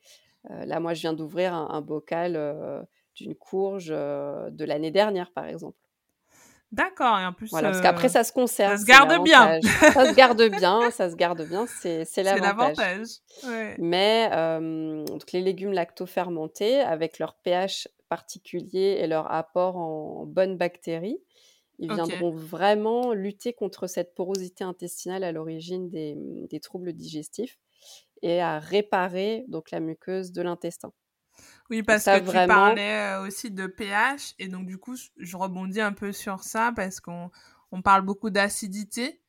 là, 0.49 0.79
moi, 0.79 0.93
je 0.93 1.01
viens 1.01 1.13
d'ouvrir 1.13 1.55
un, 1.55 1.81
bocal 1.81 2.85
d'une 3.15 3.33
courge 3.33 3.87
de 3.87 4.63
l'année 4.63 4.91
dernière, 4.91 5.31
par 5.31 5.45
exemple. 5.45 5.79
D'accord, 6.71 7.17
et 7.19 7.25
en 7.25 7.31
plus. 7.31 7.49
Voilà, 7.51 7.69
parce 7.69 7.81
qu'après, 7.81 8.09
ça 8.09 8.23
se 8.23 8.33
conserve. 8.33 8.75
Ça 8.75 8.81
se 8.81 8.85
garde 8.85 9.23
bien. 9.23 9.61
ça 9.93 10.05
se 10.05 10.15
garde 10.15 10.41
bien, 10.49 10.91
ça 10.91 11.09
se 11.09 11.15
garde 11.15 11.47
bien, 11.47 11.65
c'est 11.67 12.23
l'avantage. 12.23 13.07
Mais 13.77 14.29
donc 15.05 15.31
les 15.31 15.41
légumes 15.41 15.71
lacto-fermentés, 15.71 16.81
avec 16.81 17.19
leur 17.19 17.35
pH 17.35 17.87
particulier 18.09 18.99
et 18.99 19.07
leur 19.07 19.31
apport 19.31 19.77
en 19.77 20.25
bonnes 20.25 20.57
bactéries, 20.57 21.19
ils 21.79 21.91
viendront 21.91 22.31
vraiment 22.31 23.13
lutter 23.13 23.53
contre 23.53 23.87
cette 23.87 24.15
porosité 24.15 24.63
intestinale 24.63 25.23
à 25.23 25.31
l'origine 25.31 25.89
des, 25.89 26.15
des, 26.49 26.59
troubles 26.59 26.93
digestifs 26.93 27.59
et 28.21 28.39
à 28.41 28.59
réparer 28.59 29.43
donc 29.49 29.71
la 29.71 29.81
muqueuse 29.81 30.31
de 30.31 30.41
l'intestin. 30.41 30.93
Oui, 31.69 31.81
parce 31.81 32.07
que 32.07 32.19
tu 32.19 32.41
parlais 32.45 33.15
euh, 33.15 33.25
aussi 33.27 33.49
de 33.49 33.65
pH, 33.65 34.35
et 34.37 34.47
donc 34.47 34.67
du 34.67 34.77
coup, 34.77 34.95
je 35.17 35.37
rebondis 35.37 35.81
un 35.81 35.93
peu 35.93 36.11
sur 36.11 36.43
ça 36.43 36.71
parce 36.75 36.99
qu'on 36.99 37.31
on 37.71 37.81
parle 37.81 38.03
beaucoup 38.03 38.29
d'acidité. 38.29 39.19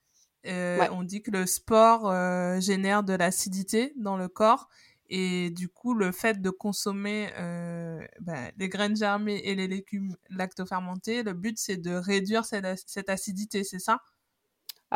Euh, 0.46 0.86
On 0.92 1.02
dit 1.02 1.22
que 1.22 1.30
le 1.30 1.46
sport 1.46 2.10
euh, 2.10 2.60
génère 2.60 3.02
de 3.02 3.14
l'acidité 3.14 3.94
dans 3.96 4.16
le 4.18 4.28
corps, 4.28 4.68
et 5.08 5.50
du 5.50 5.68
coup, 5.68 5.94
le 5.94 6.12
fait 6.12 6.40
de 6.42 6.50
consommer 6.50 7.30
euh, 7.38 8.00
ben, 8.20 8.52
les 8.58 8.68
graines 8.68 8.96
germées 8.96 9.38
et 9.44 9.54
les 9.54 9.66
légumes 9.68 10.14
lactofermentés, 10.30 11.22
le 11.22 11.32
but 11.32 11.58
c'est 11.58 11.78
de 11.78 11.92
réduire 11.94 12.44
cette, 12.44 12.66
cette 12.86 13.08
acidité, 13.08 13.64
c'est 13.64 13.78
ça? 13.78 14.00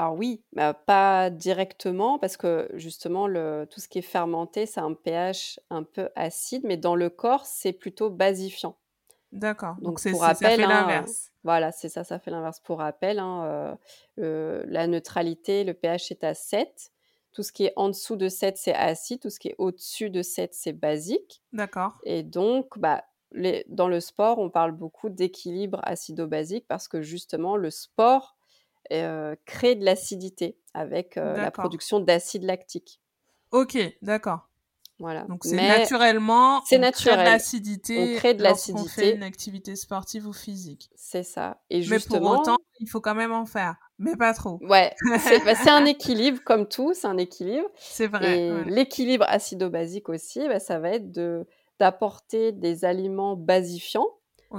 Alors 0.01 0.15
oui, 0.15 0.43
bah, 0.55 0.73
pas 0.73 1.29
directement 1.29 2.19
parce 2.19 2.39
que 2.39 2.71
justement 2.73 3.27
le 3.27 3.67
tout 3.71 3.81
ce 3.81 3.89
qui 3.89 3.99
est 3.99 4.03
fermenté, 4.03 4.65
c'est 4.65 4.81
un 4.81 4.95
pH 4.95 5.61
un 5.69 5.83
peu 5.83 6.09
acide, 6.17 6.63
mais 6.65 6.79
dans 6.79 6.95
le 6.95 7.11
corps, 7.11 7.45
c'est 7.45 7.75
plutôt 7.75 8.09
basifiant. 8.09 8.79
D'accord, 9.31 9.77
donc 9.83 10.01
c'est 10.01 10.13
pour 10.13 10.23
ça 10.23 10.35
fait 10.35 10.55
hein, 10.55 10.69
l'inverse. 10.69 11.31
voilà, 11.45 11.71
c'est 11.71 11.91
ça, 11.91 12.03
ça 12.03 12.19
fait 12.19 12.31
l'inverse. 12.31 12.61
Pour 12.61 12.79
rappel, 12.79 13.19
hein, 13.19 13.77
euh, 14.19 14.65
la 14.67 14.87
neutralité, 14.87 15.65
le 15.65 15.75
pH 15.75 16.13
est 16.13 16.25
à 16.25 16.33
7. 16.33 16.93
Tout 17.33 17.43
ce 17.43 17.53
qui 17.53 17.67
est 17.67 17.75
en 17.77 17.89
dessous 17.89 18.17
de 18.17 18.31
7, 18.31 18.57
c'est 18.57 18.75
acide. 18.75 19.21
Tout 19.21 19.29
ce 19.29 19.39
qui 19.39 19.49
est 19.49 19.55
au-dessus 19.59 20.09
de 20.09 20.23
7, 20.23 20.55
c'est 20.55 20.73
basique. 20.73 21.43
D'accord. 21.53 21.99
Et 22.05 22.23
donc, 22.23 22.79
bah, 22.79 23.05
les, 23.33 23.67
dans 23.69 23.87
le 23.87 24.01
sport, 24.01 24.39
on 24.39 24.49
parle 24.49 24.73
beaucoup 24.73 25.11
d'équilibre 25.11 25.81
acido-basique 25.83 26.65
parce 26.67 26.89
que 26.89 27.03
justement, 27.03 27.57
le 27.57 27.69
sport 27.69 28.35
euh, 28.93 29.35
créer 29.47 29.75
de 29.75 29.85
l'acidité 29.85 30.59
avec 30.75 31.17
la 31.17 31.51
production 31.51 32.01
d'acide 32.01 32.45
lactique. 32.45 33.01
Ok, 33.53 33.77
d'accord. 34.03 34.51
Voilà. 35.01 35.25
Donc 35.25 35.45
c'est 35.45 35.57
naturellement, 35.57 36.63
c'est 36.67 36.79
naturel. 36.79 37.25
L'acidité. 37.25 37.99
On 37.99 38.17
crée 38.19 38.35
de 38.35 38.43
l'acidité. 38.43 38.89
fait 38.89 39.15
une 39.15 39.23
activité 39.23 39.75
sportive 39.75 40.27
ou 40.27 40.35
physique. 40.35 40.91
C'est 40.95 41.23
ça. 41.23 41.63
Et 41.71 41.81
justement, 41.81 42.21
mais 42.21 42.27
pour 42.27 42.41
autant, 42.41 42.57
il 42.81 42.89
faut 42.89 43.01
quand 43.01 43.15
même 43.15 43.33
en 43.33 43.47
faire, 43.47 43.77
mais 43.99 44.15
pas 44.15 44.35
trop. 44.35 44.59
Ouais, 44.63 44.95
c'est 45.19 45.43
bah, 45.43 45.55
un 45.69 45.85
équilibre 45.87 46.41
comme 46.45 46.69
tout, 46.69 46.93
c'est 46.93 47.07
un 47.07 47.17
équilibre. 47.17 47.67
C'est 47.79 48.09
vrai. 48.09 48.63
L'équilibre 48.67 49.25
acido-basique 49.27 50.11
aussi, 50.11 50.47
bah, 50.47 50.61
ça 50.61 50.79
va 50.79 50.91
être 50.91 51.11
de 51.11 51.47
d'apporter 51.81 52.53
des 52.53 52.85
aliments 52.85 53.37
basifiants 53.37 54.07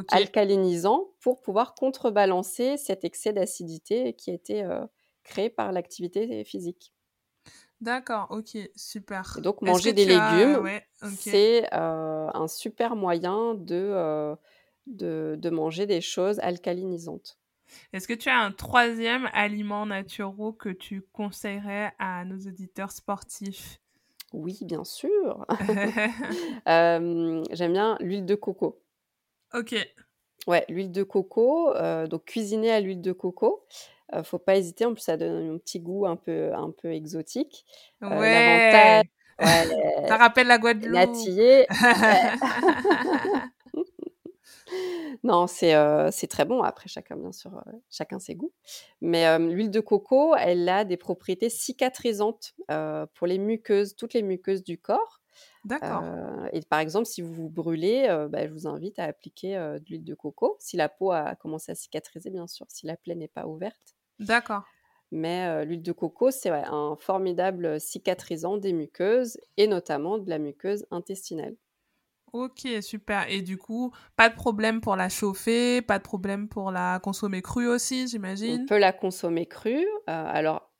alcalinisant 0.07 1.13
pour 1.21 1.41
pouvoir 1.41 1.75
contrebalancer 1.75 2.77
cet 2.77 3.03
excès 3.05 3.33
d'acidité 3.33 4.13
qui 4.15 4.31
était, 4.31 4.63
euh, 4.63 4.85
créés 5.23 5.49
par 5.49 5.71
l'activité 5.71 6.43
physique. 6.43 6.93
D'accord, 7.81 8.27
OK, 8.29 8.57
super. 8.75 9.23
Et 9.35 9.41
donc 9.41 9.61
manger 9.61 9.93
des 9.93 10.05
as 10.05 10.05
légumes, 10.05 10.61
ouais, 10.61 10.87
c'est, 11.01 11.63
heu, 11.63 11.67
un 12.33 12.47
super 12.47 12.95
moyen 12.95 13.55
de, 13.55 13.75
heu, 13.75 14.35
de 14.87 15.35
de 15.39 15.49
manger 15.49 15.85
des 15.85 16.01
choses 16.01 16.39
alcalinisantes. 16.39 17.39
Est-ce 17.93 18.05
que 18.07 18.13
tu 18.13 18.27
as 18.29 18.37
un 18.39 18.51
troisième 18.51 19.29
aliment 19.33 19.85
naturaux 19.85 20.51
que 20.51 20.67
tu 20.69 21.01
conseillerais 21.01 21.93
à 21.99 22.25
nos 22.25 22.37
auditeurs 22.39 22.91
sportifs? 22.91 23.79
Oui, 24.33 24.59
bien 24.63 24.83
sûr. 24.83 25.45
J'aime 26.65 27.73
bien 27.73 27.97
l'huile 27.99 28.25
de 28.25 28.35
coco. 28.35 28.80
OK. 29.53 29.75
Ouais, 30.47 30.65
l'huile 30.69 30.91
de 30.91 31.03
coco, 31.03 31.73
heu, 31.75 32.07
donc 32.07 32.25
cuisiner 32.25 32.71
à 32.71 32.79
l'huile 32.81 33.01
de 33.01 33.11
coco, 33.11 33.65
heu, 34.15 34.23
faut 34.23 34.39
pas 34.39 34.55
hésiter, 34.57 34.85
en 34.85 34.93
plus 34.93 35.01
ça 35.03 35.17
donne 35.17 35.53
un 35.55 35.57
petit 35.59 35.79
goût 35.79 36.05
un 36.07 36.15
peu 36.15 36.51
un 36.53 36.71
peu 36.71 36.91
exotique. 36.93 37.65
L'avantage 38.09 38.11
Ouais! 38.11 39.03
ouais, 39.39 39.39
Ça 40.07 40.17
rappelle 40.17 40.47
la 40.47 40.57
Guadeloupe. 40.59 40.91
natillés, 40.91 41.67
ouais. 42.01 42.21
Non, 45.23 45.47
c'est, 45.47 45.75
heu, 45.75 46.09
c'est 46.11 46.27
très 46.27 46.45
bon. 46.45 46.63
Après 46.63 46.89
chacun 46.89 47.17
bien 47.17 47.33
sûr, 47.33 47.51
chacun 47.91 48.19
ses 48.19 48.35
goûts. 48.35 48.53
Mais, 49.01 49.39
l'huile 49.39 49.71
de 49.71 49.81
coco, 49.81 50.35
elle 50.37 50.69
a 50.69 50.85
des 50.85 50.97
propriétés 50.97 51.51
cicatrisantes, 51.51 52.55
pour 53.15 53.27
les 53.27 53.39
muqueuses, 53.39 53.97
toutes 53.97 54.15
les 54.15 54.23
muqueuses 54.23 54.63
du 54.63 54.79
corps. 54.79 55.20
D'accord. 55.63 56.05
Et 56.53 56.61
par 56.61 56.79
exemple, 56.79 57.05
si 57.05 57.21
vous 57.21 57.33
vous 57.33 57.49
brûlez, 57.49 58.07
bah, 58.29 58.47
je 58.47 58.51
vous 58.53 58.67
invite 58.67 58.99
à 58.99 59.05
appliquer, 59.05 59.55
de 59.55 59.83
l'huile 59.87 60.03
de 60.03 60.13
coco. 60.15 60.55
Si 60.59 60.77
la 60.77 60.89
peau 60.89 61.11
a 61.11 61.35
commencé 61.35 61.71
à 61.71 61.75
cicatriser 61.75 62.29
bien 62.29 62.47
sûr, 62.47 62.65
si 62.69 62.85
la 62.85 62.97
plaie 62.97 63.15
n'est 63.15 63.27
pas 63.27 63.47
ouverte. 63.47 63.93
D'accord. 64.19 64.63
Mais, 65.11 65.65
l'huile 65.65 65.81
de 65.83 65.91
coco, 65.91 66.31
c'est 66.31 66.51
ouais, 66.51 66.63
un 66.65 66.95
formidable 66.97 67.79
cicatrisant 67.81 68.57
des 68.57 68.71
muqueuses 68.73 69.37
et 69.57 69.67
notamment 69.67 70.17
de 70.17 70.29
la 70.29 70.39
muqueuse 70.39 70.85
intestinale. 70.89 71.55
OK, 72.33 72.65
super 72.81 73.29
et 73.29 73.41
du 73.41 73.57
coup, 73.57 73.91
pas 74.15 74.29
de 74.29 74.35
problème 74.35 74.79
pour 74.79 74.95
la 74.95 75.09
chauffer, 75.09 75.81
pas 75.81 75.97
de 75.97 76.03
problème 76.03 76.47
pour 76.47 76.71
la 76.71 76.99
consommer 77.03 77.41
crue 77.41 77.67
aussi, 77.67 78.07
On 78.47 78.57
j'imagine? 78.57 78.59
peut 78.59 78.77
la 78.79 78.91
consommer 78.93 79.45
crue, 79.45 79.85
alors 80.07 80.70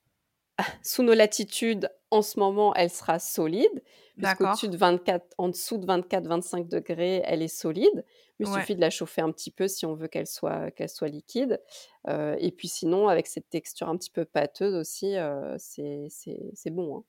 sous 0.84 1.04
nos 1.04 1.14
latitudes, 1.14 1.90
en 2.12 2.22
ce 2.22 2.40
moment, 2.40 2.74
elle 2.76 2.90
sera 2.90 3.20
solide, 3.20 3.84
puisqu'au-dessus 4.18 4.70
de 4.70 4.78
24 4.78 5.34
en 5.38 5.50
dessous 5.50 5.78
de 5.78 5.86
24-25 5.86 6.68
degrés, 6.68 7.22
elle 7.26 7.42
est 7.42 7.48
solide. 7.48 8.06
Il 8.40 8.46
Ouais. 8.46 8.68
suffit 8.68 8.76
de 8.76 8.82
la 8.82 8.90
chauffer 8.90 9.22
un 9.22 9.32
petit 9.32 9.52
peu 9.52 9.68
si 9.68 9.86
on 9.86 9.94
veut 9.96 10.08
qu'elle 10.08 10.28
soit 10.28 10.72
qu'elle 10.72 10.90
soit 10.90 11.08
liquide, 11.10 11.62
heu 12.10 12.36
et 12.40 12.52
puis 12.52 12.68
sinon 12.68 13.08
avec 13.08 13.28
cette 13.28 13.50
texture 13.50 13.88
un 13.90 13.98
petit 13.98 14.10
peu 14.12 14.26
pâteuse 14.26 14.76
aussi, 14.76 15.16
heu, 15.18 15.56
c'est 15.58 16.70
bon, 16.72 16.98
hein. 17.00 17.04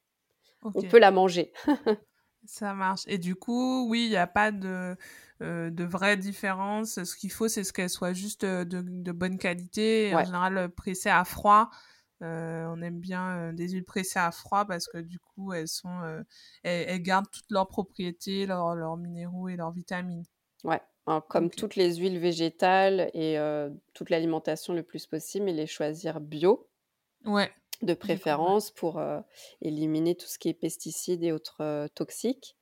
On 0.75 0.85
peut 0.85 0.99
la 1.01 1.11
manger. 1.13 1.53
Ça 2.45 2.75
marche 2.75 3.03
et 3.07 3.19
du 3.19 3.37
coup, 3.37 3.87
oui, 3.89 4.07
il 4.07 4.11
y 4.11 4.17
a 4.17 4.27
pas 4.27 4.51
de, 4.51 4.97
heu, 5.41 5.71
de 5.71 5.85
vraie 5.85 6.17
différence. 6.17 7.03
Ce 7.05 7.15
qu'il 7.17 7.31
faut, 7.31 7.47
c'est 7.47 7.63
ce 7.63 7.73
qu'elle 7.73 7.89
soit 7.91 8.15
juste, 8.15 8.45
de 8.45 8.65
de 8.83 9.13
bonne 9.13 9.39
qualité 9.39 10.13
en 10.17 10.25
général, 10.25 10.69
pressée 10.75 11.09
à 11.09 11.25
froid. 11.25 11.71
Heu, 12.23 12.67
on 12.71 12.81
aime 12.83 13.01
bien, 13.01 13.51
heu, 13.51 13.53
des 13.55 13.69
huiles 13.71 13.85
pressées 13.85 14.19
à 14.21 14.31
froid 14.33 14.65
parce 14.67 14.89
que 14.89 14.99
du 14.99 15.19
coup, 15.19 15.53
elles 15.53 15.69
sont, 15.69 16.03
heu, 16.05 16.25
elles 16.65 16.87
elles 16.89 17.03
gardent 17.03 17.31
toutes 17.31 17.51
leurs 17.51 17.69
propriétés, 17.69 18.47
leurs 18.47 18.75
leurs 18.77 18.97
minéraux 18.97 19.49
et 19.49 19.57
leurs 19.57 19.73
vitamines. 19.73 20.25
Ouais, 20.65 20.81
alors 21.07 21.27
comme 21.29 21.51
toutes 21.51 21.77
les 21.77 21.97
huiles 21.97 22.19
végétales 22.19 23.11
et 23.15 23.37
toute 23.95 24.11
l'alimentation 24.11 24.75
le 24.75 24.83
plus 24.83 25.07
possible, 25.07 25.45
mais 25.47 25.53
les 25.53 25.67
choisir 25.67 26.21
bio. 26.21 26.69
Ouais, 27.25 27.53
de 27.83 27.95
préférence 27.95 28.71
pour, 28.71 29.01
éliminer 29.61 30.15
tout 30.15 30.27
ce 30.27 30.39
qui 30.39 30.49
est 30.49 30.55
pesticides 30.55 31.23
et 31.25 31.33
autres, 31.33 31.89
toxiques. 31.95 32.57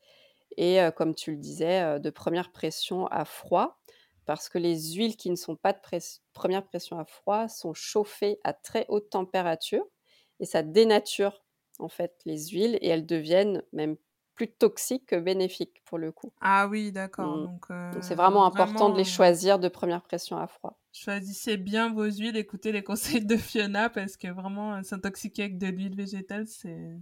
Et 0.57 0.81
comme 0.97 1.15
tu 1.15 1.33
le 1.33 1.39
disais, 1.39 2.01
de 2.01 2.11
première 2.11 2.53
pression 2.53 3.07
à 3.09 3.25
froid 3.25 3.80
parce 4.31 4.49
que 4.49 4.59
les 4.59 4.93
huiles 4.95 5.16
qui 5.16 5.28
ne 5.28 5.35
sont 5.35 5.57
pas 5.57 5.72
de 5.72 5.81
première 6.33 6.64
pression 6.64 7.01
à 7.01 7.05
froid 7.05 7.49
sont 7.49 7.74
chauffées 7.74 8.39
à 8.45 8.53
très 8.53 8.87
haute 8.89 9.11
température 9.11 9.85
et 10.39 10.47
ça 10.47 10.62
dénature, 10.62 11.45
en 11.81 11.89
fait, 11.89 12.14
les 12.26 12.39
huiles 12.51 12.78
et 12.81 12.87
elles 12.89 13.07
deviennent 13.07 13.64
même 13.72 13.97
plus 14.37 14.53
toxiques 14.53 15.07
que 15.07 15.16
bénéfiques, 15.16 15.83
pour 15.85 15.99
le 15.99 16.12
coup. 16.12 16.33
Ah 16.41 16.66
oui, 16.68 16.93
d'accord, 16.93 17.39
Mmh. 17.39 17.47
donc 17.47 17.70
Donc 17.93 18.05
c'est 18.05 18.14
vraiment 18.16 18.47
important 18.47 18.91
de 18.91 18.97
les 18.99 19.05
heu 19.05 19.07
choisir 19.07 19.59
de 19.61 19.68
première 19.68 20.03
pression 20.03 20.39
à 20.39 20.47
froid. 20.49 20.81
choisissez 20.93 21.57
bien 21.57 21.93
vos 21.93 22.05
huiles, 22.11 22.37
écoutez 22.37 22.72
les 22.72 22.83
conseils 22.85 23.24
de 23.24 23.37
Fiona 23.37 23.91
parce 23.91 24.16
que 24.16 24.28
vraiment, 24.28 24.78
heu, 24.78 24.83
s'intoxiquer 24.83 25.43
avec 25.45 25.59
de 25.59 25.66
l'huile 25.68 25.97
végétale, 25.97 26.47
c'est 26.47 26.99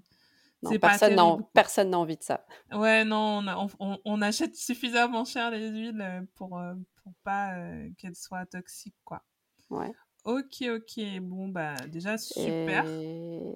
Non, 0.63 0.77
personne 0.77 1.15
n'a 1.17 1.25
terrible, 1.25 1.43
en 1.43 1.51
quoi. 1.53 1.53
personne 1.55 1.91
n'a 1.91 1.99
envie 1.99 2.17
de 2.17 2.23
ça. 2.23 2.47
Ouais, 2.73 3.05
non, 3.05 3.39
on 3.43 3.47
a 3.49 3.67
on 4.05 4.23
achète 4.23 4.55
suffisamment 4.57 5.25
cher 5.25 5.51
les 5.51 5.69
huiles, 5.71 6.01
heu, 6.03 6.27
pour, 6.35 6.59
heu, 6.59 6.75
pour 6.97 7.15
pas, 7.23 7.59
heu, 7.59 7.93
qu'elles 7.99 8.17
soient 8.17 8.45
toxiques, 8.47 8.97
quoi. 9.05 9.25
Ouais 9.71 9.95
OK, 10.25 10.63
OK, 10.69 11.01
bon, 11.21 11.49
bah, 11.49 11.87
déjà 11.89 12.19
super. 12.19 12.85
et 13.17 13.55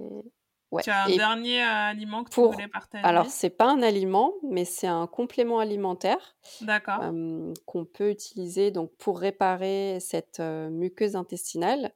ouais 0.70 0.84
Tu 0.84 0.90
as 0.90 1.04
un 1.06 1.08
et 1.08 1.14
dernier, 1.14 1.62
aliment 1.62 2.24
que 2.24 2.30
tu 2.30 2.42
voulais 2.44 2.68
pour 2.68 2.70
alors 3.02 3.28
partager? 3.28 3.30
c'est 3.30 3.50
pas 3.50 3.70
un 3.70 3.82
aliment, 3.82 4.34
mais 4.48 4.64
c'est 4.64 4.86
un 4.86 5.06
complément 5.08 5.58
alimentaire, 5.58 6.36
D'accord. 6.60 7.02
hem, 7.02 7.54
qu'on 7.66 7.84
peut 7.86 8.10
utiliser 8.10 8.70
donc 8.72 8.92
pour 8.98 9.20
réparer 9.20 9.98
cette, 10.00 10.40
muqueuse 10.40 11.16
intestinale, 11.16 11.94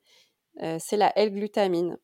c'est 0.80 0.96
la 0.98 1.12
L-glutamine. 1.18 1.98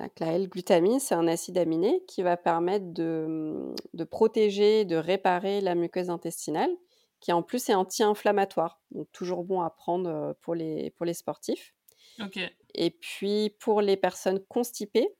Donc 0.00 0.20
la 0.20 0.32
L-glutamine, 0.34 1.00
c'est 1.00 1.14
un 1.14 1.26
acide 1.26 1.56
aminé 1.58 2.04
qui 2.06 2.22
va 2.22 2.36
permettre 2.36 2.92
de, 2.92 3.74
de 3.94 4.04
protéger, 4.04 4.84
de 4.84 4.96
réparer 4.96 5.60
la 5.62 5.74
muqueuse 5.74 6.10
intestinale, 6.10 6.70
qui 7.20 7.32
en 7.32 7.42
plus 7.42 7.68
est 7.70 7.74
anti-inflammatoire, 7.74 8.82
donc 8.90 9.10
toujours 9.12 9.44
bon 9.44 9.62
à 9.62 9.70
prendre, 9.70 10.10
heu, 10.10 10.34
pour 10.42 10.54
les 10.54 10.90
pour 10.90 11.06
les 11.06 11.14
sportifs 11.14 11.74
et 12.74 12.90
puis 12.92 13.50
pour 13.58 13.80
les 13.80 13.96
personnes 13.96 14.38
constipées 14.48 15.16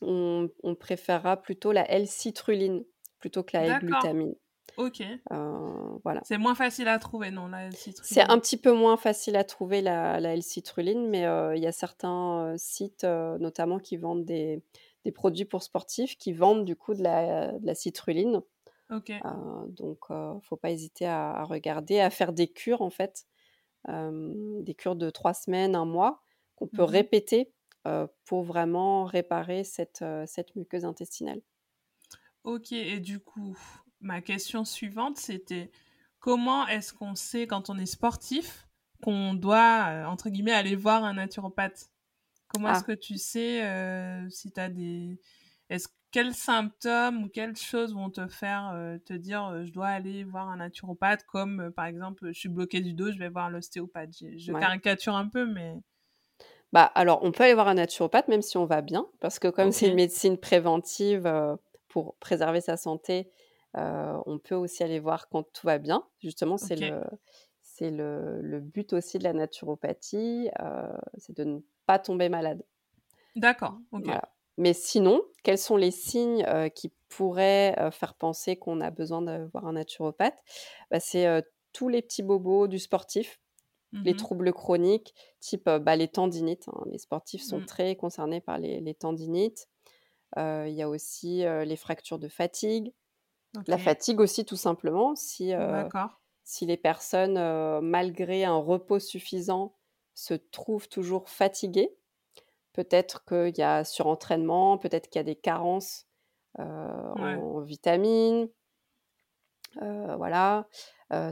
on 0.00 0.48
on 0.62 0.74
préférera 0.76 1.40
plutôt 1.42 1.72
la 1.72 1.88
L-citrulline 1.90 2.84
plutôt 3.18 3.42
que 3.42 3.56
la. 3.56 3.64
L-glutamine. 3.66 4.34
OK. 4.76 5.20
Heu, 5.30 6.00
voilà. 6.04 6.22
C'est 6.22 6.38
moins 6.38 6.56
facile 6.56 6.88
à 6.88 6.98
trouver, 6.98 7.30
non, 7.30 7.46
la 7.46 7.66
C'est 8.02 8.22
L-citrulline? 8.22 8.30
un 8.30 8.38
petit 8.38 8.56
peu 8.56 8.72
moins 8.72 8.96
facile 8.96 9.36
à 9.36 9.42
trouver 9.44 9.80
la 9.82 10.20
la 10.20 10.34
L-citrulline, 10.34 11.08
mais 11.08 11.24
heu, 11.26 11.56
il 11.56 11.62
y 11.62 11.66
a 11.66 11.72
certains, 11.72 12.52
heu, 12.54 12.56
sites, 12.58 13.04
notamment 13.04 13.78
qui 13.78 13.96
vendent 13.96 14.24
des 14.24 14.62
des 15.04 15.12
produits 15.12 15.44
pour 15.44 15.62
sportifs, 15.62 16.16
qui 16.18 16.32
vendent 16.32 16.64
du 16.64 16.76
coup 16.76 16.94
de 16.94 17.02
la 17.02 17.52
de 17.58 17.66
la 17.66 17.74
citrulline. 17.74 18.42
OK. 18.90 19.24
Donc 19.68 20.10
heu, 20.10 20.38
faut 20.42 20.56
pas 20.56 20.70
hésiter 20.70 21.06
à 21.06 21.30
à 21.32 21.44
regarder, 21.44 22.00
à 22.00 22.10
faire 22.10 22.32
des 22.32 22.48
cures 22.48 22.82
en 22.82 22.90
fait, 22.90 23.26
des 23.88 24.74
cures 24.74 24.96
de 24.96 25.10
3 25.10 25.34
semaines, 25.34 25.74
1 25.76 25.84
mois, 25.84 26.22
qu'on 26.56 26.68
peut 26.68 26.82
Mmh 26.82 26.88
mh. 26.90 27.04
répéter, 27.04 27.52
pour 28.24 28.42
vraiment 28.44 29.04
réparer 29.04 29.64
cette, 29.64 30.04
cette 30.26 30.56
muqueuse 30.56 30.84
intestinale. 30.84 31.42
OK 32.44 32.72
et 32.72 33.00
du 33.00 33.20
coup, 33.20 33.56
ma 34.04 34.20
question 34.22 34.64
suivante, 34.64 35.18
c'était 35.18 35.70
comment 36.20 36.66
est-ce 36.68 36.92
qu'on 36.94 37.14
sait 37.16 37.46
quand 37.46 37.70
on 37.70 37.78
est 37.78 37.86
sportif 37.86 38.68
qu'on 39.04 39.34
doit, 39.34 40.02
heu, 40.04 40.06
entre 40.06 40.30
guillemets 40.30 40.52
«aller 40.52 40.76
voir 40.76 41.04
un 41.04 41.14
naturopathe»? 41.14 41.90
Comment 42.48 42.68
est-ce 42.70 42.82
Ah! 42.82 42.84
que 42.84 42.92
tu 42.92 43.18
sais, 43.18 43.62
heu, 43.66 44.30
si 44.30 44.52
tu 44.52 44.60
as 44.60 44.68
des 44.70 45.20
est-ce 45.70 45.88
quels 46.12 46.34
symptômes 46.34 47.24
ou 47.24 47.28
quelles 47.30 47.56
choses 47.56 47.94
vont 47.94 48.10
te 48.10 48.28
faire, 48.28 48.72
heu, 48.76 49.00
te 49.00 49.14
dire, 49.14 49.64
«Je 49.66 49.72
dois 49.72 49.88
aller 49.88 50.24
voir 50.24 50.48
un 50.50 50.56
naturopathe» 50.58 51.24
comme, 51.26 51.72
par 51.76 51.86
exemple, 51.86 52.28
«Je 52.32 52.38
suis 52.40 52.48
bloqué 52.50 52.80
du 52.82 52.94
dos, 52.94 53.12
je 53.12 53.18
vais 53.18 53.30
voir 53.30 53.50
l'ostéopathe». 53.50 54.12
Je 54.38 54.52
Ouais. 54.52 54.68
caricature 54.68 55.16
un 55.16 55.28
peu 55.28 55.46
mais 55.46 55.74
Bah, 56.72 56.84
alors 56.94 57.20
on 57.22 57.30
peut 57.32 57.44
aller 57.44 57.54
voir 57.54 57.68
un 57.68 57.74
naturopathe 57.74 58.28
même 58.28 58.42
si 58.42 58.56
on 58.56 58.64
va 58.64 58.80
bien, 58.82 59.06
parce 59.20 59.38
que 59.38 59.48
comme 59.48 59.70
c'est 59.72 59.88
une 59.88 59.94
médecine 59.94 60.38
préventive, 60.38 61.32
pour 61.88 62.16
préserver 62.16 62.60
sa 62.60 62.76
santé, 62.76 63.30
on 63.74 64.38
peut 64.38 64.54
aussi 64.54 64.82
aller 64.82 65.00
voir 65.00 65.28
quand 65.28 65.44
tout 65.52 65.66
va 65.66 65.78
bien. 65.78 66.08
Justement, 66.20 66.56
c'est 66.58 66.76
le 66.76 67.02
c'est 67.62 67.90
le 67.90 68.40
le 68.42 68.60
but 68.60 68.92
aussi 68.92 69.18
de 69.18 69.24
la 69.24 69.32
naturopathie, 69.32 70.50
heu, 70.60 70.88
c'est 71.18 71.36
de 71.36 71.44
ne 71.44 71.60
pas 71.86 71.98
tomber 71.98 72.28
malade. 72.28 72.64
D'accord. 73.36 73.80
Voilà. 74.02 74.22
Mais 74.56 74.72
sinon, 74.72 75.22
quels 75.42 75.58
sont 75.58 75.76
les 75.76 75.90
signes, 75.90 76.44
heu, 76.48 76.68
qui 76.68 76.92
pourraient, 77.08 77.74
faire 77.92 78.14
penser 78.14 78.56
qu'on 78.56 78.80
a 78.80 78.90
besoin 78.90 79.22
de 79.22 79.48
voir 79.52 79.66
un 79.66 79.72
naturopathe? 79.72 80.38
Bah, 80.90 81.00
c'est, 81.00 81.26
tous 81.72 81.88
les 81.88 82.02
petits 82.02 82.22
bobos 82.22 82.68
du 82.68 82.78
sportif, 82.78 83.40
Mmh 83.92 84.04
les 84.04 84.16
troubles 84.16 84.52
chroniques 84.54 85.14
type, 85.40 85.66
bah, 85.70 85.96
les 85.96 86.08
tendinites, 86.08 86.68
hein. 86.68 86.84
Les 86.90 86.98
sportifs 86.98 87.42
sont 87.44 87.60
Mmh. 87.60 87.66
très 87.66 87.96
concernés 87.96 88.40
par 88.42 88.58
les 88.58 88.80
les 88.80 88.94
tendinites. 88.94 89.68
Il 90.38 90.70
y 90.74 90.82
a 90.82 90.88
aussi, 90.90 91.44
les 91.66 91.76
fractures 91.76 92.18
de 92.20 92.28
fatigue. 92.28 92.92
La 93.66 93.78
fatigue 93.78 94.20
aussi 94.20 94.44
tout 94.44 94.56
simplement 94.56 95.14
si, 95.14 95.50
D'accord. 95.50 96.20
si 96.44 96.66
les 96.66 96.76
personnes, 96.76 97.38
heu, 97.38 97.80
malgré 97.80 98.44
un 98.44 98.56
repos 98.56 98.98
suffisant, 98.98 99.76
se 100.14 100.34
trouvent 100.34 100.88
toujours 100.88 101.28
fatigués. 101.28 101.96
Peut-être 102.72 103.24
qu'il 103.24 103.56
y 103.56 103.62
a 103.62 103.84
surentraînement, 103.84 104.78
peut-être 104.78 105.08
qu'il 105.08 105.18
y 105.18 105.20
a 105.20 105.24
des 105.24 105.36
carences 105.36 106.06
en 106.58 107.60
vitamines. 107.60 108.48
voilà. 109.80 110.68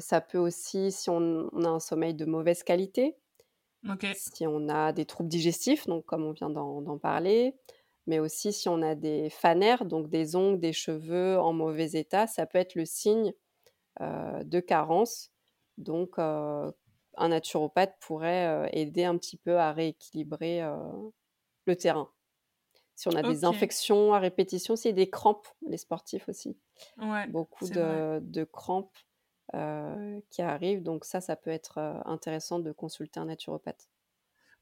ça 0.01 0.21
peut 0.21 0.39
aussi, 0.39 0.93
si 0.93 1.11
on, 1.11 1.49
a 1.65 1.69
un 1.69 1.81
sommeil 1.81 2.15
de 2.15 2.25
mauvaise 2.25 2.63
qualité, 2.63 3.17
si 4.15 4.47
on 4.47 4.69
a 4.69 4.93
des 4.93 5.07
troubles 5.07 5.29
digestifs, 5.29 5.87
donc 5.87 6.05
comme 6.07 6.25
on 6.25 6.33
vient 6.33 6.51
d'en 6.51 6.99
parler, 6.99 7.57
mais 8.07 8.19
aussi 8.19 8.53
si 8.53 8.69
on 8.69 8.83
a 8.83 8.95
des 8.95 9.31
fanères, 9.31 9.85
donc 9.85 10.09
des 10.09 10.37
ongles, 10.37 10.61
des 10.61 10.73
cheveux 10.73 11.39
en 11.39 11.53
mauvais 11.53 11.93
état, 11.93 12.27
ça 12.27 12.47
peut 12.47 12.59
être 12.59 12.75
le 12.75 12.85
signe 12.85 13.33
de 14.01 14.61
carence. 14.61 15.31
Donc, 15.79 16.19
un 16.19 17.29
naturopathe 17.29 17.95
pourrait 18.01 18.71
aider 18.73 19.05
un 19.05 19.17
petit 19.19 19.37
peu 19.37 19.59
à 19.59 19.73
rééquilibrer 19.73 20.63
le 21.67 21.77
terrain. 21.77 22.11
Si 22.95 23.09
on 23.09 23.13
a 23.13 23.23
des 23.23 23.45
infections 23.45 24.15
à 24.15 24.19
répétition, 24.19 24.77
c'est 24.77 24.93
des 24.93 25.09
crampes, 25.09 25.49
les 25.67 25.79
sportifs 25.79 26.29
aussi. 26.29 26.57
Beaucoup 27.29 27.69
de, 27.69 28.21
de, 28.21 28.45
crampes 28.45 28.97
qui 30.31 30.43
arrivent, 30.43 30.83
donc 30.83 31.05
ça, 31.05 31.21
ça 31.21 31.37
peut 31.37 31.51
être 31.51 31.79
intéressant 32.05 32.59
de 32.59 32.73
consulter 32.73 33.21
un 33.21 33.27
naturopathe. 33.27 33.89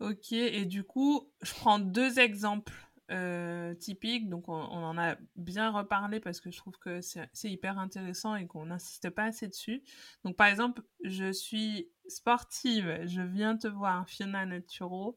Ok, 0.01 0.32
et 0.32 0.64
du 0.64 0.82
coup, 0.82 1.28
je 1.43 1.53
prends 1.55 1.78
deux 1.78 2.18
exemples 2.18 2.72
euh, 3.11 3.75
typique. 3.75 4.29
Donc, 4.29 4.49
on, 4.49 4.55
en 4.55 4.97
a 4.97 5.17
bien 5.37 5.71
reparlé 5.71 6.21
parce 6.21 6.41
que 6.41 6.51
je 6.51 6.57
trouve 6.59 6.79
que 6.79 7.01
c'est 7.01 7.51
hyper 7.51 7.79
intéressant 7.79 8.37
et 8.37 8.47
qu'on 8.47 8.67
n'insiste 8.67 9.11
pas 9.11 9.25
assez 9.25 9.49
dessus. 9.49 9.83
Donc, 10.25 10.37
par 10.37 10.47
exemple, 10.47 10.83
je 11.03 11.33
suis 11.33 11.91
sportive, 12.09 13.01
je 13.07 13.21
viens 13.21 13.57
te 13.57 13.67
voir, 13.67 14.09
Fiona 14.09 14.47
Naturo, 14.47 15.17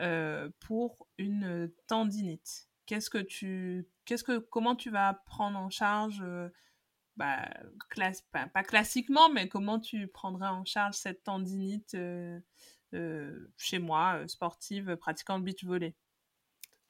euh, 0.00 0.50
pour 0.60 1.08
une 1.18 1.72
tendinite. 1.88 2.68
Qu'est-ce 2.86 3.10
que 3.10 3.18
tu, 3.18 3.88
qu'est-ce 4.04 4.24
que, 4.24 4.38
comment 4.38 4.76
tu 4.76 4.90
vas 4.90 5.14
prendre 5.26 5.58
en 5.58 5.70
charge, 5.70 6.22
euh, 6.22 6.48
bah, 7.16 7.48
pas, 8.32 8.62
classiquement, 8.62 9.28
mais 9.30 9.48
comment 9.48 9.80
tu 9.80 10.06
prendrais 10.06 10.48
en 10.48 10.64
charge 10.64 10.94
cette 10.94 11.24
tendinite 11.24 11.96
chez 13.56 13.78
moi, 13.80 14.22
sportive, 14.28 14.96
pratiquant 14.96 15.38
le 15.38 15.42
beach 15.42 15.64
volley? 15.64 15.96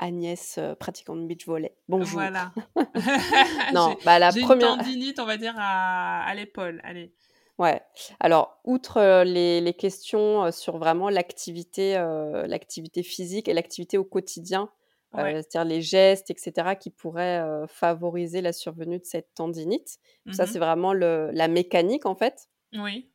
Agnès, 0.03 0.57
euh, 0.59 0.75
pratiquante 0.75 1.21
de 1.21 1.27
beach 1.27 1.47
volley. 1.47 1.77
Bonjour. 1.89 2.19
Voilà. 2.21 2.53
non, 3.73 3.97
bah 4.05 4.19
la 4.19 4.31
première. 4.31 4.73
Une 4.73 4.79
tendinite, 4.79 5.21
on 5.21 5.27
va 5.27 5.37
dire, 5.37 5.55
à, 5.57 6.25
à 6.25 6.35
l'épaule. 6.35 6.81
Allez. 6.83 7.15
Ouais. 7.59 7.81
Alors, 8.19 8.59
outre 8.65 8.97
euh, 8.97 9.23
les, 9.23 9.61
les, 9.61 9.75
questions 9.75 10.45
euh, 10.45 10.51
sur 10.51 10.79
vraiment 10.79 11.09
l'activité, 11.09 11.95
l'activité 11.95 13.05
physique 13.05 13.47
et 13.47 13.55
l'activité 13.55 13.97
au 13.97 14.05
quotidien, 14.05 14.71
c'est-à-dire 15.15 15.65
les 15.65 15.83
gestes, 15.83 16.31
etc., 16.31 16.75
qui 16.81 16.91
pourraient 16.91 17.45
favoriser 17.69 18.41
la 18.41 18.53
survenue 18.53 18.99
de 18.99 19.05
cette 19.05 19.35
tendinite. 19.35 19.99
Ça, 20.33 20.45
mmh 20.45 20.47
c'est 20.47 20.59
vraiment 20.59 20.95
le, 20.95 21.31
la 21.33 21.49
mécanique, 21.49 22.07
en 22.07 22.15
fait, 22.15 22.49
oui. 22.73 23.11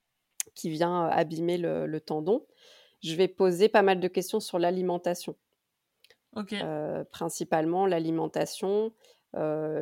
qui 0.54 0.70
vient 0.70 1.06
abîmer 1.08 1.58
le, 1.58 1.88
le 1.88 2.00
tendon. 2.00 2.46
Je 3.04 3.16
vais 3.16 3.28
poser 3.28 3.68
pas 3.68 3.82
mal 3.82 4.00
de 4.00 4.08
questions 4.08 4.40
sur 4.40 4.60
l'alimentation 4.60 5.36
principalement 7.12 7.86
l'alimentation, 7.86 8.92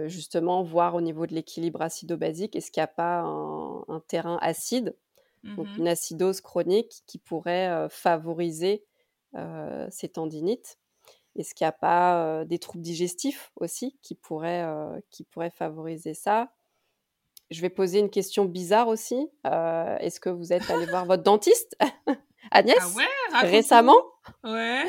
justement 0.06 0.64
voir 0.64 0.95
au 0.95 1.01
niveau 1.01 1.26
de 1.26 1.34
l'équilibre 1.34 1.82
acido-basique, 1.82 2.56
est-ce 2.56 2.72
qu'il 2.72 2.82
n'y 2.82 2.86
a 2.86 2.88
pas 2.88 3.22
un, 3.22 3.99
terrain 4.08 4.38
acide, 4.41 4.95
donc 5.43 5.68
mmh 5.68 5.78
une 5.78 5.88
acidose 5.88 6.41
chronique 6.41 7.03
qui 7.06 7.18
pourrait 7.20 7.88
favoriser 7.89 8.84
ces 9.89 10.10
tendinites 10.10 10.78
Est-ce 11.36 11.53
qu'il 11.53 11.66
n'y 11.66 11.70
a 11.70 11.74
pas 11.74 12.43
des 12.45 12.60
troubles 12.60 12.84
digestifs 12.84 13.51
aussi 13.56 13.97
qui 14.01 14.16
pourraient, 14.16 14.66
qui 15.12 15.24
pourraient 15.24 15.51
favoriser 15.51 16.14
ça? 16.14 16.51
Je 17.51 17.62
vais 17.62 17.70
poser 17.70 17.99
une 17.99 18.10
question 18.10 18.45
bizarre 18.45 18.88
aussi. 18.88 19.30
Est-ce 19.43 20.20
que 20.20 20.30
vous 20.30 20.51
êtes 20.51 20.70
allé 20.70 20.86
voir 20.88 21.06
votre 21.06 21.24
dentiste? 21.24 21.78
Agnès 22.51 22.77
ah 23.33 23.41
récemment 23.41 23.97
Ouais. 24.43 24.83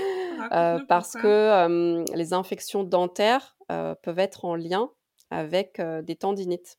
Euh, 0.53 0.81
parce 0.89 1.13
que 1.13 2.15
les 2.15 2.33
infections 2.33 2.85
dentaires 2.85 3.57
peuvent 3.69 4.19
être 4.19 4.45
en 4.45 4.55
lien 4.55 4.91
avec 5.31 5.81
des 5.81 6.17
tendinites, 6.17 6.79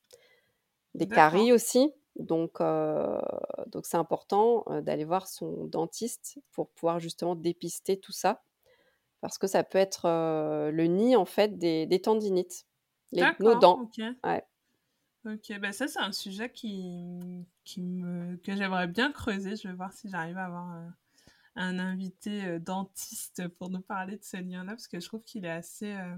des 0.96 1.08
caries 1.08 1.52
aussi. 1.52 1.92
Donc, 2.18 2.60
donc 2.60 3.86
c'est 3.86 3.98
important 3.98 4.66
d'aller 4.82 5.06
voir 5.06 5.28
son 5.28 5.66
dentiste 5.66 6.40
pour 6.52 6.70
pouvoir 6.70 7.00
justement 7.00 7.36
dépister 7.36 8.00
tout 8.00 8.12
ça, 8.12 8.42
parce 9.22 9.38
que 9.38 9.46
ça 9.46 9.64
peut 9.64 9.78
être 9.78 10.08
le 10.08 10.86
nid 10.86 11.16
en 11.16 11.26
fait 11.26 11.58
des, 11.58 11.86
des 11.86 12.02
tendinites, 12.02 12.66
les, 13.12 13.24
nos 13.40 13.56
dents. 13.56 13.90
Ouais. 14.24 14.44
Ok, 15.28 15.60
ben 15.60 15.74
ça 15.74 15.88
c'est 15.88 16.00
un 16.00 16.14
sujet 16.14 16.50
qui, 16.50 17.46
qui 17.66 17.82
me, 17.82 18.38
que 18.38 18.56
j'aimerais 18.56 18.88
bien 18.88 19.12
creuser. 19.12 19.58
Je 19.58 19.68
vais 19.68 19.74
voir 19.74 19.92
si 19.92 20.10
j'arrive 20.10 20.38
à 20.38 20.46
avoir 20.46 20.66
un 21.58 21.80
invité 21.80 22.46
euh, 22.46 22.60
dentiste 22.60 23.48
pour 23.48 23.70
nous 23.70 23.82
parler 23.82 24.16
de 24.18 24.24
ce 24.24 24.38
lien-là, 24.38 24.72
parce 24.72 24.88
que 24.88 25.00
je 25.00 25.08
trouve 25.08 25.24
qu'il 25.24 25.44
est 25.44 25.52
assez... 25.52 25.92
Euh, 25.92 26.16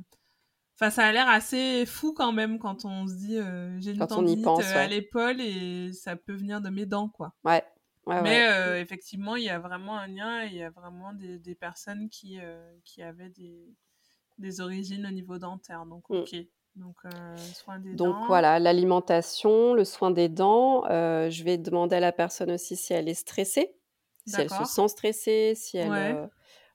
enfin, 0.76 0.92
ça 0.92 1.08
a 1.08 1.12
l'air 1.12 1.28
assez 1.28 1.86
fou 1.86 2.14
quand 2.14 2.34
même 2.34 2.60
quand 2.60 2.86
on 2.86 3.08
se 3.08 3.16
dit 3.16 3.38
euh, 3.38 3.80
j'ai 3.80 3.92
une 3.92 4.06
tendinite 4.06 4.46
à 4.48 4.86
l'épaule 4.86 5.42
et 5.42 5.92
ça 5.94 6.16
peut 6.16 6.36
venir 6.36 6.62
de 6.62 6.70
mes 6.70 6.86
dents, 6.86 7.10
quoi. 7.10 7.34
Ouais. 7.44 7.64
Mais 8.06 8.82
effectivement, 8.82 9.36
il 9.36 9.44
y 9.44 9.50
a 9.50 9.60
vraiment 9.60 9.98
un 9.98 10.08
lien 10.08 10.44
et 10.44 10.48
il 10.48 10.56
y 10.56 10.64
a 10.64 10.72
vraiment 10.72 11.14
des, 11.14 11.38
des 11.38 11.54
personnes 11.54 12.10
qui, 12.10 12.40
qui 12.84 13.04
avaient 13.04 13.30
des, 13.30 13.72
des 14.40 14.62
origines 14.62 15.06
au 15.06 15.12
niveau 15.12 15.38
dentaire. 15.38 15.86
Donc, 15.86 16.10
mm. 16.10 16.24
Donc, 16.76 16.96
soin 17.54 17.80
des 17.80 17.94
Donc 17.94 18.16
voilà, 18.28 18.60
l'alimentation, 18.60 19.74
le 19.74 19.84
soin 19.84 20.12
des 20.12 20.30
dents. 20.30 20.84
je 20.88 21.44
vais 21.44 21.58
demander 21.58 21.98
à 21.98 22.00
la 22.00 22.12
personne 22.12 22.52
aussi 22.52 22.76
si 22.76 22.94
elle 22.94 23.10
est 23.10 23.14
stressée 23.14 23.80
si 24.30 24.42
elle 24.42 24.50
se 24.50 24.66
sent 24.66 24.88
stressée, 24.88 25.54
si 25.56 25.78
elle... 25.78 25.92
Euh, 25.92 26.28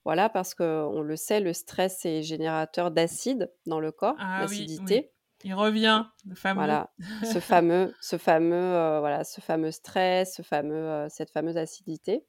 voilà, 0.05 0.29
parce 0.29 0.55
qu'on 0.55 1.01
le 1.01 1.17
sait, 1.17 1.41
le 1.41 1.55
stress 1.55 2.05
est 2.05 2.23
générateur 2.23 2.91
d'acide 2.91 3.51
dans 3.65 3.81
le 3.81 3.91
corps, 3.91 4.17
ah 4.19 4.43
d'acidité. 4.43 5.13
Il 5.45 5.55
revient, 5.55 6.05
le 6.27 6.35
fameux. 6.35 6.57
Voilà, 6.57 6.91
ce 7.23 7.39
fameux, 7.41 7.95
ce 8.03 8.19
fameux, 8.19 8.55
euh, 8.55 9.01
voilà, 9.01 9.25
ce 9.25 9.41
fameux 9.41 9.71
stress, 9.71 10.37
ce 10.37 10.43
fameux, 10.43 10.75
euh, 10.75 11.09
cette 11.09 11.31
fameuse 11.31 11.57
acidité. 11.57 12.27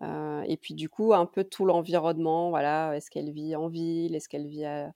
et 0.00 0.56
puis 0.56 0.72
du 0.72 0.88
coup, 0.88 1.12
un 1.12 1.26
peu 1.26 1.44
tout 1.44 1.66
l'environnement. 1.66 2.48
Voilà, 2.48 2.96
est-ce 2.96 3.10
qu'elle 3.10 3.30
vit 3.32 3.54
en 3.54 3.68
ville 3.68 4.14
Est-ce 4.14 4.30
qu'elle 4.30 4.46
vit 4.46 4.64
à, 4.64 4.90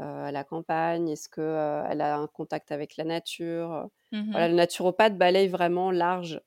la 0.00 0.44
campagne? 0.44 1.08
Est-ce 1.10 1.28
qu'elle 1.28 2.00
a 2.00 2.16
un 2.18 2.26
contact 2.26 2.72
avec 2.72 2.96
la 2.96 3.04
nature? 3.04 3.88
Mmh 4.12 4.34
Voilà, 4.34 4.48
le 4.48 4.54
naturopathe 4.54 5.16
balaye 5.18 5.48
vraiment 5.48 5.90
large 5.90 6.40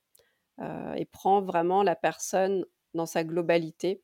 euh, 0.61 0.93
et 0.93 1.05
prend 1.05 1.41
vraiment 1.41 1.83
la 1.83 1.95
personne 1.95 2.65
dans 2.95 3.05
sa 3.07 3.23
globalité. 3.25 4.03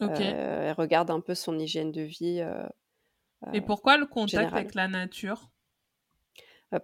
Okay. 0.00 0.38
elle 0.68 0.72
regarde 0.72 1.10
un 1.10 1.20
peu 1.20 1.34
son 1.34 1.58
hygiène 1.58 1.92
de 1.92 2.02
vie. 2.02 2.42
et 3.52 3.60
pourquoi 3.60 3.98
le 3.98 4.06
contact 4.06 4.56
avec 4.56 4.72
la 4.74 4.88
nature? 4.88 5.50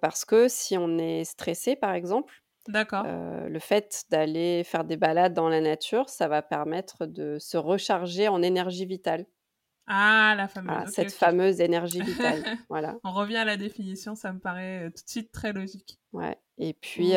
Parce 0.01 0.25
que 0.25 0.49
si 0.49 0.77
on 0.79 0.99
est 0.99 1.25
stressé, 1.25 1.77
par 1.77 1.93
exemple, 1.95 2.43
D'accord. 2.69 3.09
le 3.49 3.59
fait 3.61 4.05
d'aller 4.11 4.65
faire 4.65 4.85
des 4.85 4.97
balades 4.97 5.35
dans 5.35 5.49
la 5.49 5.61
nature, 5.61 6.09
ça 6.09 6.29
va 6.29 6.43
permettre 6.43 7.07
de 7.07 7.39
se 7.41 7.57
recharger 7.57 8.29
en 8.29 8.43
énergie 8.43 8.87
vitale. 8.87 9.27
Ah, 9.87 10.35
la 10.37 10.49
fameuse. 10.49 10.89
cette 10.91 11.13
fameuse 11.13 11.61
énergie 11.61 12.01
vitale. 12.03 12.43
voilà. 12.69 12.97
On 13.05 13.13
revient 13.13 13.37
à 13.37 13.45
la 13.45 13.57
définition, 13.57 14.15
ça 14.15 14.33
me 14.33 14.39
paraît 14.39 14.91
tout 14.97 15.05
de 15.05 15.11
suite 15.11 15.31
très 15.31 15.53
logique. 15.53 15.99
Ouais. 16.13 16.39
Et 16.59 16.73
puis, 16.73 17.13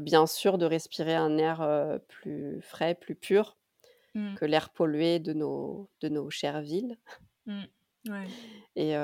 bien 0.00 0.26
sûr, 0.26 0.58
de 0.58 0.64
respirer 0.64 1.14
un 1.14 1.36
air 1.36 2.00
plus 2.08 2.60
frais, 2.62 2.94
plus 2.94 3.14
pur 3.14 3.56
mmh. 4.14 4.36
que 4.36 4.44
l'air 4.44 4.70
pollué 4.70 5.18
de 5.18 5.32
nos, 5.32 5.90
de 6.00 6.08
nos 6.08 6.30
chères 6.30 6.60
villes. 6.60 6.96
Mmh. 7.46 7.64
Et, 8.76 8.94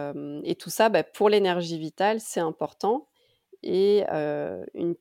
et, 0.44 0.54
tout 0.54 0.70
ça, 0.70 0.88
bah, 0.88 1.02
pour 1.02 1.28
l'énergie 1.28 1.78
vitale, 1.78 2.20
c'est 2.20 2.40
important. 2.40 3.08
Et 3.62 4.04
une, 4.08 4.94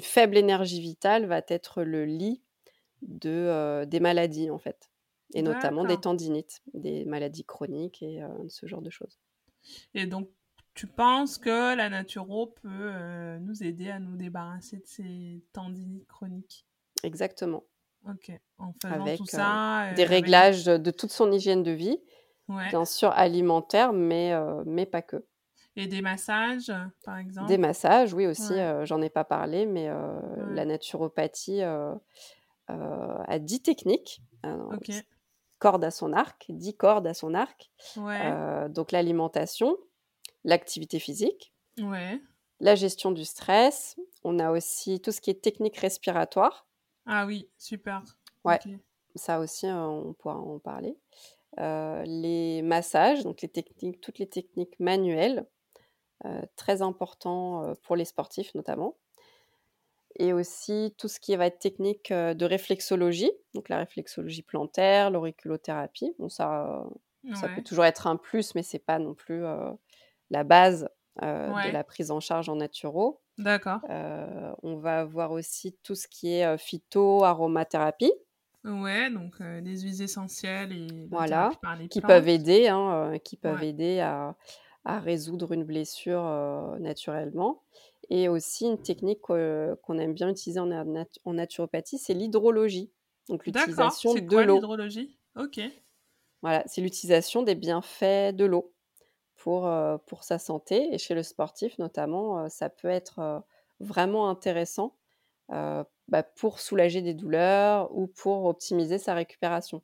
faible 0.00 0.36
énergie 0.36 0.80
vitale 0.80 1.26
va 1.26 1.42
être 1.48 1.82
le 1.82 2.04
lit 2.04 2.42
de, 3.02 3.84
des 3.84 4.00
maladies, 4.00 4.50
en 4.50 4.58
fait. 4.58 4.90
Et 5.34 5.42
notamment 5.42 5.84
des 5.84 6.00
tendinites, 6.00 6.62
des 6.72 7.04
maladies 7.04 7.44
chroniques 7.44 8.02
et 8.02 8.22
ce 8.48 8.66
genre 8.66 8.82
de 8.82 8.90
choses. 8.90 9.18
Et 9.94 10.06
donc, 10.06 10.30
tu 10.76 10.86
penses 10.86 11.38
que 11.38 11.74
la 11.74 11.88
naturo 11.88 12.48
peut 12.48 12.68
euh, 12.70 13.38
nous 13.38 13.62
aider 13.62 13.90
à 13.90 13.98
nous 13.98 14.16
débarrasser 14.16 14.76
de 14.76 14.86
ces 14.86 15.42
tendinites 15.54 16.06
chroniques? 16.06 16.66
Exactement. 17.02 17.64
Ok. 18.06 18.30
En 18.58 18.72
faisant 18.74 18.94
avec, 18.94 19.16
tout 19.16 19.26
ça. 19.26 19.86
Euh, 19.86 19.94
des 19.94 20.04
réglages 20.04 20.66
de 20.66 20.90
toute 20.90 21.10
son 21.10 21.32
hygiène 21.32 21.62
de 21.62 21.70
vie, 21.70 21.98
bien 22.48 22.84
sûr 22.84 23.10
alimentaire, 23.10 23.92
mais, 23.94 24.32
mais 24.66 24.86
pas 24.86 25.02
que. 25.02 25.24
Et 25.76 25.86
des 25.86 26.02
massages, 26.02 26.72
par 27.04 27.18
exemple? 27.18 27.48
Des 27.48 27.58
massages, 27.58 28.12
oui 28.14 28.26
aussi. 28.26 28.54
j'en 28.84 29.00
ai 29.02 29.10
pas 29.10 29.24
parlé, 29.24 29.66
mais 29.66 29.88
la 30.50 30.64
naturopathie 30.66 31.62
a 31.62 31.98
10 33.38 33.62
techniques. 33.62 34.20
Ok. 34.44 34.92
Cordes 35.58 35.84
à 35.84 35.90
son 35.90 36.12
arc, 36.12 36.46
10 36.48 36.76
cordes 36.76 37.06
à 37.06 37.14
son 37.14 37.34
arc. 37.34 37.70
Ouais. 37.96 38.68
donc 38.68 38.92
l'alimentation, 38.92 39.76
l'activité 40.44 40.98
physique, 40.98 41.52
Ouais. 41.80 42.20
la 42.60 42.74
gestion 42.74 43.10
du 43.10 43.24
stress. 43.24 43.96
On 44.24 44.38
a 44.38 44.50
aussi 44.50 45.00
tout 45.00 45.12
ce 45.12 45.20
qui 45.20 45.30
est 45.30 45.42
technique 45.42 45.76
respiratoire. 45.78 46.66
Ah 47.06 47.24
oui, 47.26 47.48
super. 47.58 48.02
Ouais. 48.44 48.58
Ça 49.14 49.38
aussi, 49.40 49.66
on 49.66 50.12
pourra 50.14 50.36
en 50.36 50.58
parler. 50.58 50.96
les 51.58 52.60
massages, 52.62 53.22
donc 53.24 53.40
les 53.40 53.48
techniques, 53.48 54.00
toutes 54.02 54.18
les 54.18 54.28
techniques 54.28 54.78
manuelles, 54.78 55.46
très 56.56 56.82
important 56.82 57.72
pour 57.82 57.96
les 57.96 58.04
sportifs 58.04 58.54
notamment. 58.54 58.96
Et 60.18 60.32
aussi 60.32 60.94
tout 60.98 61.08
ce 61.08 61.20
qui 61.20 61.36
va 61.36 61.46
être 61.46 61.58
technique 61.58 62.12
de 62.12 62.44
réflexologie, 62.44 63.30
donc 63.54 63.68
la 63.68 63.78
réflexologie 63.78 64.42
plantaire, 64.42 65.10
l'auriculothérapie. 65.10 66.14
Bon, 66.18 66.28
ça, 66.28 66.84
ça 67.32 67.48
peut 67.48 67.62
toujours 67.62 67.84
être 67.84 68.06
un 68.06 68.16
plus, 68.16 68.54
mais 68.54 68.62
c'est 68.62 68.78
pas 68.78 68.98
non 68.98 69.14
plus 69.14 69.42
la 70.30 70.44
base 70.44 70.88
de 71.22 71.28
Ouais. 71.46 71.70
la 71.70 71.84
prise 71.84 72.10
en 72.10 72.20
charge 72.20 72.48
en 72.48 72.56
naturo. 72.56 73.22
D'accord. 73.38 73.80
on 73.88 74.76
va 74.78 75.00
avoir 75.00 75.32
aussi 75.32 75.76
tout 75.82 75.94
ce 75.94 76.08
qui 76.08 76.32
est 76.34 76.58
phyto, 76.58 77.24
aromathérapie. 77.24 78.12
Ouais, 78.64 79.10
donc 79.10 79.40
euh, 79.40 79.60
les 79.60 79.80
huiles 79.82 80.02
essentielles 80.02 80.72
et 80.72 81.08
Voilà, 81.10 81.16
thérapie 81.24 81.56
par 81.56 81.74
les 81.76 81.88
qui 81.88 82.02
peuvent 82.02 82.28
aider, 82.28 82.68
hein, 82.68 83.12
euh, 83.14 83.18
qui 83.18 83.36
peuvent 83.36 83.62
Ouais. 83.62 83.62
aider 83.62 84.00
à, 84.00 84.36
à 84.84 84.98
résoudre 85.00 85.52
une 85.52 85.64
blessure 85.64 86.24
euh, 86.26 86.78
naturellement. 86.78 87.62
Et 88.10 88.28
aussi 88.28 88.66
une 88.66 88.80
technique 88.82 89.20
euh, 89.30 89.76
qu'on 89.82 89.98
aime 89.98 90.14
bien 90.14 90.30
utiliser 90.30 90.60
en, 90.60 90.66
nat- 90.66 91.06
en 91.24 91.34
naturopathie, 91.34 91.98
c'est 91.98 92.14
l'hydrologie. 92.14 92.92
Donc 93.28 93.46
D'accord. 93.46 93.98
l'utilisation 93.98 94.14
C'est 94.14 94.20
de 94.28 94.38
l'eau. 94.38 94.68
l'hydrologie? 94.68 95.18
Ok. 95.34 95.58
Voilà, 96.42 96.62
c'est 96.66 96.80
l'utilisation 96.80 97.42
des 97.42 97.54
bienfaits 97.54 98.34
de 98.34 98.44
l'eau 98.44 98.74
pour, 99.36 99.66
euh, 99.68 99.98
pour 99.98 100.24
sa 100.24 100.38
santé. 100.38 100.94
Et 100.94 100.98
chez 100.98 101.14
le 101.14 101.22
sportif 101.22 101.78
notamment, 101.78 102.40
euh, 102.44 102.48
ça 102.48 102.70
peut 102.70 102.88
être 102.88 103.20
euh, 103.20 103.40
vraiment 103.80 104.28
intéressant 104.30 104.98
bah, 106.08 106.22
pour 106.22 106.60
soulager 106.60 107.02
des 107.02 107.14
douleurs 107.14 107.94
ou 107.96 108.06
pour 108.06 108.44
optimiser 108.46 108.98
sa 108.98 109.14
récupération. 109.14 109.82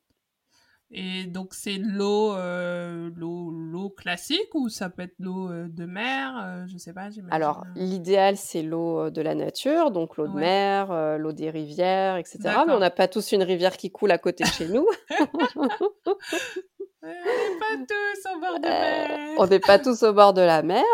Et 0.94 1.24
donc 1.24 1.54
c'est 1.54 1.78
l'eau, 1.78 2.34
euh, 2.34 3.08
l'eau, 3.16 3.50
l'eau 3.50 3.88
classique 3.88 4.54
ou 4.54 4.68
ça 4.68 4.90
peut 4.90 5.02
être 5.04 5.14
l'eau 5.18 5.50
euh, 5.50 5.66
de 5.68 5.86
mer? 5.86 6.34
euh, 6.44 6.64
je 6.66 6.76
sais 6.76 6.92
pas. 6.92 7.08
Alors, 7.30 7.64
l'idéal, 7.76 8.36
c'est 8.36 8.62
l'eau 8.62 9.08
de 9.08 9.22
la 9.22 9.34
nature, 9.34 9.90
donc 9.90 10.18
l'eau 10.18 10.26
de 10.28 10.34
Ouais. 10.34 10.40
mer, 10.40 11.18
l'eau 11.18 11.32
des 11.32 11.48
rivières, 11.48 12.16
etc. 12.18 12.38
Mais 12.66 12.72
on 12.74 12.78
n'a 12.78 12.90
pas 12.90 13.08
tous 13.08 13.32
une 13.32 13.42
rivière 13.42 13.76
qui 13.78 13.90
coule 13.90 14.10
à 14.10 14.18
côté 14.18 14.44
de 14.44 14.50
chez 14.50 14.68
nous. 14.68 14.86
On 17.04 17.08
n'est 17.08 17.58
pas 17.58 17.76
tous 17.88 18.30
au 18.36 18.40
bord 18.40 18.60
de 18.60 18.66
Euh, 18.66 18.70
mer. 18.70 19.18
on 19.38 19.46
n'est 19.46 19.58
pas 19.58 19.78
tous 19.78 20.02
au 20.04 20.12
bord 20.12 20.32
de 20.34 20.40
la 20.40 20.62
mer. 20.62 20.84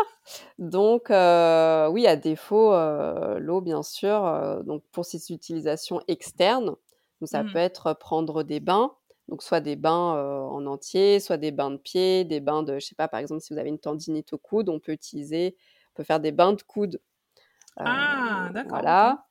Donc, 0.57 1.11
euh, 1.11 1.87
oui, 1.89 2.07
à 2.07 2.15
défaut, 2.15 2.73
euh, 2.73 3.37
l'eau, 3.39 3.61
bien 3.61 3.83
sûr, 3.83 4.61
donc 4.65 4.83
pour 4.91 5.05
ses 5.05 5.31
utilisations 5.31 6.01
externes, 6.07 6.65
donc 7.21 7.27
ça 7.29 7.43
Mhm. 7.43 7.51
peut 7.53 7.59
être 7.59 7.93
prendre 7.93 8.41
des 8.43 8.59
bains, 8.59 8.91
donc 9.29 9.43
soit 9.43 9.61
des 9.61 9.75
bains 9.75 10.15
euh, 10.17 10.41
en 10.41 10.65
entier, 10.65 11.19
soit 11.19 11.37
des 11.37 11.51
bains 11.51 11.71
de 11.71 11.77
pied, 11.77 12.25
des 12.25 12.39
bains 12.41 12.63
de, 12.63 12.79
je 12.79 12.85
sais 12.87 12.95
pas, 12.95 13.07
par 13.07 13.19
exemple, 13.19 13.41
si 13.41 13.53
vous 13.53 13.59
avez 13.59 13.69
une 13.69 13.79
tendinite 13.79 14.33
au 14.33 14.37
coude, 14.37 14.69
on 14.69 14.79
peut 14.79 14.91
utiliser, 14.93 15.55
on 15.93 15.97
peut 15.97 16.03
faire 16.03 16.19
des 16.19 16.31
bains 16.31 16.53
de 16.53 16.61
coude. 16.63 17.01
Euh, 17.79 17.83
Ah, 17.83 18.49
d'accord. 18.53 18.85
voilà. 18.85 19.27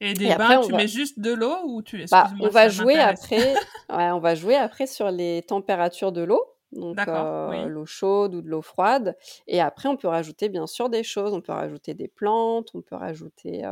Et 0.00 0.14
des 0.14 0.30
Et 0.30 0.34
bains, 0.34 0.58
tu 0.58 0.72
va, 0.72 0.78
mets 0.78 0.88
juste 0.88 1.20
de 1.20 1.32
l'eau 1.32 1.56
ou 1.64 1.82
tu... 1.82 2.04
bah, 2.10 2.34
on 2.40 2.48
va 2.50 2.68
jouer 2.68 2.98
après, 2.98 3.60
ouais, 3.90 4.10
on 4.10 4.18
va 4.20 4.34
jouer 4.34 4.56
après 4.56 4.86
sur 4.86 5.10
les 5.10 5.42
températures 5.46 6.12
de 6.12 6.22
l'eau, 6.22 6.44
donc 6.72 6.96
D'accord, 6.96 7.08
euh, 7.08 7.66
oui. 7.66 7.68
l'eau 7.68 7.86
chaude 7.86 8.34
ou 8.34 8.42
de 8.42 8.48
l'eau 8.48 8.62
froide. 8.62 9.16
Et 9.46 9.60
après, 9.60 9.88
on 9.88 9.96
peut 9.96 10.08
rajouter 10.08 10.48
bien 10.48 10.66
sûr 10.66 10.88
des 10.88 11.02
choses. 11.02 11.32
On 11.34 11.40
peut 11.40 11.52
rajouter 11.52 11.94
des 11.94 12.08
plantes, 12.08 12.70
on 12.74 12.82
peut 12.82 12.96
rajouter 12.96 13.64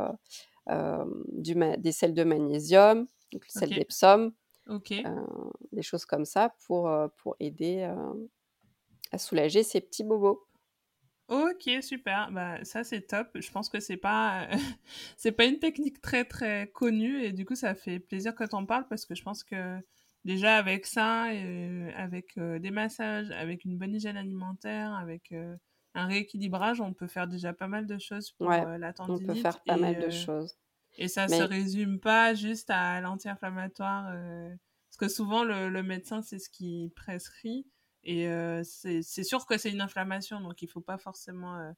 euh, 0.70 1.04
du 1.32 1.54
des 1.78 1.92
sels 1.92 2.14
de 2.14 2.24
magnésium, 2.24 3.06
donc 3.32 3.44
le 3.46 3.50
sel 3.50 3.72
Ok, 3.72 3.74
d'Epsom, 3.74 4.32
ok. 4.68 4.92
euh, 5.04 5.24
des 5.72 5.82
choses 5.82 6.04
comme 6.04 6.24
ça 6.24 6.54
pour, 6.66 6.90
pour 7.16 7.36
aider 7.40 7.90
à 9.10 9.18
soulager 9.18 9.62
ces 9.62 9.80
petits 9.80 10.04
bobos. 10.04 10.44
Ok, 11.28 11.68
super. 11.82 12.30
Bah, 12.32 12.64
ça, 12.64 12.84
c'est 12.84 13.02
top. 13.02 13.28
Je 13.34 13.50
pense 13.50 13.68
que 13.68 13.80
c'est 13.80 13.98
pas, 13.98 14.48
c'est 15.18 15.32
pas 15.32 15.44
une 15.44 15.58
technique 15.58 16.00
très, 16.00 16.24
très 16.24 16.70
connue 16.72 17.22
et 17.22 17.32
du 17.32 17.44
coup, 17.44 17.54
ça 17.54 17.74
fait 17.74 17.98
plaisir 17.98 18.34
que 18.34 18.44
t'en 18.44 18.64
parles 18.64 18.86
parce 18.88 19.04
que 19.04 19.14
je 19.14 19.22
pense 19.22 19.44
que 19.44 19.78
déjà 20.24 20.56
avec 20.56 20.86
ça, 20.86 21.30
euh, 21.30 21.90
avec 21.96 22.38
euh, 22.38 22.58
des 22.58 22.70
massages, 22.70 23.30
avec 23.32 23.66
une 23.66 23.76
bonne 23.76 23.94
hygiène 23.94 24.16
alimentaire, 24.16 24.94
avec 24.94 25.34
un 25.94 26.06
rééquilibrage, 26.06 26.80
on 26.80 26.94
peut 26.94 27.08
faire 27.08 27.28
déjà 27.28 27.52
pas 27.52 27.68
mal 27.68 27.86
de 27.86 27.98
choses 27.98 28.30
pour 28.32 28.48
Ouais, 28.48 28.78
la 28.78 28.88
on 29.00 29.18
peut 29.18 29.34
tendinite 29.34 29.42
faire 29.42 29.60
pas 29.64 29.76
et, 29.76 29.80
mal 29.80 29.98
de 29.98 30.10
choses. 30.10 30.56
Et 30.98 31.08
ça 31.08 31.28
se 31.28 31.34
Mais 31.34 31.44
résume 31.44 32.00
pas 32.00 32.34
juste 32.34 32.70
à 32.70 33.00
l'anti-inflammatoire 33.00 34.06
euh, 34.12 34.54
parce 34.90 34.96
que 34.98 35.08
souvent 35.08 35.44
le, 35.44 35.68
le 35.68 35.82
médecin, 35.82 36.22
c'est 36.22 36.38
ce 36.38 36.50
qu'il 36.50 36.90
prescrit. 36.90 37.66
Et 38.04 38.28
euh, 38.28 38.62
c'est 38.64 39.02
sûr 39.02 39.46
que 39.46 39.58
c'est 39.58 39.70
une 39.70 39.80
inflammation, 39.80 40.40
donc 40.40 40.62
il 40.62 40.68
faut 40.68 40.80
pas 40.80 40.98
forcément 40.98 41.56
euh, 41.56 41.72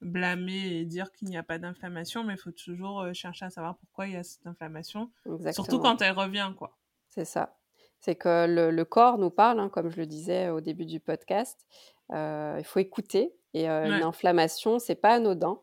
blâmer 0.00 0.76
et 0.76 0.84
dire 0.84 1.12
qu'il 1.12 1.28
n'y 1.28 1.36
a 1.36 1.42
pas 1.42 1.58
d'inflammation, 1.58 2.24
mais 2.24 2.34
il 2.34 2.38
faut 2.38 2.52
toujours 2.52 3.06
chercher 3.14 3.46
à 3.46 3.50
savoir 3.50 3.76
pourquoi 3.78 4.06
il 4.06 4.14
y 4.14 4.16
a 4.16 4.22
cette 4.22 4.46
inflammation, 4.46 5.10
surtout 5.52 5.78
quand 5.78 6.00
elle 6.02 6.12
revient, 6.12 6.52
quoi. 6.56 6.78
C'est 7.08 7.24
ça. 7.24 7.58
C'est 8.00 8.16
que 8.16 8.46
le, 8.46 8.70
le 8.70 8.84
corps 8.84 9.18
nous 9.18 9.30
parle, 9.30 9.60
hein, 9.60 9.68
comme 9.68 9.88
je 9.90 9.96
le 9.96 10.06
disais 10.06 10.48
au 10.50 10.60
début 10.60 10.86
du 10.86 11.00
podcast. 11.00 11.66
Il 12.10 12.62
faut 12.64 12.80
écouter. 12.80 13.34
Et 13.54 13.66
une 13.66 14.02
inflammation, 14.02 14.78
c'est 14.78 14.94
pas 14.94 15.14
anodin. 15.14 15.60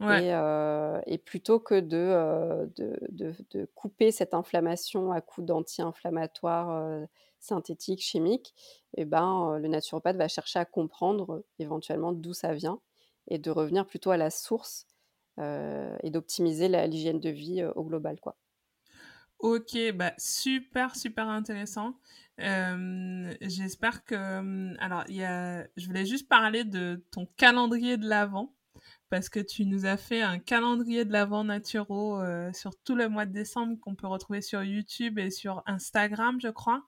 Ouais, 0.00 0.22
Et, 0.22 0.32
euh, 0.32 1.00
et 1.06 1.18
plutôt 1.18 1.58
que 1.60 1.80
de, 1.80 1.96
euh, 1.96 2.66
de, 2.76 2.96
de- 3.10 3.34
de 3.50 3.64
couper 3.74 4.12
cette 4.12 4.34
inflammation 4.34 5.10
à 5.12 5.20
coups 5.20 5.46
d'anti-inflammatoires 5.46 6.70
euh, 6.70 7.06
synthétiques, 7.40 8.02
chimiques, 8.02 8.54
eh 8.96 9.04
ben, 9.04 9.58
le 9.58 9.68
naturopathe 9.68 10.16
va 10.16 10.28
chercher 10.28 10.58
à 10.60 10.64
comprendre 10.64 11.44
éventuellement 11.58 12.12
d'où 12.12 12.32
ça 12.34 12.54
vient 12.54 12.80
et 13.28 13.38
de 13.38 13.50
revenir 13.50 13.86
plutôt 13.86 14.10
à 14.12 14.16
la 14.16 14.30
source 14.30 14.86
et 15.38 16.10
d'optimiser 16.10 16.68
l'hygiène 16.68 17.20
de 17.20 17.28
vie 17.28 17.62
au 17.62 17.84
global, 17.84 18.18
quoi. 18.20 18.36
Ok, 19.38 19.76
bah 19.94 20.14
super, 20.16 20.96
super 20.96 21.28
intéressant. 21.28 21.98
Euh, 22.40 23.34
j'espère 23.42 24.04
que... 24.04 24.74
Alors, 24.78 25.04
y 25.10 25.22
a... 25.24 25.66
je 25.76 25.86
voulais 25.86 26.06
juste 26.06 26.26
parler 26.28 26.64
de 26.64 27.04
ton 27.10 27.26
calendrier 27.36 27.98
de 27.98 28.08
l'Avent, 28.08 28.55
parce 29.10 29.28
que 29.28 29.40
tu 29.40 29.64
nous 29.66 29.86
as 29.86 29.96
fait 29.96 30.20
un 30.22 30.38
calendrier 30.38 31.04
de 31.04 31.12
l'Avent 31.12 31.44
naturo 31.44 32.20
euh, 32.20 32.52
sur 32.52 32.72
tout 32.84 32.94
le 32.94 33.08
mois 33.08 33.26
de 33.26 33.32
décembre 33.32 33.76
qu'on 33.80 33.94
peut 33.94 34.06
retrouver 34.06 34.42
sur 34.42 34.62
YouTube 34.62 35.18
et 35.18 35.30
sur 35.30 35.62
Instagram, 35.66 36.40
je 36.40 36.48
crois. 36.48 36.82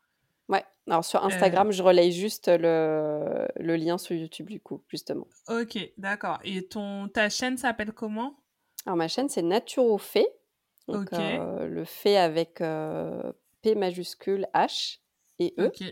Ouais, 0.48 0.64
alors 0.88 1.04
sur 1.04 1.22
Euh, 1.22 1.26
Instagram, 1.26 1.70
je 1.72 1.82
relaye 1.82 2.10
juste 2.12 2.48
le, 2.48 3.46
le 3.56 3.76
lien 3.76 3.98
sur 3.98 4.16
YouTube, 4.16 4.48
du 4.48 4.60
coup, 4.60 4.82
justement. 4.88 5.26
ok, 5.48 5.78
d'accord. 5.98 6.38
Et 6.44 6.66
ton, 6.66 7.08
ta 7.08 7.28
chaîne 7.28 7.56
s'appelle 7.58 7.92
comment? 7.92 8.38
Alors, 8.86 8.96
ma 8.96 9.08
chaîne, 9.08 9.28
c'est 9.28 9.42
Naturofait. 9.42 10.26
Donc, 10.88 11.12
Ok, 11.12 11.18
euh, 11.18 11.66
le 11.68 11.84
fait 11.84 12.16
avec 12.16 12.62
euh, 12.62 13.32
P 13.60 13.74
majuscule 13.74 14.46
H 14.54 15.00
et 15.38 15.52
E. 15.58 15.66
ok, 15.66 15.84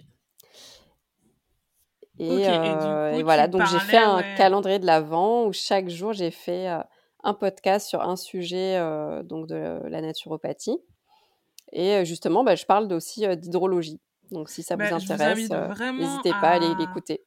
Et, 2.19 2.49
euh, 2.49 3.13
et 3.13 3.23
voilà, 3.23 3.47
donc 3.47 3.63
j'ai 3.67 3.79
fait 3.79 3.99
un 3.99 4.19
ouais. 4.19 4.35
calendrier 4.37 4.79
de 4.79 4.87
l'Avent 4.87 5.47
où 5.47 5.53
chaque 5.53 5.89
jour, 5.89 6.13
j'ai 6.13 6.31
fait 6.31 6.69
euh, 6.69 6.79
un 7.25 7.35
podcast 7.35 7.89
sur 7.89 8.01
un 8.01 8.17
sujet 8.17 8.77
euh, 8.77 9.23
donc 9.23 9.47
de 9.49 9.81
la 9.87 10.01
naturopathie. 10.01 10.79
Et 11.73 12.05
justement, 12.05 12.45
bah, 12.45 12.55
je 12.55 12.65
parle 12.65 12.91
aussi 12.93 13.27
d'hydrologie. 13.37 14.01
Donc, 14.31 14.49
si 14.49 14.63
ça 14.63 14.77
vous 14.77 14.81
Bah, 14.81 14.89
vous 14.91 15.13
intéresse, 15.13 15.51
n'hésitez 15.99 16.31
pas 16.31 16.49
à 16.49 16.55
aller 16.55 16.67
à... 16.67 16.75
l'écouter. 16.79 17.25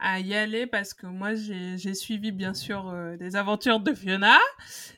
À 0.00 0.20
y 0.20 0.34
aller 0.34 0.66
parce 0.66 0.94
que 0.94 1.06
moi 1.06 1.34
j'ai 1.34 1.94
suivi 1.94 2.32
bien 2.32 2.54
sûr 2.54 2.88
euh, 2.88 3.16
des 3.16 3.36
aventures 3.36 3.80
de 3.80 3.92
Fiona 3.92 4.38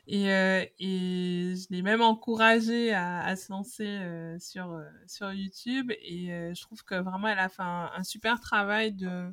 et, 0.07 0.31
euh, 0.31 0.63
et 0.79 1.53
je 1.55 1.65
l'ai 1.73 1.81
même 1.81 2.01
encouragée 2.01 2.93
à, 2.93 3.21
à 3.21 3.35
se 3.35 3.51
lancer 3.51 3.87
euh, 3.87 4.37
sur, 4.39 4.71
euh, 4.71 4.83
sur 5.07 5.31
YouTube 5.31 5.91
et 6.03 6.31
euh, 6.31 6.53
je 6.53 6.61
trouve 6.61 6.83
que 6.83 6.95
vraiment 6.95 7.27
elle 7.27 7.39
a 7.39 7.49
fait 7.49 7.63
un 7.63 8.03
super 8.03 8.39
travail 8.39 8.93
de, 8.93 9.31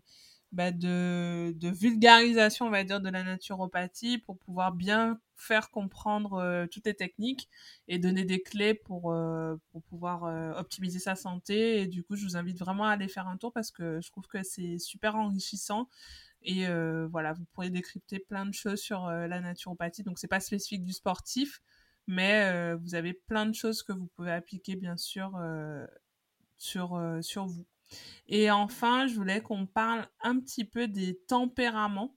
bah, 0.53 0.73
de, 0.73 1.53
de 1.57 1.69
vulgarisation 1.69 2.67
on 2.67 2.71
va 2.71 2.85
dire 2.85 3.01
de 3.01 3.11
la 3.11 3.23
naturopathie 3.23 4.19
pour 4.19 4.39
pouvoir 4.39 4.73
bien 4.73 5.21
faire 5.39 5.71
comprendre 5.71 6.35
euh, 6.35 6.67
toutes 6.67 6.87
les 6.87 6.95
techniques 6.95 7.49
et 7.87 7.99
donner 7.99 8.25
des 8.25 8.43
clés 8.43 8.75
pour, 8.75 9.13
euh, 9.13 9.57
pour 9.71 9.83
pouvoir 9.85 10.25
euh, 10.25 10.53
optimiser 10.55 10.99
sa 10.99 11.15
santé. 11.15 11.81
Et 11.81 11.87
du 11.87 12.03
coup, 12.03 12.17
je 12.17 12.25
vous 12.25 12.37
invite 12.37 12.59
vraiment 12.59 12.85
à 12.85 12.91
aller 12.91 13.09
faire 13.09 13.29
un 13.29 13.37
tour 13.37 13.53
parce 13.53 13.71
que 13.71 14.01
je 14.01 14.11
trouve 14.11 14.27
que 14.27 14.43
c'est 14.43 14.79
super 14.79 15.17
enrichissant. 15.17 15.89
Et 16.43 16.67
voilà, 17.11 17.33
vous 17.33 17.45
pourrez 17.53 17.69
décrypter 17.69 18.21
plein 18.21 18.47
de 18.47 18.55
choses 18.55 18.81
sur 18.81 19.07
la 19.09 19.41
naturopathie. 19.41 20.05
Donc, 20.05 20.19
c'est 20.21 20.29
pas 20.29 20.41
spécifique 20.41 20.85
du 20.85 20.93
sportif, 20.93 21.61
mais 22.07 22.75
vous 22.77 22.95
avez 22.95 23.13
plein 23.13 23.45
de 23.45 23.55
choses 23.55 23.83
que 23.83 23.93
vous 23.93 24.07
pouvez 24.07 24.31
appliquer, 24.31 24.77
bien 24.77 24.97
sûr, 24.97 25.37
sur, 26.57 27.19
sur 27.23 27.47
vous. 27.47 27.67
Et 28.27 28.51
enfin, 28.51 29.07
je 29.07 29.15
voulais 29.15 29.41
qu'on 29.41 29.67
parle 29.67 30.07
un 30.23 30.39
petit 30.39 30.65
peu 30.65 30.89
des 30.89 31.19
tempéraments 31.29 32.15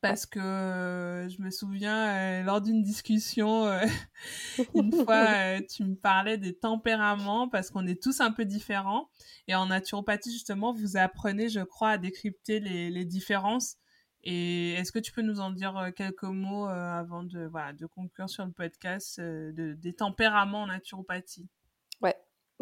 parce 0.00 0.26
que 0.26 1.28
je 1.30 1.40
me 1.40 1.50
souviens 1.50 2.42
lors 2.42 2.60
d'une 2.60 2.82
discussion 2.82 3.70
une 4.74 4.92
fois 5.04 5.60
tu 5.70 5.84
me 5.84 5.94
parlais 5.94 6.38
des 6.38 6.54
tempéraments 6.58 7.48
parce 7.48 7.70
qu'on 7.70 7.86
est 7.86 8.02
tous 8.02 8.20
un 8.20 8.32
peu 8.32 8.44
différents. 8.44 9.08
Et 9.48 9.54
en 9.54 9.66
naturopathie 9.66 10.32
justement 10.32 10.72
vous 10.72 10.96
apprenez 10.96 11.48
je 11.48 11.60
crois 11.60 11.90
à 11.90 11.98
décrypter 11.98 12.58
les, 12.60 12.90
les 12.90 13.04
différences. 13.04 13.76
Et 14.24 14.72
est-ce 14.74 14.92
que 14.92 14.98
tu 14.98 15.12
peux 15.12 15.22
nous 15.22 15.40
en 15.40 15.50
dire 15.50 15.90
quelques 15.96 16.22
mots 16.22 16.66
avant 16.66 17.22
de 17.22 17.46
voilà 17.46 17.72
de 17.72 17.86
conclure 17.86 18.30
sur 18.30 18.44
le 18.44 18.52
podcast 18.52 19.20
de, 19.20 19.74
des 19.74 19.92
tempéraments 19.94 20.62
en 20.62 20.66
naturopathie? 20.68 21.48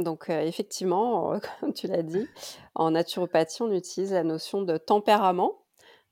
Donc 0.03 0.29
effectivement, 0.29 1.39
comme 1.61 1.73
tu 1.73 1.87
l'as 1.87 2.03
dit, 2.03 2.29
en 2.75 2.93
naturopathie, 2.93 3.63
on 3.63 3.73
utilise 3.73 4.13
la 4.13 4.25
notion 4.25 4.63
de 4.63 4.77
tempérament. 4.77 5.59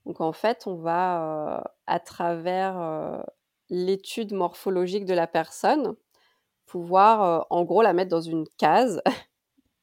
Donc 0.05 0.21
en 0.21 0.31
fait, 0.31 0.63
on 0.65 0.75
va, 0.75 1.73
à 1.85 1.99
travers, 1.99 3.23
l'étude 3.69 4.33
morphologique 4.33 5.05
de 5.05 5.13
la 5.13 5.27
personne, 5.27 5.95
pouvoir, 6.65 7.45
en 7.49 7.63
gros 7.63 7.81
la 7.81 7.93
mettre 7.93 8.09
dans 8.09 8.21
une 8.21 8.47
case. 8.57 9.01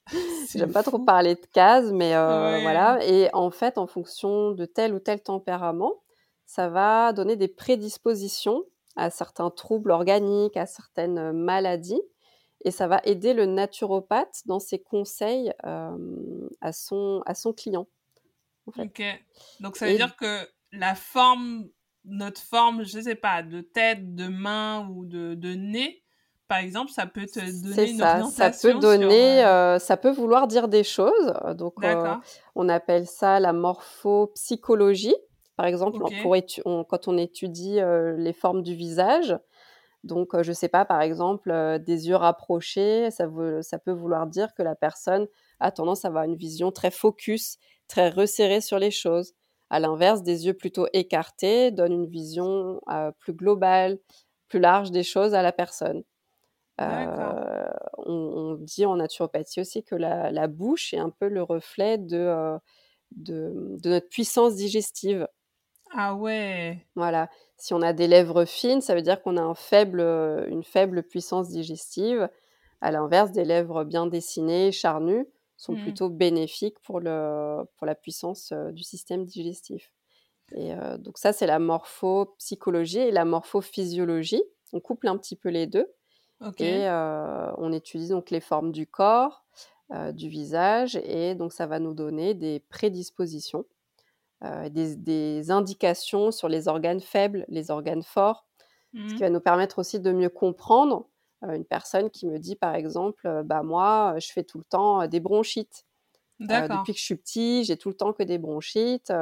J'aime 0.54 0.72
pas 0.72 0.82
trop 0.82 0.98
parler 0.98 1.34
de 1.34 1.46
case, 1.52 1.92
mais 1.92 2.11
voilà. 2.11 2.98
Et 3.04 3.28
en 3.32 3.50
fait, 3.50 3.78
en 3.78 3.86
fonction 3.86 4.52
de 4.52 4.64
tel 4.64 4.94
ou 4.94 5.00
tel 5.00 5.22
tempérament, 5.22 5.94
ça 6.44 6.68
va 6.68 7.12
donner 7.12 7.36
des 7.36 7.48
prédispositions 7.48 8.62
à 8.94 9.11
certains 9.11 9.50
troubles 9.50 9.90
organiques, 9.90 10.57
à 10.57 10.66
certaines, 10.66 11.32
maladies 11.32 12.00
et 12.67 12.71
ça 12.71 12.87
va 12.87 13.01
aider 13.05 13.33
le 13.33 13.47
naturopathe 13.47 14.43
dans 14.45 14.59
ses 14.59 14.79
conseils, 14.79 15.53
à 15.62 16.73
son 16.73 17.23
à 17.25 17.35
son 17.35 17.53
client. 17.53 17.87
Ok. 18.77 19.03
Donc 19.61 19.77
ça 19.77 19.87
veut 19.87 19.97
dire 19.97 20.17
que 20.17 20.47
la 20.73 20.95
forme, 20.95 21.69
notre 22.05 22.41
forme, 22.41 22.85
je 22.85 23.01
sais 23.01 23.14
pas, 23.14 23.43
de 23.43 23.61
tête, 23.61 24.14
de 24.14 24.29
main 24.29 24.89
ou 24.91 25.07
de, 25.07 25.35
de 25.35 25.55
nez, 25.55 26.03
par 26.49 26.59
exemple, 26.59 26.93
ça 26.93 27.07
peut 27.07 27.27
te 27.27 27.41
donner 27.41 27.91
une 27.91 27.99
ça, 27.99 28.12
orientation. 28.19 28.31
Ça 28.31 28.51
peut 28.73 28.79
donner, 28.79 29.45
euh, 29.45 29.79
ça 29.79 29.97
peut 29.97 30.11
vouloir 30.11 30.47
dire 30.47 30.69
des 30.69 30.85
choses. 30.85 31.35
Donc, 31.55 31.75
euh, 31.83 32.14
on 32.55 32.69
appelle 32.69 33.07
ça 33.07 33.41
la 33.41 33.53
morphopsychologie. 33.53 35.17
Par 35.57 35.67
exemple, 35.67 35.99
quand 36.64 37.09
on 37.09 37.19
étudie 37.19 37.81
euh, 37.81 38.17
les 38.17 38.33
formes 38.33 38.62
du 38.62 38.75
visage, 38.75 39.37
donc 40.07 40.40
je 40.42 40.52
sais 40.52 40.68
pas, 40.68 40.84
par 40.84 41.02
exemple, 41.02 41.78
des 41.80 42.09
yeux 42.09 42.16
rapprochés, 42.16 43.11
ça, 43.11 43.26
veut, 43.26 43.62
ça 43.62 43.78
peut 43.78 43.92
vouloir 43.92 44.26
dire 44.26 44.54
que 44.54 44.62
la 44.62 44.74
personne 44.74 45.26
a 45.61 45.70
tendance 45.70 46.04
à 46.04 46.09
avoir 46.09 46.24
une 46.24 46.36
vision 46.36 46.72
très 46.72 46.90
focus 46.90 47.59
très 47.88 48.09
resserré 48.09 48.61
sur 48.61 48.78
les 48.78 48.90
choses. 48.90 49.34
À 49.70 49.80
l'inverse, 49.80 50.22
des 50.22 50.46
yeux 50.46 50.54
plutôt 50.54 50.86
écartés 50.92 51.70
donnent 51.70 51.92
une 51.92 52.07
vision 52.07 52.80
euh, 52.88 53.11
plus 53.18 53.32
globale, 53.32 53.98
plus 54.48 54.61
large 54.61 54.90
des 54.90 55.02
choses 55.02 55.34
à 55.34 55.42
la 55.42 55.52
personne. 55.52 56.02
Euh, 56.80 57.68
on, 57.98 58.54
dit 58.61 58.84
en 58.84 58.96
naturopathie 58.96 59.61
aussi 59.61 59.82
que 59.82 59.94
la, 59.94 60.46
bouche 60.46 60.92
est 60.92 60.98
un 60.98 61.11
peu 61.11 61.28
le 61.28 61.42
reflet 61.42 61.98
euh, 62.12 62.59
de, 63.16 63.78
de, 63.82 63.90
notre 63.90 64.09
puissance 64.09 64.57
digestive. 64.57 65.26
Ah 65.97 66.14
ouais. 66.14 66.86
Voilà. 66.94 67.30
Si 67.57 67.72
on 67.72 67.80
a 67.80 67.92
des 67.92 68.07
lèvres 68.07 68.44
fines, 68.44 68.80
ça 68.80 68.94
veut 68.94 69.03
dire 69.03 69.22
qu'on 69.22 69.36
a 69.36 69.42
un 69.42 69.55
faible, 69.55 70.01
une 70.49 70.62
faible 70.62 71.03
puissance 71.03 71.49
digestive. 71.49 72.28
À 72.80 72.90
l'inverse, 72.90 73.32
des 73.32 73.44
lèvres 73.44 73.84
bien 73.84 74.07
dessinées, 74.07 74.72
charnues, 74.72 75.26
sont 75.57 75.72
mmh. 75.72 75.82
plutôt 75.82 76.09
bénéfiques 76.11 76.78
pour, 76.80 77.01
le, 77.01 77.64
pour 77.76 77.86
la 77.86 77.94
puissance 77.94 78.53
du 78.72 78.82
système 78.82 79.24
digestif. 79.24 79.90
Et 80.55 80.74
donc 80.99 81.16
ça, 81.18 81.32
c'est 81.32 81.47
la 81.47 81.59
morphopsychologie 81.59 82.99
et 82.99 83.11
la 83.11 83.24
morphophysiologie. 83.24 84.42
On 84.72 84.80
couple 84.80 85.09
un 85.09 85.16
petit 85.16 85.34
peu 85.34 85.49
les 85.49 85.66
deux. 85.66 85.90
Et 86.59 86.86
on 86.88 87.72
étudie 87.72 88.11
donc 88.11 88.30
les 88.30 88.40
formes 88.40 88.70
du 88.70 88.86
corps, 88.86 89.47
du 90.12 90.28
visage, 90.28 90.97
et 90.97 91.34
donc 91.34 91.55
ça 91.55 91.66
va 91.66 91.78
nous 91.78 91.94
donner 91.94 92.34
des 92.34 92.61
prédispositions, 92.61 93.64
des, 94.43 94.97
des, 94.97 95.51
indications 95.51 96.30
sur 96.30 96.49
les 96.49 96.68
organes 96.68 97.01
faibles, 97.01 97.45
les 97.49 97.70
organes 97.70 98.03
forts, 98.03 98.47
ce 98.95 99.09
qui 99.09 99.14
mmh. 99.14 99.18
va 99.18 99.30
nous 99.30 99.41
permettre 99.41 99.78
aussi 99.78 100.01
de 100.01 100.12
mieux 100.12 100.28
comprendre 100.28 101.09
une 101.43 101.64
personne 101.64 102.11
qui 102.11 102.26
me 102.26 102.39
dit 102.39 102.57
par 102.57 102.74
exemple, 102.74 103.43
bah 103.45 103.62
moi, 103.62 104.14
je 104.18 104.32
fais 104.32 104.45
tout 104.45 104.59
le 104.59 104.64
temps 104.64 105.07
des 105.07 105.20
bronchites. 105.20 105.84
depuis 106.39 106.93
que 106.93 106.99
je 106.99 107.05
suis 107.05 107.16
petit, 107.16 107.64
j'ai 107.64 107.76
tout 107.76 107.89
le 107.89 107.97
temps 107.97 108.12
que 108.12 108.22
des 108.22 108.39
bronchites. 108.39 109.12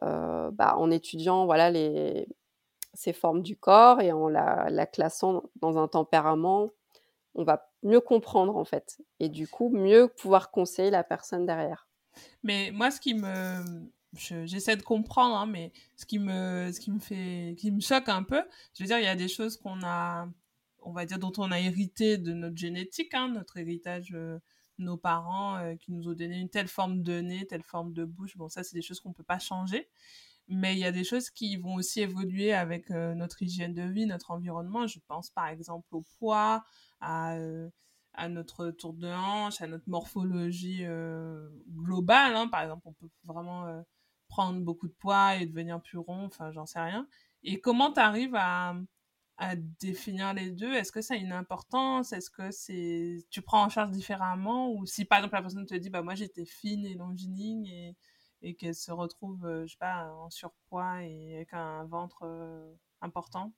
bah, 0.00 0.74
en 0.76 0.90
étudiant 0.90 1.46
voilà 1.46 1.70
les 1.70 2.26
ces 2.94 3.12
formes 3.12 3.42
du 3.42 3.56
corps 3.56 4.00
et 4.00 4.12
en 4.12 4.28
la, 4.28 4.68
la, 4.70 4.86
classant 4.86 5.44
dans 5.56 5.78
un 5.78 5.88
tempérament, 5.88 6.70
on 7.34 7.44
va 7.44 7.70
mieux 7.82 8.00
comprendre 8.00 8.56
en 8.56 8.64
fait 8.64 8.98
et 9.20 9.28
du 9.28 9.48
coup 9.48 9.70
mieux 9.70 10.08
pouvoir 10.08 10.50
conseiller 10.50 10.90
la 10.90 11.04
personne 11.04 11.46
derrière. 11.46 11.88
Mais 12.42 12.70
moi, 12.72 12.90
ce 12.90 13.00
qui 13.00 13.14
me 13.14 13.62
j'essaie 14.14 14.76
de 14.76 14.82
comprendre, 14.82 15.36
hein, 15.36 15.46
mais 15.46 15.72
ce 15.96 16.06
qui 16.06 16.18
me, 16.18 16.70
ce 16.72 16.80
qui 16.80 16.90
me 16.90 16.98
fait, 16.98 17.54
qui 17.58 17.70
me 17.70 17.80
choque 17.80 18.08
un 18.08 18.22
peu, 18.22 18.42
je 18.74 18.82
veux 18.82 18.86
dire, 18.86 18.98
il 18.98 19.04
y 19.04 19.08
a 19.08 19.16
des 19.16 19.28
choses 19.28 19.56
qu'on 19.56 19.82
a, 19.82 20.28
on 20.82 20.92
va 20.92 21.06
dire, 21.06 21.18
dont 21.18 21.32
on 21.38 21.50
a 21.52 21.60
hérité 21.60 22.18
de 22.18 22.32
notre 22.32 22.56
génétique, 22.56 23.14
hein, 23.14 23.28
notre 23.28 23.56
héritage, 23.58 24.12
euh, 24.14 24.38
nos 24.78 24.96
parents 24.96 25.56
euh, 25.58 25.76
qui 25.76 25.92
nous 25.92 26.08
ont 26.08 26.14
donné 26.14 26.38
une 26.38 26.48
telle 26.48 26.68
forme 26.68 27.02
de 27.02 27.20
nez, 27.20 27.46
telle 27.46 27.62
forme 27.62 27.92
de 27.92 28.04
bouche. 28.04 28.36
Bon, 28.36 28.48
ça, 28.48 28.62
c'est 28.62 28.74
des 28.74 28.82
choses 28.82 29.00
qu'on 29.00 29.12
peut 29.12 29.22
pas 29.22 29.38
changer. 29.38 29.88
Mais 30.48 30.74
il 30.74 30.80
y 30.80 30.84
a 30.84 30.92
des 30.92 31.04
choses 31.04 31.30
qui 31.30 31.56
vont 31.56 31.74
aussi 31.74 32.00
évoluer 32.00 32.52
avec 32.52 32.90
euh, 32.90 33.14
notre 33.14 33.42
hygiène 33.42 33.74
de 33.74 33.82
vie, 33.82 34.06
notre 34.06 34.32
environnement. 34.32 34.86
Je 34.86 34.98
pense 35.06 35.30
par 35.30 35.46
exemple 35.48 35.86
au 35.94 36.02
poids, 36.18 36.64
à, 37.00 37.36
à 38.14 38.28
notre 38.28 38.70
tour 38.70 38.94
de 38.94 39.06
hanche, 39.06 39.60
à 39.60 39.68
notre 39.68 39.88
morphologie 39.88 40.84
globale. 41.68 42.34
Hein. 42.34 42.48
Par 42.48 42.62
exemple, 42.62 42.82
on 42.86 42.92
peut 42.94 43.08
vraiment 43.24 43.84
prendre 44.30 44.60
beaucoup 44.60 44.88
de 44.88 44.94
poids 44.94 45.36
et 45.36 45.46
devenir 45.46 45.82
plus 45.82 45.98
rond, 45.98 46.24
enfin, 46.24 46.50
j'en 46.52 46.64
sais 46.64 46.80
rien. 46.80 47.06
Et 47.42 47.60
comment 47.60 47.92
tu 47.92 48.00
arrives 48.00 48.34
à, 48.36 48.74
définir 49.80 50.34
les 50.34 50.50
deux? 50.50 50.72
Est-ce 50.74 50.92
que 50.92 51.00
ça 51.00 51.14
a 51.14 51.16
une 51.16 51.32
importance? 51.32 52.12
Est-ce 52.12 52.30
que 52.30 52.50
c'est 52.50 53.24
tu 53.30 53.40
prends 53.40 53.64
en 53.64 53.70
charge 53.70 53.90
différemment? 53.90 54.70
Ou 54.72 54.84
si 54.84 55.06
par 55.06 55.18
exemple 55.18 55.34
la 55.36 55.40
personne 55.40 55.66
te 55.66 55.74
dit 55.74 55.88
bah 55.88 56.02
moi 56.02 56.14
j'étais 56.14 56.44
fine 56.44 56.84
et 56.84 56.94
longiligne 56.94 57.66
et, 57.66 57.96
et 58.42 58.54
qu'elle 58.54 58.74
se 58.74 58.92
retrouve 58.92 59.46
euh, 59.46 59.66
je 59.66 59.72
sais 59.72 59.78
pas 59.78 60.12
en 60.12 60.28
surpoids 60.28 61.02
et 61.04 61.36
avec 61.36 61.54
un 61.54 61.84
ventre 61.84 62.24
euh, 62.24 62.70
important? 63.00 63.54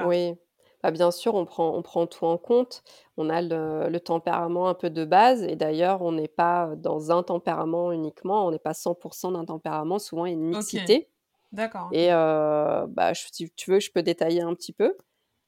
Oui. 0.00 0.34
Bah, 0.82 0.90
bien 0.92 1.10
sûr, 1.10 1.34
on 1.34 1.44
prend, 1.44 1.74
on 1.74 1.82
prend 1.82 2.06
tout 2.06 2.24
en 2.24 2.38
compte. 2.38 2.82
On 3.16 3.30
a 3.30 3.42
le, 3.42 3.98
tempérament 3.98 4.68
un 4.68 4.74
peu 4.74 4.90
de 4.90 5.04
base 5.04 5.42
et 5.42 5.56
d'ailleurs, 5.56 6.02
on 6.02 6.12
n'est 6.12 6.28
pas 6.28 6.70
dans 6.76 7.10
un 7.10 7.22
tempérament 7.22 7.90
uniquement, 7.92 8.46
on 8.46 8.50
n'est 8.52 8.60
pas 8.60 8.72
100% 8.72 9.32
d'un 9.32 9.44
tempérament, 9.44 9.98
souvent 9.98 10.26
il 10.26 10.28
y 10.30 10.32
a 10.32 10.38
une 10.38 10.48
mixité. 10.48 11.08
D'accord. 11.50 11.88
Et 11.92 12.12
euh, 12.12 12.86
bah, 12.88 13.12
si 13.14 13.50
tu 13.50 13.70
veux, 13.70 13.80
je 13.80 13.90
peux 13.90 14.02
détailler 14.02 14.42
un 14.42 14.54
petit 14.54 14.72
peu. 14.72 14.96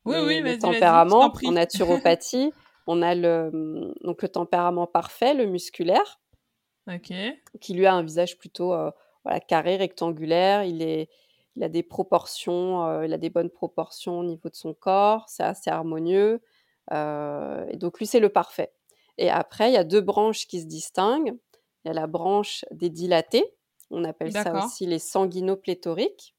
Oui, 0.05 0.17
oui, 0.25 0.41
le 0.41 0.59
tempérament 0.59 1.33
en 1.45 1.53
naturopathie, 1.53 2.53
on 2.87 3.03
a 3.03 3.15
le, 3.15 3.93
donc 4.03 4.23
le 4.23 4.29
tempérament 4.29 4.87
parfait, 4.87 5.35
le 5.35 5.47
musculaire, 5.47 6.21
qui 7.61 7.75
lui 7.75 7.87
a 7.87 7.95
un 7.95 8.03
visage 8.03 8.39
plutôt 8.39 8.73
euh, 8.73 8.91
voilà, 9.25 9.39
carré, 9.41 9.77
rectangulaire. 9.77 10.65
Il, 10.65 10.83
est, 10.83 11.09
il 11.61 11.65
a 11.65 11.69
des 11.69 11.83
proportions, 11.83 12.87
euh, 12.87 13.05
il 13.05 13.13
a 13.13 13.19
des 13.19 13.29
bonnes 13.29 13.51
proportions 13.51 14.21
au 14.21 14.25
niveau 14.25 14.49
de 14.49 14.57
son 14.57 14.73
corps, 14.73 15.29
c'est 15.29 15.43
assez 15.43 15.69
harmonieux. 15.69 16.41
Euh, 16.91 17.67
et 17.69 17.77
donc 17.77 17.99
lui, 17.99 18.07
c'est 18.07 18.19
le 18.19 18.31
parfait. 18.31 18.73
Et 19.19 19.29
après, 19.29 19.71
il 19.71 19.75
y 19.75 19.77
a 19.77 19.85
deux 19.85 20.01
branches 20.01 20.47
qui 20.47 20.63
se 20.63 20.67
distinguent. 20.67 21.37
Il 21.85 21.89
y 21.89 21.91
a 21.91 21.95
la 21.95 22.07
branche 22.07 22.65
des 22.71 22.89
dilatés, 22.89 23.45
on 23.91 24.05
appelle 24.05 24.33
ça 24.33 24.65
aussi 24.65 24.87
les 24.87 24.99
sanguinopléthoriques. 24.99 26.35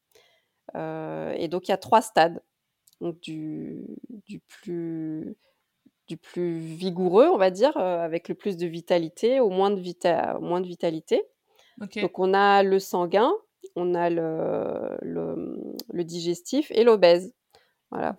et 0.76 1.47
donc 1.49 1.67
il 1.67 1.72
y 1.72 1.74
a 1.74 1.78
trois 1.78 2.01
stades 2.01 2.41
donc 2.99 3.19
du, 3.19 3.84
du, 4.09 4.39
plus, 4.39 5.36
du 6.07 6.17
plus 6.17 6.57
vigoureux, 6.57 7.28
on 7.28 7.38
va 7.38 7.49
dire, 7.49 7.76
euh, 7.78 7.99
avec 7.99 8.30
le 8.30 8.36
plus 8.36 8.57
de 8.57 8.67
vitalité 8.67 9.39
au 9.39 9.49
moins 9.49 9.72
de, 9.72 9.80
vita 9.80 10.38
moins 10.39 10.61
de 10.61 10.67
vitalité. 10.67 11.24
Donc 11.78 12.19
on 12.19 12.34
a 12.36 12.61
le 12.61 12.78
sanguin, 12.78 13.34
on 13.76 13.95
a 13.95 14.09
le, 14.09 14.97
le, 15.01 16.03
digestif 16.03 16.72
et 16.72 16.84
l'obèse. 16.84 17.34
Voilà. 17.89 18.16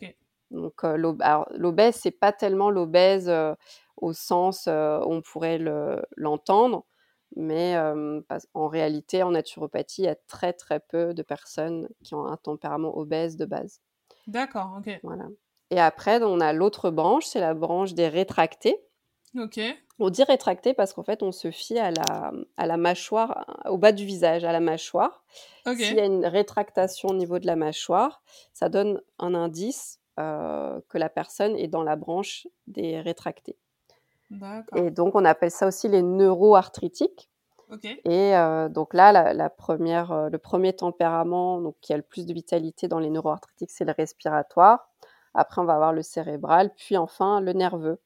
Donc 0.51 0.85
euh, 0.85 0.97
l'obèse, 0.97 1.97
c'est 1.97 2.11
pas 2.11 2.33
tellement 2.33 2.71
l'obèse 2.71 3.29
euh, 3.29 3.55
au 3.97 4.13
sens 4.13 4.67
où 4.67 4.71
on 4.71 5.23
pourrait 5.23 5.59
l'entendre, 6.17 6.85
mais 7.37 7.77
en 8.55 8.69
réalité, 8.69 9.23
en 9.23 9.31
naturopathie, 9.31 10.03
il 10.03 10.07
y 10.07 10.09
a 10.09 10.17
très 10.27 10.53
très 10.53 10.81
peu 10.81 11.15
de 11.15 11.23
personnes 11.23 11.89
qui 12.03 12.15
ont 12.15 12.27
un 12.27 12.37
tempérament 12.37 12.97
obèse 12.97 13.37
de 13.37 13.45
base. 13.45 13.81
D'accord, 14.27 14.79
ok. 14.79 15.01
Voilà. 15.03 15.29
Et 15.71 15.81
après, 15.81 16.23
on 16.23 16.41
a 16.41 16.53
l'autre 16.53 16.91
branche, 16.91 17.25
c'est 17.25 17.41
la 17.41 17.55
branche 17.55 17.95
des 17.95 18.09
rétractés. 18.09 18.77
Ok. 19.39 19.61
On 19.99 20.11
dit 20.11 20.25
rétracté 20.25 20.75
parce 20.75 20.93
qu'en 20.93 21.05
fait, 21.05 21.23
on 21.23 21.33
se 21.33 21.51
fie 21.51 21.79
à 21.79 21.91
la, 21.91 22.33
à 22.57 22.67
la 22.67 22.77
mâchoire, 22.77 23.63
au 23.67 23.79
bas 23.79 23.93
du 23.93 24.05
visage, 24.05 24.45
à 24.45 24.53
la 24.53 24.61
mâchoire. 24.61 25.23
S'il 25.77 25.97
y 25.97 26.01
a 26.01 26.05
une 26.05 26.27
rétractation 26.27 27.09
au 27.11 27.15
niveau 27.15 27.39
de 27.39 27.47
la 27.47 27.57
mâchoire, 27.57 28.23
ça 28.53 28.69
donne 28.69 29.01
un 29.19 29.35
indice 29.35 30.01
euh, 30.19 30.81
que 30.89 30.99
la 30.99 31.09
personne 31.09 31.57
est 31.57 31.69
dans 31.69 31.83
la 31.83 31.97
branche 31.97 32.47
des 32.67 33.01
rétractés. 33.01 33.57
Et 34.75 34.91
donc, 34.91 35.15
on 35.15 35.25
appelle 35.25 35.51
ça 35.51 35.67
aussi 35.67 35.89
les 35.89 36.03
neuroarthritiques. 36.03 37.31
Et 38.05 38.37
euh, 38.37 38.69
donc 38.69 38.93
là, 38.95 39.13
la, 39.13 39.33
la 39.35 39.49
première, 39.51 40.13
euh, 40.13 40.29
le 40.29 40.39
premier 40.39 40.75
tempérament 40.75 41.61
donc, 41.61 41.77
qui 41.81 41.93
a 41.93 41.97
le 41.97 42.03
plus 42.03 42.27
de 42.27 42.33
vitalité 42.35 42.89
dans 42.89 42.99
les 42.99 43.09
neuroarthritiques, 43.11 43.71
c'est 43.71 43.85
le 43.85 43.93
respiratoire. 43.97 44.91
Après, 45.35 45.61
on 45.63 45.65
va 45.65 45.75
avoir 45.75 45.93
le 45.93 46.03
cérébral, 46.03 46.75
puis 46.77 46.97
enfin 46.99 47.41
le 47.41 47.53
nerveux. 47.55 47.99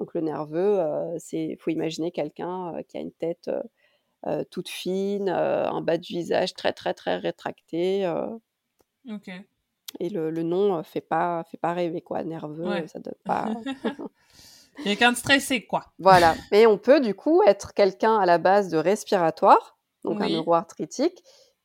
Donc 0.00 0.14
le 0.14 0.22
nerveux, 0.22 0.80
euh, 0.80 1.14
c'est, 1.18 1.56
faut 1.60 1.70
imaginer 1.70 2.10
quelqu'un 2.10 2.74
euh, 2.74 2.82
qui 2.82 2.96
a 2.96 3.00
une 3.00 3.12
tête 3.12 3.50
euh, 4.26 4.44
toute 4.50 4.70
fine, 4.70 5.28
un 5.28 5.80
bas 5.82 5.98
du 5.98 6.14
visage 6.14 6.54
très 6.54 6.72
très 6.72 6.94
très 6.94 7.18
rétracté. 7.18 8.10
Ok. 9.10 9.30
et 9.98 10.08
le, 10.08 10.30
le 10.30 10.42
nom 10.42 10.82
fait 10.82 11.00
pas 11.02 11.44
fait 11.50 11.58
pas 11.58 11.74
rêver 11.74 12.00
quoi, 12.00 12.24
nerveux, 12.24 12.66
Ouais. 12.66 12.88
ça 12.88 12.98
donne 12.98 13.12
pas. 13.24 13.54
Quelqu'un 14.84 15.12
de 15.12 15.16
stressé, 15.18 15.66
quoi. 15.66 15.84
Voilà. 15.98 16.34
Et 16.52 16.66
on 16.66 16.78
peut 16.78 17.00
du 17.00 17.14
coup 17.14 17.42
être 17.46 17.74
quelqu'un 17.74 18.16
à 18.18 18.24
la 18.24 18.38
base 18.38 18.70
de 18.70 18.78
respiratoire, 18.78 19.78
donc 20.04 20.22
un 20.22 20.28
neuroarthritique, 20.30 21.22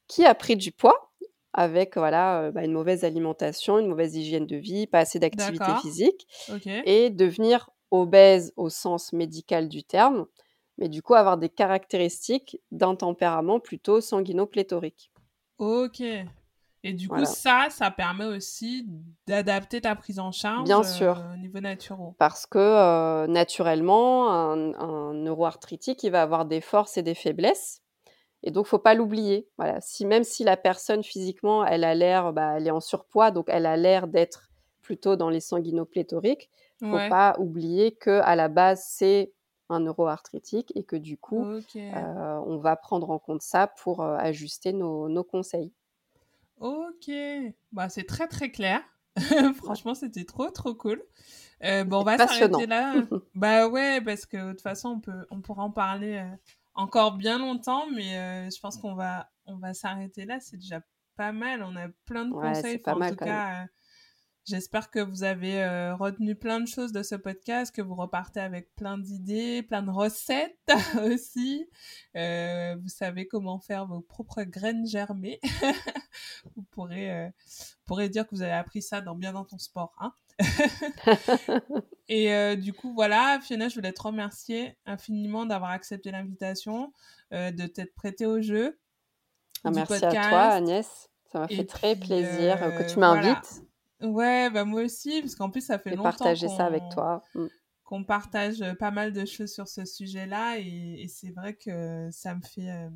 qui 0.07 0.25
a 0.25 0.36
pris 0.36 0.57
du 0.57 0.73
poids 0.73 1.11
avec 1.53 1.95
voilà 1.95 2.41
euh, 2.41 2.51
bah, 2.51 2.65
une 2.65 2.73
mauvaise 2.73 3.05
alimentation, 3.05 3.79
une 3.79 3.88
mauvaise 3.88 4.15
hygiène 4.15 4.45
de 4.45 4.57
vie, 4.57 4.88
pas 4.88 4.99
assez 4.99 5.19
d'activité 5.19 5.71
physique, 5.81 6.27
et 6.86 7.09
devenir 7.09 7.69
obèse 8.02 8.54
au 8.58 8.70
sens 8.70 9.14
médical 9.14 9.70
du 9.70 9.84
terme, 9.84 10.26
mais 10.78 10.89
du 10.89 11.02
coup 11.02 11.14
avoir 11.16 11.38
des 11.38 11.50
caractéristiques 11.50 12.60
d'un 12.72 12.96
tempérament 12.96 13.60
plutôt 13.60 14.02
sanguinopléthorique. 14.02 15.12
Ok. 15.58 16.02
Et 16.88 16.93
du 16.93 17.08
coup, 17.08 17.16
Voilà. 17.16 17.26
ça, 17.26 17.68
ça 17.72 17.89
permet 17.89 18.26
aussi 18.26 18.86
d'adapter 19.26 19.82
ta 19.82 19.96
prise 19.96 20.20
en 20.20 20.32
charge 20.32 20.66
Bien 20.66 20.82
euh, 20.82 20.84
sûr. 20.84 21.24
au 21.34 21.38
niveau 21.38 21.60
naturel. 21.60 22.14
Parce 22.20 22.46
que 22.46 22.60
euh, 22.60 23.26
naturellement, 23.26 24.32
un, 24.32 24.74
un 24.76 25.14
neuroarthritique, 25.16 26.04
il 26.04 26.12
va 26.12 26.22
avoir 26.22 26.46
des 26.46 26.62
forces 26.62 26.98
et 26.98 27.02
des 27.02 27.16
faiblesses. 27.16 27.82
Et 28.43 28.52
donc, 28.52 28.68
faut 28.68 28.78
pas 28.78 28.93
l'oublier. 28.93 29.50
Voilà. 29.58 29.82
Si 29.82 30.06
même 30.06 30.24
si 30.24 30.43
la 30.43 30.58
personne 30.58 31.04
physiquement, 31.04 31.66
elle 31.66 31.84
a 31.84 31.96
l'air, 31.96 32.34
bah, 32.34 32.58
elle 32.58 32.68
est 32.68 32.72
en 32.72 32.82
surpoids, 32.82 33.32
donc 33.32 33.46
elle 33.50 33.66
a 33.66 33.78
l'air 33.78 34.08
d'être 34.08 34.52
plutôt 34.82 35.16
dans 35.16 35.30
les 35.32 35.39
sanguinopléthoriques, 35.39 36.52
faut 36.84 36.88
Ouais. 36.95 37.09
pas 37.09 37.36
oublier 37.39 37.95
que 37.95 38.21
à 38.23 38.36
la 38.36 38.47
base 38.49 38.84
c'est 38.88 39.34
un 39.69 39.80
neuroarthritique 39.80 40.71
et 40.76 40.84
que 40.84 40.95
du 40.95 41.17
coup, 41.17 41.43
euh, 41.43 42.41
on 42.45 42.57
va 42.57 42.76
prendre 42.76 43.09
en 43.09 43.17
compte 43.19 43.41
ça 43.41 43.67
pour 43.67 44.01
euh, 44.01 44.15
ajuster 44.17 44.73
nos, 44.73 45.09
nos 45.09 45.23
conseils. 45.23 45.73
Ok. 46.59 47.09
Bah, 47.71 47.89
c'est 47.89 48.05
très 48.05 48.28
très 48.28 48.51
clair. 48.51 48.82
Franchement, 49.55 49.95
c'était 49.95 50.26
trop 50.26 50.49
trop 50.49 50.73
cool. 50.76 51.01
Euh, 51.63 51.84
bon, 51.84 52.01
on 52.01 52.03
va 52.03 52.17
s'arrêter 52.17 52.67
là. 52.67 52.93
bah 53.36 53.67
ouais, 53.67 54.01
parce 54.01 54.26
que 54.26 54.38
de 54.38 54.51
toute 54.51 54.61
façon, 54.61 54.89
on 54.89 54.99
peut, 54.99 55.26
on 55.32 55.41
pourra 55.41 55.63
en 55.63 55.71
parler 55.71 56.23
encore 56.73 57.13
bien 57.17 57.39
longtemps, 57.39 57.86
mais 57.91 58.49
je 58.51 58.59
pense 58.59 58.78
qu'on 58.78 58.93
va, 58.93 59.30
on 59.45 59.57
va 59.57 59.73
s'arrêter 59.73 60.26
là. 60.26 60.39
C'est 60.39 60.57
déjà 60.57 60.82
pas 61.15 61.32
mal. 61.32 61.63
On 61.63 61.76
a 61.76 61.88
plein 62.05 62.26
de 62.26 62.34
Ouais, 62.34 62.49
conseils. 62.49 62.78
pas 62.78 62.93
Enfin, 62.93 63.05
en 63.07 63.09
tout 63.09 63.15
cas, 63.15 63.65
j'espère 64.46 64.89
que 64.89 65.00
vous 65.00 65.24
avez 65.24 65.64
euh, 65.64 65.96
retenu 65.96 66.36
plein 66.36 66.60
de 66.60 66.68
choses 66.68 66.91
de 66.91 67.04
ce 67.04 67.16
podcast, 67.16 67.76
que 67.76 67.82
vous 67.82 67.96
repartez 67.96 68.39
avec 68.39 68.74
plein 68.76 68.98
d'idées, 68.98 69.64
plein 69.64 69.82
de 69.82 69.91
recettes 69.91 70.58
aussi. 71.04 71.68
Euh, 72.16 72.76
vous 72.82 72.89
savez 72.89 73.28
comment 73.28 73.60
faire 73.60 73.86
vos 73.86 74.02
propres 74.02 74.43
graines 74.43 74.88
germées. 74.88 75.39
vous 76.56 76.64
pourrez, 76.72 77.12
euh, 77.12 77.30
pourrez 77.86 78.10
dire 78.10 78.26
que 78.26 78.36
vous 78.36 78.41
avez 78.41 78.52
appris 78.52 78.82
ça 78.82 79.02
dans 79.02 79.16
Bien 79.16 79.34
dans 79.34 79.46
ton 79.46 79.58
sport. 79.58 79.93
Hein 80.00 80.14
Et 82.08 82.34
euh, 82.34 82.56
du 82.56 82.74
coup, 82.74 82.93
voilà, 82.93 83.39
Fiona, 83.41 83.70
je 83.70 83.76
voulais 83.76 83.93
te 83.93 84.02
remercier 84.02 84.78
infiniment 84.86 85.46
d'avoir 85.46 85.72
accepté 85.72 86.12
l'invitation, 86.12 86.91
euh, 87.34 87.52
de 87.52 87.66
t'être 87.66 87.96
prêtée 87.96 88.26
au 88.26 88.41
jeu. 88.41 88.78
Ah, 89.64 89.72
merci 89.72 89.93
à 89.93 90.00
podcast. 90.00 90.30
toi, 90.30 90.41
Agnès. 90.41 91.10
Ça 91.32 91.39
m'a 91.39 91.48
fait 91.48 91.66
très 91.66 91.96
plaisir 91.96 92.62
euh, 92.62 92.72
que 92.78 92.88
tu 92.88 92.96
voilà. 92.96 93.41
Ouais, 94.02 94.50
bah 94.50 94.66
moi 94.66 94.82
aussi, 94.84 95.22
parce 95.22 95.36
qu'en 95.36 95.50
plus, 95.50 95.62
ça 95.62 95.80
fait 95.80 95.91
et 95.91 95.96
longtemps 95.96 96.10
partager 96.10 96.48
ça 96.50 96.66
avec 96.66 96.82
qu'on- 96.84 96.89
toi. 96.89 97.24
Mm. 97.36 97.46
qu'on 97.84 98.04
partage 98.04 98.64
pas 98.80 98.91
mal 98.91 99.14
de 99.14 99.26
choses 99.26 99.54
sur 99.54 99.68
ce 99.68 99.86
sujet-là 99.86 100.58
et, 100.60 101.02
et 101.04 101.08
c'est 101.08 101.30
vrai 101.32 101.54
que 101.54 102.10
ça 102.12 102.34
me 102.36 102.41
fait 102.41 102.70
euh, 102.72 102.89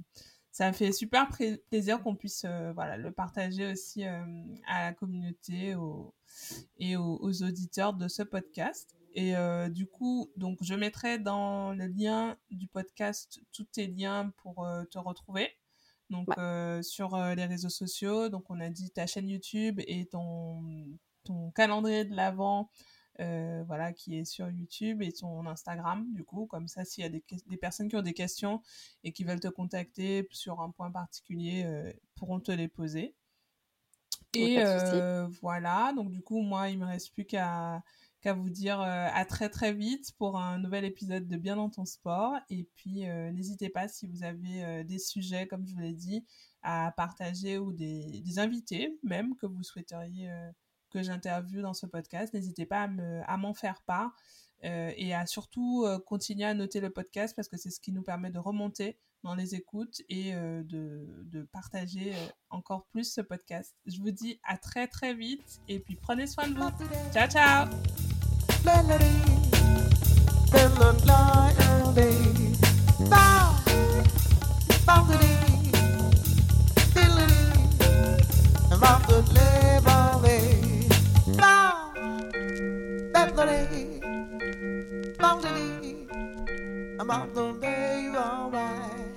ça 0.52 0.68
me 0.68 0.74
fait 0.74 0.91
super 0.91 1.30
plaisir 1.70 2.02
qu'on 2.02 2.16
puisse 2.16 2.43
euh, 2.45 2.74
voilà 2.74 2.97
le 2.97 3.12
partager 3.12 3.72
aussi 3.72 4.04
euh, 4.06 4.20
à 4.68 4.86
la 4.86 4.93
communauté 4.93 5.76
aux- 5.76 6.14
et 6.80 6.97
aux, 6.97 7.18
aux 7.22 7.43
auditeurs 7.43 7.93
de 7.93 8.08
ce 8.08 8.24
podcast 8.24 8.95
et 9.14 9.34
du 9.72 9.88
coup 9.88 10.30
donc 10.38 10.60
je 10.62 10.74
mettrai 10.76 11.18
dans 11.20 11.74
le 11.74 11.88
lien 11.88 12.38
du 12.52 12.68
podcast 12.68 13.41
tous 13.52 13.64
tes 13.66 13.88
liens 13.88 14.32
pour 14.38 14.68
te 14.91 14.97
retrouver 15.00 15.50
donc 16.10 16.28
Ouais. 16.30 16.39
euh, 16.39 16.82
sur 16.82 17.18
les 17.18 17.45
réseaux 17.45 17.70
sociaux 17.70 18.30
donc 18.30 18.49
on 18.49 18.60
a 18.60 18.70
dit 18.70 18.91
ta 18.91 19.05
chaîne 19.07 19.30
YouTube 19.30 19.80
et 19.88 20.05
ton 20.07 20.88
ton 21.24 21.51
calendrier 21.51 22.05
de 22.05 22.16
l'avant 22.16 22.70
euh, 23.20 23.64
voilà, 23.68 23.91
qui 23.91 24.18
est 24.18 24.24
sur 24.24 24.49
YouTube 24.49 25.01
et 25.01 25.12
ton 25.12 25.45
Instagram, 25.45 26.05
du 26.14 26.24
coup, 26.24 26.45
comme 26.45 26.70
ça, 26.70 26.86
s'il 26.86 27.03
y 27.03 27.05
a 27.05 27.10
des, 27.10 27.57
personnes 27.57 27.89
qui 27.89 27.97
ont 27.97 28.01
des 28.01 28.14
questions 28.14 28.62
et 29.03 29.12
qui 29.12 29.26
veulent 29.26 29.41
te 29.41 29.49
contacter 29.49 30.26
sur 30.32 30.62
un 30.62 30.72
point 30.72 30.89
particulier, 30.89 31.64
euh, 31.66 31.91
pourront 32.16 32.39
te 32.39 32.51
les 32.53 32.70
poser. 32.70 33.14
Ouais, 34.36 34.41
Et 34.41 34.64
euh, 34.64 35.28
voilà, 35.41 35.91
donc 35.93 36.12
du 36.12 36.22
coup, 36.22 36.41
moi, 36.41 36.70
il 36.70 36.80
me 36.80 36.86
reste 36.86 37.14
plus 37.14 37.26
qu'à 37.26 37.84
qu'à 38.22 38.34
vous 38.34 38.49
dire 38.49 38.82
euh, 38.82 39.07
à 39.13 39.26
très 39.26 39.49
très 39.49 39.74
vite 39.74 40.11
pour 40.17 40.38
un 40.38 40.57
nouvel 40.57 40.84
épisode 40.86 41.28
de 41.28 41.38
Bien 41.38 41.55
dans 41.55 41.70
ton 41.70 41.86
sport. 41.86 42.34
Et 42.49 42.67
puis, 42.76 43.07
euh, 43.07 43.32
n'hésitez 43.32 43.70
pas 43.70 43.88
si 43.88 44.07
vous 44.07 44.24
avez 44.24 44.63
euh, 44.63 44.84
des 44.84 44.99
sujets, 44.99 45.47
comme 45.47 45.65
je 45.65 45.74
vous 45.74 45.80
l'ai 45.80 45.93
dit, 45.93 46.26
à 46.61 46.93
partager 46.97 47.57
ou 47.57 47.72
des, 47.72 48.22
invités 48.38 48.97
même 49.03 49.36
que 49.38 49.45
vous 49.45 49.63
souhaiteriez 49.63 50.30
que 50.89 51.01
j'interviewe 51.01 51.61
dans 51.61 51.74
ce 51.74 51.86
podcast. 51.86 52.34
N'hésitez 52.34 52.65
pas 52.65 52.84
à 52.84 52.88
me- 52.88 53.22
à 53.28 53.38
m'en 53.38 53.53
faire 53.53 53.82
part 53.84 54.13
et 54.61 55.13
à 55.13 55.26
surtout 55.26 55.88
continuer 56.05 56.43
à 56.43 56.53
noter 56.53 56.82
le 56.82 56.89
podcast 56.89 57.34
parce 57.34 57.47
que 57.47 57.55
c'est 57.55 57.70
ce 57.70 57.80
qui 57.80 57.93
nous 57.93 58.03
permet 58.03 58.30
de 58.30 58.39
remonter 58.39 58.97
dans 59.24 59.36
les 59.36 59.55
écoutes 59.55 60.01
et 60.09 60.34
de, 60.34 61.07
de 61.32 61.43
partager 61.43 62.13
encore 62.49 62.86
plus 62.88 63.09
ce 63.09 63.22
podcast. 63.22 63.74
Je 63.86 64.01
vous 64.01 64.11
dis 64.11 64.38
à 64.43 64.57
très 64.57 64.88
très 64.88 65.13
vite 65.13 65.61
et 65.70 65.80
puis 65.80 65.95
prenez 65.95 66.28
soin 66.28 66.49
de 66.49 66.55
vous. 66.59 66.70
Ciao 67.13 67.30
ciao 67.30 68.09
I'm 87.10 87.22
on 87.22 87.34
the 87.34 87.53
day, 87.53 88.12
alright. 88.14 89.09